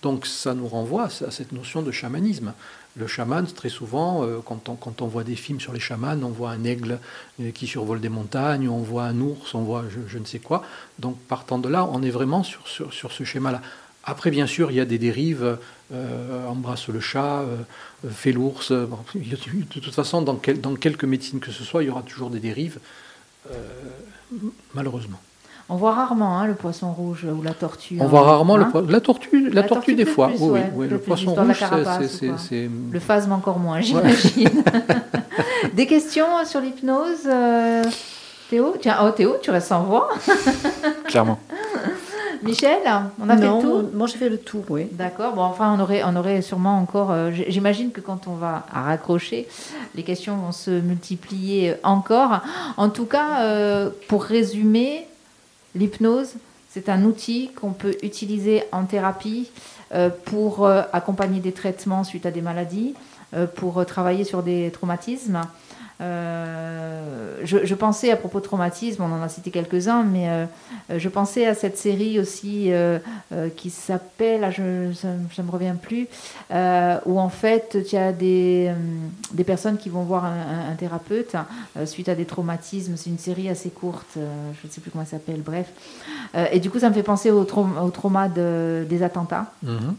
Donc 0.02 0.26
ça 0.26 0.54
nous 0.54 0.68
renvoie 0.68 1.04
à 1.04 1.26
à 1.28 1.32
cette 1.32 1.52
notion 1.52 1.82
de 1.82 1.92
chamanisme. 1.92 2.54
Le 2.96 3.06
chaman, 3.06 3.46
très 3.46 3.70
souvent, 3.70 4.24
euh, 4.24 4.40
quand 4.44 4.68
on, 4.70 4.76
quand 4.76 5.02
on 5.02 5.08
voit 5.08 5.24
des 5.24 5.36
films 5.36 5.60
sur 5.60 5.74
les 5.74 5.80
chamans, 5.80 6.18
on 6.24 6.30
voit 6.30 6.52
un 6.52 6.64
aigle 6.64 7.00
euh, 7.40 7.52
qui 7.52 7.68
survole 7.68 8.00
des 8.02 8.10
montagnes, 8.10 8.68
on 8.68 8.80
voit 8.80 9.04
un 9.04 9.20
ours, 9.20 9.54
on 9.54 9.62
voit 9.62 9.84
je, 9.90 10.00
je 10.08 10.18
ne 10.18 10.26
sais 10.26 10.40
quoi. 10.40 10.64
Donc 10.98 11.18
partant 11.28 11.60
de 11.60 11.70
là, 11.70 11.88
on 11.92 12.02
est 12.02 12.10
vraiment 12.10 12.44
sur, 12.44 12.68
sur, 12.68 12.94
sur 12.94 13.12
ce 13.12 13.24
schéma-là. 13.24 13.62
Après, 14.10 14.32
bien 14.32 14.48
sûr, 14.48 14.72
il 14.72 14.78
y 14.78 14.80
a 14.80 14.86
des 14.86 14.98
dérives, 14.98 15.58
euh, 15.94 16.48
embrasse 16.48 16.88
le 16.88 17.00
chat, 17.00 17.42
euh, 17.42 17.58
fais 18.10 18.32
l'ours. 18.32 18.72
euh, 18.72 18.88
bon, 18.88 18.98
de 19.14 19.36
toute 19.80 19.94
façon, 19.94 20.24
dans, 20.24 20.36
quel- 20.36 20.60
dans 20.62 20.74
quelque 20.76 21.06
médecine 21.06 21.40
que 21.40 21.52
ce 21.52 21.64
soit, 21.64 21.84
il 21.84 21.88
y 21.88 21.90
aura 21.92 22.02
toujours 22.02 22.32
des 22.32 22.40
dérives, 22.40 22.80
euh, 23.52 23.56
malheureusement. 24.74 25.20
On 25.72 25.76
voit 25.76 25.94
rarement 25.94 26.40
hein, 26.40 26.48
le 26.48 26.56
poisson 26.56 26.92
rouge 26.92 27.24
ou 27.32 27.44
la 27.44 27.54
tortue. 27.54 27.98
On 28.00 28.06
hein. 28.06 28.08
voit 28.08 28.24
rarement 28.24 28.58
le 28.58 28.64
Hein 28.64 28.84
la 28.88 29.00
tortue, 29.02 29.50
la, 29.50 29.62
La 29.62 29.68
tortue, 29.68 29.92
tortue 29.92 29.96
des 29.96 30.06
fois. 30.06 30.30
plus, 30.30 30.38
oui, 30.40 30.48
oui, 30.48 30.50
ouais, 30.60 30.64
oui, 30.74 30.88
peut-être 30.88 30.92
le 30.92 31.00
poisson 31.06 31.36
rouge, 31.36 31.64
c'est- 32.40 32.70
Le 32.92 33.00
phasme 33.00 33.32
encore 33.34 33.60
moins, 33.60 33.80
j'imagine. 33.80 34.50
Des 35.76 35.86
questions 35.86 36.26
sur 36.46 36.60
l'hypnose 36.62 37.28
euh, 37.28 37.84
Théo? 38.50 38.74
Tiens, 38.82 38.98
oh 39.04 39.12
Théo, 39.12 39.36
tu 39.44 39.52
restes 39.52 39.68
sans 39.68 39.84
voix. 39.84 40.10
Clairement. 41.06 41.40
Michel, 42.44 42.80
on 43.22 43.30
a 43.30 43.38
fait 43.38 43.44
le 43.46 43.62
tour 43.62 43.84
moi 43.94 44.08
j'ai 44.08 44.18
fait 44.18 44.30
le 44.30 44.38
tour, 44.38 44.64
oui. 44.70 44.88
D'accord. 44.92 45.34
Bon, 45.34 45.42
enfin, 45.42 45.76
on 45.78 45.82
aurait, 45.82 46.04
on 46.06 46.16
aurait 46.16 46.42
sûrement 46.42 46.78
encore. 46.78 47.12
euh, 47.12 47.32
J'imagine 47.48 47.92
que 47.92 48.02
quand 48.02 48.28
on 48.28 48.34
va 48.36 48.66
à 48.74 48.84
raccrocher, 48.84 49.48
les 49.96 50.04
questions 50.04 50.36
vont 50.38 50.52
se 50.52 50.72
multiplier 50.72 51.76
encore. 51.84 52.42
En 52.78 52.90
tout 52.90 53.06
cas, 53.06 53.42
euh, 53.42 53.90
pour 54.08 54.24
résumer, 54.24 55.06
l'hypnose, 55.76 56.34
c'est 56.70 56.88
un 56.90 57.04
outil 57.04 57.52
qu'on 57.60 57.72
peut 57.72 57.96
utiliser 58.04 58.64
en 58.72 58.86
thérapie 58.86 59.50
euh, 59.94 60.10
pour 60.26 60.66
euh, 60.66 60.84
accompagner 60.94 61.40
des 61.40 61.52
traitements 61.52 62.04
suite 62.04 62.26
à 62.26 62.32
des 62.32 62.42
maladies, 62.42 62.94
euh, 63.34 63.48
pour 63.48 63.80
euh, 63.80 63.84
travailler 63.86 64.24
sur 64.24 64.44
des 64.44 64.72
traumatismes. 64.72 65.42
Euh, 66.02 67.40
je, 67.44 67.74
pensais 67.76 68.12
à 68.12 68.16
propos 68.16 68.40
de 68.40 68.46
traumatisme, 68.46 69.04
on 69.04 69.12
en 69.12 69.22
a 69.22 69.30
cité 69.30 69.52
quelques-uns, 69.52 70.04
mais 70.04 70.30
euh, 70.30 70.46
je 70.98 71.10
pensais 71.10 71.46
à 71.46 71.54
cette 71.54 71.78
série 71.78 72.20
aussi 72.20 72.72
euh, 72.72 73.00
qui 73.56 73.70
s'appelle, 73.70 74.44
ah, 74.44 74.52
je, 74.52 74.92
ça, 74.94 75.10
ça 75.36 75.44
me 75.44 75.52
revient 75.52 75.74
plus, 75.82 76.08
où 77.06 77.20
en 77.20 77.30
fait 77.30 77.78
il 77.80 77.94
y 77.94 77.98
a 77.98 78.12
des, 78.12 78.72
des 79.34 79.44
personnes 79.44 79.78
qui 79.78 79.90
vont 79.90 80.04
voir 80.04 80.26
un, 80.26 80.76
thérapeute 80.78 81.36
euh, 81.78 81.86
suite 81.86 82.10
à 82.10 82.16
des 82.16 82.26
traumatismes. 82.26 82.94
C'est 82.96 83.10
une 83.10 83.18
série 83.20 83.50
assez 83.50 83.70
courte, 83.70 84.08
je 84.16 84.68
ne 84.68 84.72
sais 84.72 84.82
plus 84.82 84.92
comment 84.92 85.04
elle 85.04 85.10
s'appelle, 85.10 85.42
bref. 85.42 85.68
Et 86.52 86.60
du 86.60 86.70
coup, 86.70 86.80
ça 86.80 86.90
me 86.90 86.94
fait 86.94 87.04
penser 87.04 87.32
au, 87.32 87.44
traum- 87.44 87.78
au 87.82 87.90
trauma 87.90 88.28
de- 88.30 88.86
des 88.90 89.04
attentats 89.04 89.52
Mhm. 89.64 89.96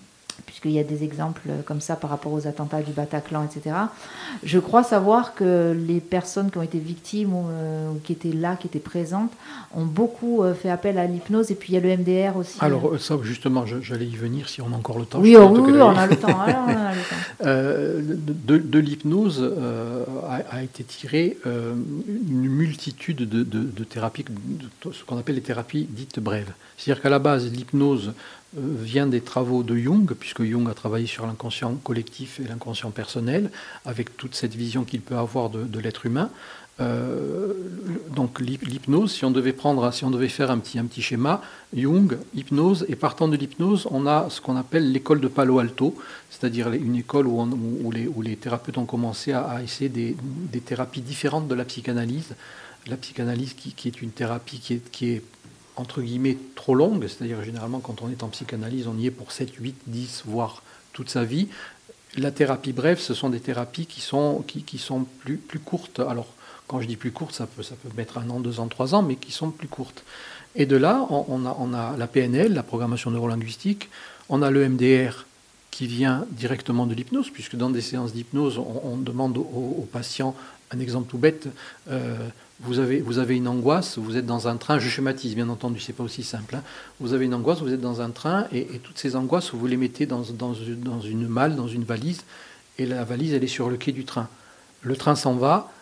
Puisqu'il 0.46 0.72
y 0.72 0.78
a 0.78 0.84
des 0.84 1.04
exemples 1.04 1.42
comme 1.66 1.80
ça 1.80 1.96
par 1.96 2.10
rapport 2.10 2.32
aux 2.32 2.46
attentats 2.46 2.82
du 2.82 2.92
Bataclan, 2.92 3.44
etc. 3.44 3.76
Je 4.42 4.58
crois 4.58 4.82
savoir 4.82 5.34
que 5.34 5.76
les 5.76 6.00
personnes 6.00 6.50
qui 6.50 6.58
ont 6.58 6.62
été 6.62 6.78
victimes 6.78 7.34
ou, 7.34 7.46
euh, 7.48 7.92
qui 8.04 8.12
étaient 8.12 8.32
là, 8.32 8.56
qui 8.56 8.66
étaient 8.66 8.78
présentes, 8.78 9.32
ont 9.74 9.84
beaucoup 9.84 10.42
euh, 10.42 10.54
fait 10.54 10.70
appel 10.70 10.98
à 10.98 11.06
l'hypnose. 11.06 11.50
Et 11.50 11.54
puis 11.54 11.72
il 11.72 11.74
y 11.74 11.78
a 11.78 11.80
le 11.80 11.96
MDR 11.96 12.36
aussi. 12.36 12.58
Alors 12.60 12.88
euh, 12.88 12.98
ça, 12.98 13.16
justement, 13.22 13.64
j'allais 13.66 14.06
y 14.06 14.16
venir 14.16 14.48
si 14.48 14.60
on 14.60 14.72
a 14.72 14.76
encore 14.76 14.98
le 14.98 15.04
temps. 15.04 15.20
oui, 15.20 15.36
oh, 15.36 15.48
oui, 15.50 15.72
on 15.80 15.96
a 15.96 16.06
le 16.06 16.16
temps. 16.16 16.40
alors, 16.40 16.64
on 16.66 16.70
a 16.70 16.92
le 16.92 17.00
temps. 17.08 17.46
Euh, 17.46 18.00
de, 18.02 18.78
l'hypnose 18.78 19.40
euh, 19.40 20.04
a, 20.30 20.62
été 20.62 20.84
tirée 20.84 21.36
euh, 21.46 21.74
une 21.74 22.48
multitude 22.48 23.28
de, 23.28 23.84
thérapies, 23.84 24.24
ce 24.92 25.04
qu'on 25.04 25.18
appelle 25.18 25.34
les 25.34 25.40
thérapies 25.40 25.86
dites 25.90 26.20
brèves. 26.20 26.52
C'est-à-dire 26.76 27.02
qu'à 27.02 27.10
la 27.10 27.18
base, 27.18 27.50
l'hypnose 27.50 28.12
euh, 28.56 28.60
vient 28.80 29.06
des 29.06 29.20
travaux 29.20 29.62
de 29.62 29.76
Jung, 29.76 30.12
puisque 30.14 30.44
Jung 30.44 30.68
a 30.68 30.74
travaillé 30.74 31.06
sur 31.06 31.26
l'inconscient 31.26 31.74
collectif 31.74 32.40
et 32.40 32.44
l'inconscient 32.48 32.90
personnel, 32.90 33.50
avec 33.84 34.16
toute 34.16 34.34
cette 34.34 34.54
vision 34.54 34.84
qu'il 34.84 35.00
peut 35.00 35.16
avoir 35.16 35.50
de 35.50 35.80
l'être 35.80 36.06
humain. 36.06 36.30
Euh, 36.80 37.52
donc 38.14 38.40
l'hyp- 38.40 38.66
l'hypnose, 38.66 39.12
si 39.12 39.24
on 39.24 39.30
devait 39.30 39.52
prendre, 39.52 39.92
si 39.92 40.04
on 40.04 40.10
devait 40.10 40.28
faire 40.28 40.50
un 40.50 40.58
petit, 40.58 40.78
un 40.78 40.84
petit 40.84 41.02
schéma, 41.02 41.42
Jung, 41.74 42.16
hypnose, 42.34 42.86
et 42.88 42.96
partant 42.96 43.28
de 43.28 43.36
l'hypnose, 43.36 43.86
on 43.90 44.06
a 44.06 44.28
ce 44.30 44.40
qu'on 44.40 44.56
appelle 44.56 44.90
l'école 44.90 45.20
de 45.20 45.28
Palo 45.28 45.58
Alto, 45.58 45.94
c'est-à-dire 46.30 46.72
une 46.72 46.96
école 46.96 47.26
où, 47.26 47.90
les, 48.22 48.36
thérapeutes 48.36 48.78
ont 48.78 48.86
commencé 48.86 49.32
à, 49.32 49.62
essayer 49.62 49.88
des, 49.88 50.16
thérapies 50.60 51.02
différentes 51.02 51.48
de 51.48 51.54
la 51.54 51.64
psychanalyse. 51.64 52.34
La 52.86 52.96
psychanalyse 52.96 53.54
qui, 53.54 53.88
est 53.88 54.02
une 54.02 54.10
thérapie 54.10 54.58
qui 54.58 55.10
est, 55.10 55.22
entre 55.76 56.02
guillemets 56.02 56.38
trop 56.54 56.74
longue, 56.74 57.06
c'est-à-dire 57.06 57.42
généralement 57.42 57.80
quand 57.80 58.02
on 58.02 58.10
est 58.10 58.22
en 58.22 58.28
psychanalyse, 58.28 58.86
on 58.86 58.98
y 58.98 59.06
est 59.06 59.10
pour 59.10 59.32
7, 59.32 59.54
8, 59.54 59.76
10, 59.86 60.22
voire 60.26 60.62
toute 60.92 61.10
sa 61.10 61.24
vie. 61.24 61.48
La 62.16 62.32
thérapie 62.32 62.72
brève, 62.72 62.98
ce 62.98 63.14
sont 63.14 63.28
des 63.28 63.38
thérapies 63.38 63.86
qui 63.86 64.00
sont, 64.00 64.42
qui 64.46 64.78
sont 64.78 65.06
plus, 65.20 65.36
plus 65.36 65.60
courtes. 65.60 66.00
Alors, 66.00 66.26
quand 66.70 66.80
je 66.80 66.86
dis 66.86 66.96
plus 66.96 67.10
courtes, 67.10 67.34
ça 67.34 67.48
peut, 67.48 67.64
mettre 67.96 68.18
un 68.18 68.30
an, 68.30 68.38
deux 68.38 68.60
ans, 68.60 68.68
trois 68.68 68.94
ans, 68.94 69.02
mais 69.02 69.16
qui 69.16 69.32
sont 69.32 69.50
plus 69.50 69.66
courtes. 69.66 70.04
Et 70.54 70.66
de 70.66 70.76
là, 70.76 71.04
on, 71.10 71.74
a, 71.74 71.96
la 71.96 72.06
PNL, 72.06 72.54
la 72.54 72.62
programmation 72.62 73.10
neurolinguistique, 73.10 73.88
on 74.28 74.40
a 74.40 74.52
le 74.52 74.68
MDR 74.68 75.26
qui 75.72 75.88
vient 75.88 76.26
directement 76.30 76.86
de 76.86 76.94
l'hypnose, 76.94 77.28
puisque 77.30 77.56
dans 77.56 77.70
des 77.70 77.80
séances 77.80 78.12
d'hypnose, 78.12 78.58
on, 78.58 78.96
demande 78.98 79.36
aux, 79.36 79.88
patients, 79.92 80.36
un 80.70 80.78
exemple 80.78 81.10
tout 81.10 81.18
bête, 81.18 81.48
euh, 81.90 82.16
vous, 82.60 82.78
avez, 82.78 83.00
vous 83.00 83.18
avez 83.18 83.36
une 83.36 83.48
angoisse, 83.48 83.98
vous 83.98 84.16
êtes 84.16 84.26
dans 84.26 84.46
un 84.46 84.56
train, 84.56 84.78
je 84.78 84.88
schématise 84.88 85.34
bien 85.34 85.48
entendu, 85.48 85.80
c'est 85.80 85.92
pas 85.92 86.04
aussi 86.04 86.22
simple, 86.22 86.54
hein. 86.54 86.62
vous 87.00 87.14
avez 87.14 87.24
une 87.24 87.34
angoisse, 87.34 87.58
vous 87.62 87.72
êtes 87.72 87.80
dans 87.80 88.00
un 88.00 88.10
train, 88.10 88.46
et, 88.52 88.64
toutes 88.84 88.98
ces 88.98 89.16
angoisses, 89.16 89.52
vous 89.52 89.66
les 89.66 89.76
mettez 89.76 90.06
dans, 90.06 90.22
dans 90.22 90.54
une 91.00 91.26
malle, 91.26 91.56
dans 91.56 91.68
une 91.68 91.82
valise, 91.82 92.22
et 92.78 92.86
la 92.86 93.02
valise, 93.02 93.34
elle 93.34 93.42
est 93.42 93.48
sur 93.48 93.70
le 93.70 93.76
quai 93.76 93.90
du 93.90 94.04
train. 94.04 94.28
Le 94.82 94.96
train 94.96 95.16
s'en 95.16 95.34
va, 95.34 95.72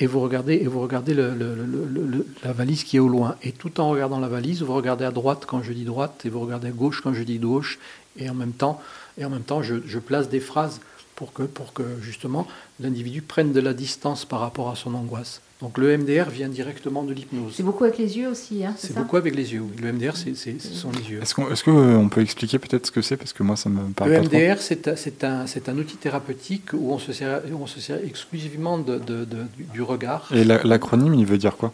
et 0.00 0.06
vous 0.06 0.20
regardez, 0.20 0.54
et 0.54 0.66
vous 0.66 0.80
regardez 0.80 1.14
la 1.14 2.52
valise 2.52 2.84
qui 2.84 2.96
est 2.96 3.00
au 3.00 3.08
loin. 3.08 3.36
Et 3.42 3.52
tout 3.52 3.80
en 3.80 3.90
regardant 3.90 4.20
la 4.20 4.28
valise, 4.28 4.62
vous 4.62 4.74
regardez 4.74 5.04
à 5.04 5.10
droite 5.10 5.44
quand 5.46 5.62
je 5.62 5.72
dis 5.72 5.84
droite, 5.84 6.22
et 6.24 6.28
vous 6.28 6.40
regardez 6.40 6.68
à 6.68 6.72
gauche 6.72 7.00
quand 7.00 7.14
je 7.14 7.22
dis 7.22 7.38
gauche, 7.38 7.78
et 8.16 8.30
en 8.30 8.34
même 8.34 8.52
temps, 8.52 8.80
et 9.18 9.24
en 9.24 9.30
même 9.30 9.42
temps 9.42 9.62
je, 9.62 9.76
je 9.86 9.98
place 9.98 10.28
des 10.28 10.40
phrases 10.40 10.80
pour 11.16 11.32
que, 11.32 11.42
pour 11.42 11.72
que 11.72 11.82
justement 12.00 12.46
l'individu 12.78 13.22
prenne 13.22 13.52
de 13.52 13.60
la 13.60 13.74
distance 13.74 14.24
par 14.24 14.40
rapport 14.40 14.70
à 14.70 14.76
son 14.76 14.94
angoisse. 14.94 15.40
Donc 15.60 15.76
le 15.76 15.96
MDR 15.98 16.30
vient 16.30 16.48
directement 16.48 17.02
de 17.02 17.12
l'hypnose. 17.12 17.54
C'est 17.56 17.64
beaucoup 17.64 17.82
avec 17.82 17.98
les 17.98 18.16
yeux 18.16 18.28
aussi, 18.28 18.64
hein, 18.64 18.74
c'est 18.78 18.94
beaucoup 18.94 19.16
avec 19.16 19.34
les 19.34 19.52
yeux. 19.54 19.60
oui. 19.62 19.82
Le 19.82 19.92
MDR, 19.92 20.16
c'est, 20.16 20.36
c'est- 20.36 20.60
ce 20.60 20.72
sont 20.72 20.92
les 20.92 21.10
yeux. 21.10 21.20
Est-ce 21.20 21.34
qu'on 21.34 21.50
est-ce 21.50 21.64
que, 21.64 21.70
euh, 21.72 21.96
on 21.96 22.08
peut 22.08 22.20
expliquer 22.20 22.60
peut-être 22.60 22.86
ce 22.86 22.92
que 22.92 23.02
c'est? 23.02 23.16
Parce 23.16 23.32
que 23.32 23.42
moi, 23.42 23.56
ça 23.56 23.68
me 23.68 23.90
parle 23.92 24.10
Le 24.10 24.16
pas 24.20 24.22
trop. 24.28 24.36
MDR, 24.36 24.60
c'est 24.62 24.86
un, 24.86 24.94
c'est 24.94 25.24
un, 25.24 25.48
c'est 25.48 25.68
un 25.68 25.76
outil 25.76 25.96
thérapeutique 25.96 26.72
où 26.74 26.92
on 26.92 27.00
se 27.00 27.12
sert, 27.12 27.40
on 27.60 27.66
se 27.66 27.80
sert 27.80 27.98
exclusivement 28.04 28.78
de, 28.78 28.98
de- 28.98 29.24
de- 29.24 29.46
du, 29.56 29.64
du 29.72 29.82
regard. 29.82 30.28
Et 30.32 30.44
la- 30.44 30.62
l'acronyme, 30.62 31.14
il 31.14 31.26
veut 31.26 31.38
dire 31.38 31.56
quoi? 31.56 31.72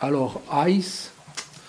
Alors, 0.00 0.42
ICE, 0.68 1.10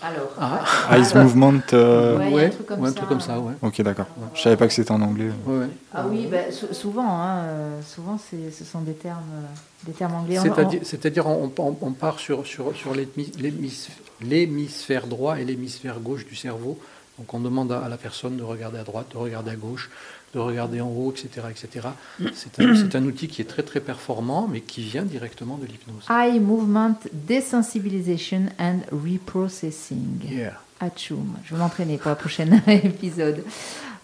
Alors, 0.05 0.29
Ah. 0.39 0.95
Eyes 0.97 1.15
Movement. 1.15 1.61
euh, 1.73 2.29
Ouais, 2.31 2.45
un 2.45 2.49
truc 2.49 2.65
comme 2.67 2.79
ouais, 2.81 2.89
un 2.89 2.91
ça. 2.91 2.97
truc 2.97 3.09
comme 3.09 3.21
ça, 3.21 3.39
ouais. 3.39 3.53
Ok, 3.63 3.81
d'accord. 3.81 4.05
Je 4.35 4.41
savais 4.41 4.55
pas 4.57 4.67
que 4.67 4.73
c'était 4.73 4.91
en 4.91 5.01
anglais. 5.01 5.29
Ouais, 5.47 5.57
ouais. 5.59 5.67
ah 5.93 6.05
oui, 6.09 6.27
ben, 6.29 6.51
sou- 6.51 6.73
souvent, 6.73 7.07
hein, 7.21 7.37
euh, 7.43 7.81
souvent 7.81 8.17
c'est- 8.19 8.51
ce 8.51 8.63
sont 8.63 8.81
des 8.81 8.93
termes, 8.93 9.23
euh, 9.33 9.87
des 9.87 9.93
termes 9.93 10.13
anglais. 10.15 10.37
C'est-à-dire, 10.41 10.81
c'est-à-dire 10.83 11.25
on, 11.27 11.51
on- 11.57 11.77
on 11.81 11.91
part 11.91 12.19
sur, 12.19 12.45
sur, 12.45 12.75
sur 12.75 12.93
l'hémi- 12.93 13.31
l'hémis- 13.39 13.87
l'hémisphère 14.21 15.07
droit 15.07 15.39
et 15.39 15.45
l'hémisphère 15.45 15.99
gauche 15.99 16.25
du 16.25 16.35
cerveau. 16.35 16.77
Donc 17.17 17.33
on 17.33 17.39
demande 17.39 17.71
à, 17.71 17.79
à 17.79 17.89
la 17.89 17.97
personne 17.97 18.35
de 18.37 18.43
regarder 18.43 18.77
à 18.77 18.83
droite, 18.83 19.07
de 19.13 19.17
regarder 19.17 19.51
à 19.51 19.55
gauche, 19.55 19.89
de 20.35 20.39
regarder 20.39 20.81
en 20.81 20.89
haut, 20.89 21.11
etc. 21.11 21.47
etc. 21.49 21.87
C'est 22.33 22.95
un, 22.95 23.03
outil 23.05 23.27
qui 23.27 23.41
est 23.41 23.45
très 23.45 23.63
très 23.63 23.79
performant, 23.79 24.47
mais 24.51 24.61
qui 24.61 24.83
vient 24.83 25.03
directement 25.03 25.57
de 25.57 25.65
l'hypnose. 25.65 26.05
Eye 26.09 26.39
Movement 26.39 26.99
Desensibilization 27.13 28.47
and 28.59 28.81
Reprocessing. 28.91 30.21
Yeah. 30.29 30.59
Atchoum. 30.81 31.37
Je 31.45 31.55
vais 31.55 31.59
m'entraîner 31.59 31.97
pour 31.97 32.09
le 32.09 32.17
prochain 32.17 32.47
épisode. 32.67 33.43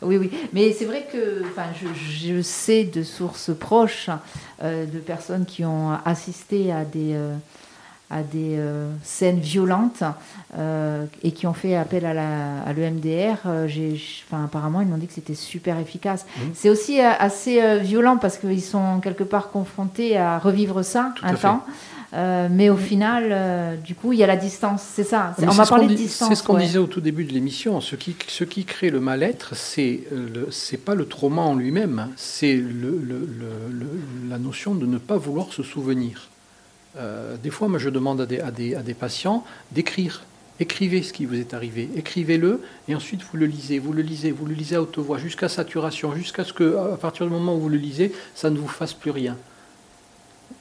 Oui, 0.01 0.17
oui. 0.17 0.31
Mais 0.53 0.71
c'est 0.71 0.85
vrai 0.85 1.05
que 1.11 1.43
enfin, 1.45 1.67
je, 1.79 1.87
je 1.93 2.41
sais 2.41 2.85
de 2.85 3.03
sources 3.03 3.51
proches 3.53 4.09
euh, 4.63 4.85
de 4.85 4.99
personnes 4.99 5.45
qui 5.45 5.63
ont 5.65 5.91
assisté 6.05 6.71
à 6.71 6.85
des, 6.85 7.13
euh, 7.13 7.35
à 8.11 8.23
des 8.23 8.57
euh, 8.57 8.91
scènes 9.03 9.39
violentes 9.39 10.03
euh, 10.57 11.05
et 11.23 11.31
qui 11.31 11.47
ont 11.47 11.53
fait 11.53 11.75
appel 11.75 12.05
à, 12.05 12.13
la, 12.13 12.61
à 12.63 12.73
l'EMDR. 12.73 13.37
Euh, 13.45 13.67
enfin, 14.29 14.43
apparemment, 14.45 14.81
ils 14.81 14.87
m'ont 14.87 14.97
dit 14.97 15.07
que 15.07 15.13
c'était 15.13 15.33
super 15.35 15.79
efficace. 15.79 16.25
C'est 16.53 16.69
aussi 16.69 16.99
euh, 16.99 17.09
assez 17.19 17.61
euh, 17.61 17.77
violent 17.77 18.17
parce 18.17 18.37
qu'ils 18.37 18.61
sont 18.61 18.99
quelque 19.01 19.23
part 19.23 19.49
confrontés 19.49 20.17
à 20.17 20.39
revivre 20.39 20.83
ça 20.83 21.13
Tout 21.15 21.25
un 21.25 21.33
temps. 21.35 21.63
Euh, 22.13 22.49
mais 22.51 22.69
au 22.69 22.75
final, 22.75 23.29
euh, 23.31 23.77
du 23.77 23.95
coup, 23.95 24.11
il 24.11 24.19
y 24.19 24.23
a 24.23 24.27
la 24.27 24.35
distance. 24.35 24.83
C'est 24.93 25.05
ça. 25.05 25.33
On 25.41 25.45
va 25.45 25.65
parler 25.65 25.87
de 25.87 25.93
distance. 25.93 26.27
C'est 26.27 26.35
ce 26.35 26.43
qu'on 26.43 26.55
ouais. 26.55 26.65
disait 26.65 26.77
au 26.79 26.87
tout 26.87 26.99
début 26.99 27.23
de 27.23 27.31
l'émission. 27.31 27.79
Ce 27.79 27.95
qui, 27.95 28.17
ce 28.27 28.43
qui 28.43 28.65
crée 28.65 28.89
le 28.89 28.99
mal-être, 28.99 29.55
c'est 29.55 30.01
le- 30.11 30.49
c'est 30.51 30.75
pas 30.75 30.93
le 30.95 31.05
trauma 31.05 31.43
en 31.43 31.55
lui-même, 31.55 32.09
c'est 32.17 32.55
le- 32.57 32.99
le- 33.01 33.25
le- 33.39 33.69
le- 33.71 34.01
la 34.29 34.37
notion 34.37 34.75
de 34.75 34.85
ne 34.85 34.97
pas 34.97 35.15
vouloir 35.15 35.53
se 35.53 35.63
souvenir. 35.63 36.27
Euh, 36.97 37.37
des 37.37 37.49
fois, 37.49 37.67
moi, 37.67 37.79
je 37.79 37.89
demande 37.89 38.21
à 38.21 38.25
des, 38.25 38.39
à 38.39 38.51
des- 38.51 38.75
à 38.75 38.81
des 38.81 38.93
patients 38.93 39.43
d'écrire. 39.71 40.23
Écrivez 40.59 41.01
ce 41.01 41.11
qui 41.13 41.25
vous 41.25 41.35
est 41.35 41.53
arrivé, 41.55 41.89
écrivez-le, 41.95 42.61
et 42.87 42.93
ensuite 42.93 43.21
vous 43.23 43.35
le 43.37 43.47
lisez, 43.47 43.79
vous 43.79 43.93
le 43.93 44.03
lisez, 44.03 44.29
vous 44.31 44.45
le 44.45 44.53
lisez 44.53 44.75
à 44.75 44.81
haute 44.81 44.99
voix, 44.99 45.17
jusqu'à 45.17 45.49
saturation, 45.49 46.13
jusqu'à 46.15 46.43
ce 46.43 46.53
que, 46.53 46.75
à 46.77 46.97
partir 46.97 47.25
du 47.25 47.31
moment 47.31 47.55
où 47.55 47.59
vous 47.61 47.69
le 47.69 47.77
lisez, 47.77 48.13
ça 48.35 48.51
ne 48.51 48.57
vous 48.59 48.67
fasse 48.67 48.93
plus 48.93 49.09
rien. 49.09 49.37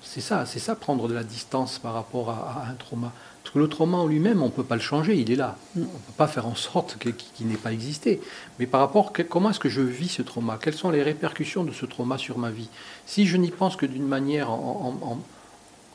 C'est 0.03 0.23
ça, 0.23 0.47
c'est 0.47 0.59
ça 0.61 0.75
prendre 0.75 1.07
de 1.07 1.13
la 1.13 1.23
distance 1.25 1.79
par 1.79 1.93
rapport 1.93 2.31
à, 2.31 2.63
à 2.65 2.71
un 2.71 2.75
trauma. 2.75 3.13
Parce 3.43 3.53
que 3.53 3.59
le 3.59 3.69
trauma 3.69 3.99
en 3.99 4.07
lui-même, 4.07 4.41
on 4.41 4.47
ne 4.47 4.51
peut 4.51 4.65
pas 4.65 4.77
le 4.77 4.81
changer, 4.81 5.17
il 5.17 5.31
est 5.31 5.37
là. 5.37 5.57
On 5.77 5.81
ne 5.81 5.85
peut 5.85 6.13
pas 6.17 6.29
faire 6.29 6.47
en 6.47 6.55
sorte 6.55 6.97
qu'il 6.99 7.47
n'ait 7.49 7.57
pas 7.57 7.73
existé. 7.73 8.21
Mais 8.59 8.67
par 8.67 8.81
rapport, 8.81 9.13
comment 9.29 9.51
est-ce 9.51 9.61
que 9.61 9.69
je 9.69 9.83
vis 9.83 10.09
ce 10.09 10.23
trauma? 10.23 10.59
Quelles 10.63 10.75
sont 10.75 10.91
les 10.91 11.03
répercussions 11.03 11.65
de 11.65 11.73
ce 11.73 11.85
trauma 11.85 12.17
sur 12.17 12.39
ma 12.39 12.51
vie? 12.51 12.69
Si 13.05 13.27
je 13.27 13.37
n'y 13.37 13.51
pense 13.51 13.77
que 13.77 13.85
d'une 13.87 14.07
manière 14.07 14.51
en, 14.51 14.97
en- 15.03 15.07
en- 15.07 15.19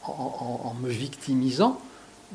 en- 0.09 0.73
me 0.81 0.89
victimisant, 0.89 1.79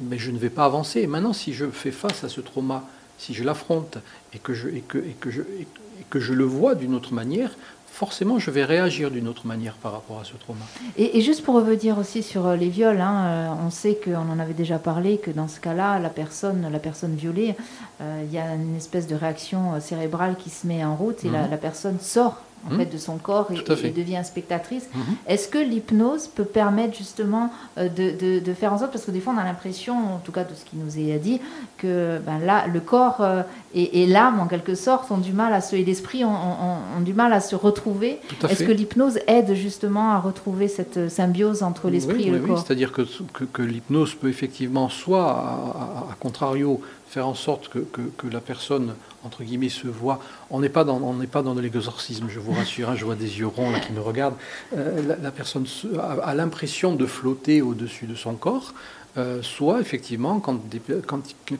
mais 0.01 0.19
je 0.19 0.31
ne 0.31 0.39
vais 0.39 0.51
pas 0.51 0.65
avancer. 0.65 1.07
Maintenant, 1.07 1.33
si 1.33 1.53
je 1.53 1.67
fais 1.71 1.91
face 1.93 2.25
à 2.25 2.29
ce 2.29 2.41
trauma, 2.41 2.85
si 3.19 3.35
je 3.35 3.45
l'affronte 3.45 3.99
et 4.33 4.39
que 4.39 4.55
je, 4.55 4.69
et 4.69 4.81
que, 4.81 4.99
et 4.99 5.15
que 5.21 5.31
je, 5.31 5.43
et 5.43 5.67
que- 6.11 6.19
et 6.19 6.21
je 6.21 6.33
le 6.33 6.45
vois 6.45 6.75
d'une 6.75 6.95
autre 6.95 7.13
manière, 7.13 7.51
forcément, 7.93 8.39
je 8.39 8.51
vais 8.51 8.65
réagir 8.65 9.11
d'une 9.11 9.29
autre 9.29 9.47
manière 9.47 9.75
par 9.75 9.93
rapport 9.93 10.21
à 10.21 10.25
ce 10.25 10.33
trauma. 10.35 10.65
Et, 10.97 11.19
et 11.19 11.21
juste 11.21 11.45
pour 11.45 11.55
revenir 11.57 11.99
aussi 11.99 12.23
sur 12.23 12.47
euh, 12.47 12.57
les 12.57 12.69
viols, 12.71 13.01
hein, 13.01 13.25
euh, 13.27 13.49
on 13.67 13.71
sait 13.71 13.99
qu'on 14.03 14.15
en 14.31 14.39
avait 14.39 14.55
déjà 14.55 14.79
parlé, 14.79 15.19
que 15.19 15.31
dans 15.31 15.49
ce 15.49 15.61
cas-là, 15.61 15.99
la 15.99 16.09
personne, 16.09 16.67
la 16.73 16.79
personne 16.79 17.15
violée, 17.15 17.55
euh, 18.01 18.23
il 18.25 18.33
y 18.33 18.39
a 18.39 18.55
une 18.55 18.77
espèce 18.77 19.07
de 19.07 19.15
réaction 19.15 19.79
cérébrale 19.81 20.37
qui 20.39 20.49
se 20.49 20.67
met 20.67 20.83
en 20.85 20.97
route 20.97 21.25
et 21.25 21.29
la, 21.31 21.43
Mhm. 21.43 21.51
la 21.51 21.57
personne 21.59 22.01
sort 22.01 22.39
en 22.67 22.77
fait 22.77 22.87
de 22.87 22.99
son 22.99 23.17
corps 23.19 23.49
et, 23.51 23.87
et 23.87 23.91
devient 23.91 24.21
spectatrice. 24.25 24.85
Mhm. 24.95 25.03
Est-ce 25.27 25.49
que 25.49 25.59
l'hypnose 25.59 26.27
peut 26.27 26.45
permettre 26.45 26.97
justement 26.97 27.51
euh, 27.79 27.89
de, 27.89 28.11
de- 28.19 28.39
de 28.41 28.53
faire 28.55 28.73
en 28.73 28.79
sorte, 28.79 28.93
parce 28.93 29.05
que 29.05 29.11
des 29.11 29.21
fois 29.21 29.33
on 29.37 29.39
a 29.41 29.45
l'impression, 29.45 29.95
en 30.17 30.19
tout 30.19 30.33
cas 30.33 30.45
de 30.45 30.55
ce 30.55 30.65
qui 30.65 30.77
nous 30.77 30.99
est 30.99 31.19
dit, 31.19 31.41
que 31.79 32.19
ben 32.27 32.39
là, 32.39 32.67
le 32.67 32.81
corps 32.81 33.21
euh, 33.21 33.43
et, 33.75 34.03
et 34.03 34.07
l'âme 34.07 34.41
en 34.41 34.47
quelque 34.47 34.75
sorte 34.75 35.11
ont 35.11 35.19
du 35.19 35.33
mal 35.33 35.53
à 35.53 35.61
se, 35.61 35.77
et 35.77 35.85
l'esprit 35.85 36.25
ont, 36.25 36.29
ont- 36.31 36.99
ont 36.99 37.01
du 37.01 37.15
mal 37.15 37.33
à 37.33 37.41
se 37.41 37.55
retrouver. 37.57 38.19
Est-ce 38.49 38.65
que 38.65 38.73
l'hypnose 38.73 39.19
aide 39.27 39.55
justement 39.55 40.11
à 40.13 40.19
retrouver 40.19 40.69
cette 40.69 40.97
euh, 40.97 41.09
symbiose 41.09 41.63
entre 41.63 41.89
l'esprit 41.89 42.17
Oui, 42.17 42.23
et 42.23 42.31
oui, 42.31 42.37
le 42.37 42.43
oui, 42.43 42.49
corps? 42.49 42.65
C'est-à-dire 42.67 42.93
que, 42.93 43.03
que, 43.33 43.45
que 43.45 43.63
l'hypnose 43.63 44.15
peut 44.15 44.29
effectivement, 44.29 44.89
soit 44.89 45.31
à, 45.31 45.35
à- 45.35 46.13
à 46.13 46.17
contrario, 46.19 46.81
faire 47.11 47.27
en 47.27 47.35
sorte 47.35 47.69
que, 47.69 47.81
que, 47.81 48.27
la 48.29 48.41
personne, 48.41 48.95
entre 49.25 49.43
guillemets, 49.43 49.69
se 49.69 49.89
voit. 49.89 50.21
On 50.51 50.61
n'est 50.61 50.69
pas 50.69 50.85
dans, 50.85 50.99
on 51.03 51.15
pas 51.27 51.43
dans 51.43 51.57
de 51.57 51.61
l'exorcisme, 51.61 52.29
je 52.29 52.39
vous 52.39 52.53
rassure, 52.53 52.89
hein, 52.89 52.95
je 52.97 53.05
vois 53.05 53.17
des 53.17 53.41
yeux 53.41 53.49
ronds 53.49 53.73
qui 53.85 53.93
me 53.93 54.01
regardent. 54.01 54.37
Euh, 54.77 55.03
la, 55.21 55.31
personne 55.33 55.67
a, 55.99 56.35
l'impression 56.37 56.95
de 56.95 57.07
flotter 57.07 57.63
au-dessus 57.63 58.07
de 58.07 58.15
son 58.15 58.35
corps. 58.35 58.75
euh, 59.19 59.43
soit 59.43 59.81
effectivement, 59.81 60.39
quand, 60.39 60.61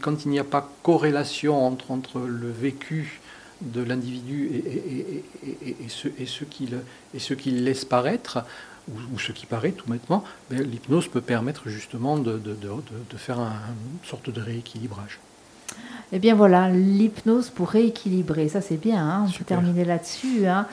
quand, 0.01 0.25
il 0.25 0.31
n'y 0.31 0.39
a 0.39 0.45
pas 0.45 0.71
corrélation 0.85 1.67
entre, 1.67 1.91
entre 1.91 2.21
le 2.21 2.49
vécu 2.51 3.21
de 3.61 3.83
l'individu 3.83 4.51
et, 4.55 5.25
et- 5.85 5.89
ce, 5.89 6.07
et 6.19 6.27
qu'il 7.35 7.65
laisse 7.65 7.85
paraître, 7.85 8.45
ou, 8.89 9.19
ce 9.19 9.33
qui 9.33 9.47
paraît 9.47 9.73
tout 9.73 9.89
bêtement, 9.91 10.23
ben, 10.49 10.63
l'hypnose 10.63 11.09
peut 11.09 11.21
permettre 11.21 11.69
justement 11.69 12.19
de, 12.19 12.39
de- 12.39 12.55
de- 12.55 13.17
faire 13.19 13.41
un- 13.41 13.53
une 14.03 14.09
sorte 14.09 14.31
de 14.31 14.41
rééquilibrage. 14.41 15.19
Eh 16.13 16.19
bien 16.19 16.35
voilà, 16.35 16.69
l'hypnose 16.69 17.51
pour 17.51 17.69
rééquilibrer, 17.69 18.49
ça 18.49 18.61
c'est 18.61 18.77
bien, 18.77 18.99
hein, 18.99 19.21
on 19.23 19.27
peut 19.27 19.33
Super. 19.33 19.59
terminer 19.59 19.85
là-dessus. 19.85 20.47
Hein. 20.47 20.67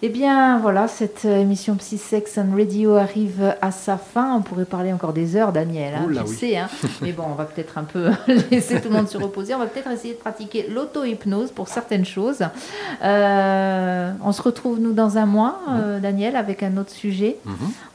Eh 0.00 0.08
bien 0.08 0.58
voilà, 0.60 0.88
cette 0.88 1.24
euh, 1.26 1.40
émission 1.40 1.74
Psy 1.74 1.98
Sex 1.98 2.38
and 2.38 2.56
Radio 2.56 2.94
arrive 2.94 3.54
à 3.60 3.70
sa 3.70 3.98
fin. 3.98 4.34
On 4.34 4.40
pourrait 4.40 4.64
parler 4.64 4.92
encore 4.92 5.12
des 5.12 5.36
heures, 5.36 5.52
Daniel, 5.52 5.94
hein, 5.94 6.04
Oula, 6.06 6.22
tu 6.22 6.30
oui. 6.30 6.36
sais. 6.36 6.56
Hein. 6.56 6.68
Mais 7.02 7.12
bon, 7.12 7.24
on 7.28 7.34
va 7.34 7.44
peut-être 7.44 7.76
un 7.76 7.82
peu 7.82 8.10
laisser 8.50 8.80
tout 8.80 8.88
le 8.88 8.94
monde 8.94 9.08
se 9.08 9.18
reposer. 9.18 9.54
On 9.54 9.58
va 9.58 9.66
peut-être 9.66 9.90
essayer 9.90 10.14
de 10.14 10.18
pratiquer 10.18 10.68
l'auto-hypnose 10.70 11.50
pour 11.50 11.68
certaines 11.68 12.06
choses. 12.06 12.44
Euh, 13.02 14.12
on 14.24 14.32
se 14.32 14.40
retrouve 14.40 14.80
nous 14.80 14.92
dans 14.92 15.18
un 15.18 15.26
mois, 15.26 15.60
euh, 15.68 16.00
Daniel, 16.00 16.36
avec 16.36 16.62
un 16.62 16.76
autre 16.78 16.92
sujet. 16.92 17.36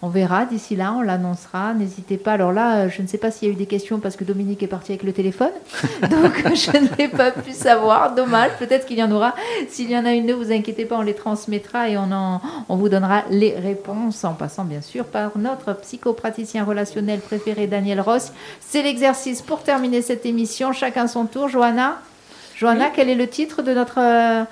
On 0.02 0.10
verra 0.10 0.46
d'ici 0.46 0.76
là, 0.76 0.94
on 0.96 1.02
l'annoncera. 1.02 1.74
N'hésitez 1.74 2.18
pas. 2.18 2.34
Alors 2.34 2.52
là, 2.52 2.88
je 2.90 3.02
ne 3.02 3.08
sais 3.08 3.18
pas 3.18 3.32
s'il 3.32 3.48
y 3.48 3.52
a 3.52 3.54
eu 3.54 3.58
des 3.58 3.66
questions 3.66 4.00
parce 4.00 4.16
que 4.16 4.26
Dominique 4.26 4.62
est 4.62 4.68
parti 4.68 4.92
avec 4.92 5.04
le 5.04 5.14
téléphone. 5.14 5.52
Donc 6.02 6.44
je 6.54 6.83
n'ai 6.98 7.08
pas 7.08 7.32
pu 7.32 7.52
savoir. 7.52 8.14
Dommage. 8.16 8.52
Peut-être 8.60 8.86
qu'il 8.86 8.98
y 8.98 9.04
en 9.04 9.12
aura. 9.12 9.34
S'il 9.70 9.90
y 9.92 9.98
en 9.98 10.06
a 10.06 10.12
une, 10.12 10.26
ne 10.26 10.34
vous 10.34 10.52
inquiétez 10.52 10.86
pas, 10.86 10.98
on 10.98 11.02
les 11.02 11.14
transmettra 11.16 11.90
et 11.90 11.98
on, 11.98 12.12
en, 12.12 12.42
on 12.70 12.76
vous 12.76 12.90
donnera 12.90 13.24
les 13.30 13.56
réponses 13.58 14.24
en 14.24 14.34
passant 14.34 14.64
bien 14.66 14.82
sûr 14.82 15.06
par 15.06 15.32
notre 15.38 15.74
psychopraticien 15.74 16.64
relationnel 16.64 17.20
préféré, 17.20 17.68
Daniel 17.68 18.02
Ross. 18.02 18.32
C'est 18.60 18.82
l'exercice 18.84 19.42
pour 19.42 19.64
terminer 19.64 20.02
cette 20.02 20.26
émission. 20.26 20.74
Chacun 20.74 21.08
son 21.08 21.26
tour. 21.26 21.50
Johanna, 21.50 21.98
Johanna, 22.56 22.90
quel 22.94 23.10
est 23.10 23.16
le 23.16 23.28
titre 23.28 23.62
de 23.62 23.74
notre, 23.74 24.00
euh, 24.00 24.44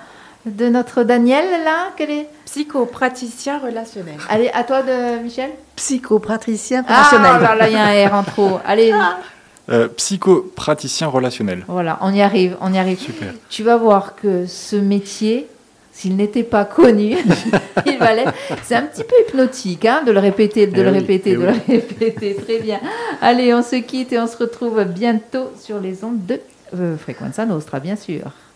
de 0.45 0.67
notre 0.69 1.03
Daniel 1.03 1.45
là? 1.63 1.89
Quel 1.97 2.09
est? 2.11 2.27
Psychopraticien 2.45 3.59
relationnel. 3.59 4.15
Allez, 4.29 4.49
à 4.53 4.63
toi 4.63 4.81
de 4.81 5.19
Michel. 5.23 5.51
Psychopraticien 5.75 6.83
Ah 6.87 7.03
relationnel. 7.11 7.41
là 7.41 7.55
là, 7.55 7.67
il 7.69 7.73
y 7.73 7.77
a 7.77 8.07
un 8.07 8.09
R 8.09 8.13
en 8.15 8.23
trop. 8.23 8.59
Allez, 8.65 8.91
Euh, 9.71 9.87
psychopraticien 9.87 11.07
relationnel. 11.07 11.63
voilà, 11.67 11.97
on 12.01 12.13
y 12.13 12.21
arrive, 12.21 12.57
on 12.61 12.73
y 12.73 12.77
arrive. 12.77 12.99
Super. 12.99 13.33
Tu 13.49 13.63
vas 13.63 13.77
voir 13.77 14.15
que 14.15 14.45
ce 14.45 14.75
métier, 14.75 15.47
s'il 15.93 16.15
n'était 16.17 16.43
pas 16.43 16.65
connu, 16.65 17.15
il 17.85 17.97
valait. 17.97 18.25
C'est 18.63 18.75
un 18.75 18.81
petit 18.83 19.03
peu 19.03 19.15
hypnotique, 19.27 19.85
hein, 19.85 20.03
de 20.05 20.11
le 20.11 20.19
répéter, 20.19 20.67
de 20.67 20.79
Eh 20.79 20.83
le 20.83 20.91
oui, 20.91 20.97
répéter, 20.99 21.31
eh 21.31 21.35
de 21.35 21.39
oui. 21.47 21.53
le 21.67 21.73
répéter. 21.75 22.35
Très 22.35 22.59
bien. 22.59 22.79
Allez, 23.21 23.53
on 23.53 23.63
se 23.63 23.77
quitte 23.77 24.11
et 24.13 24.19
on 24.19 24.27
se 24.27 24.37
retrouve 24.37 24.83
bientôt 24.83 25.51
sur 25.59 25.79
les 25.79 26.03
ondes 26.03 26.25
de 26.25 26.39
euh, 26.77 26.97
Frequenza 26.97 27.45
Nostra, 27.45 27.79
bien 27.79 27.95
sûr. 27.95 28.31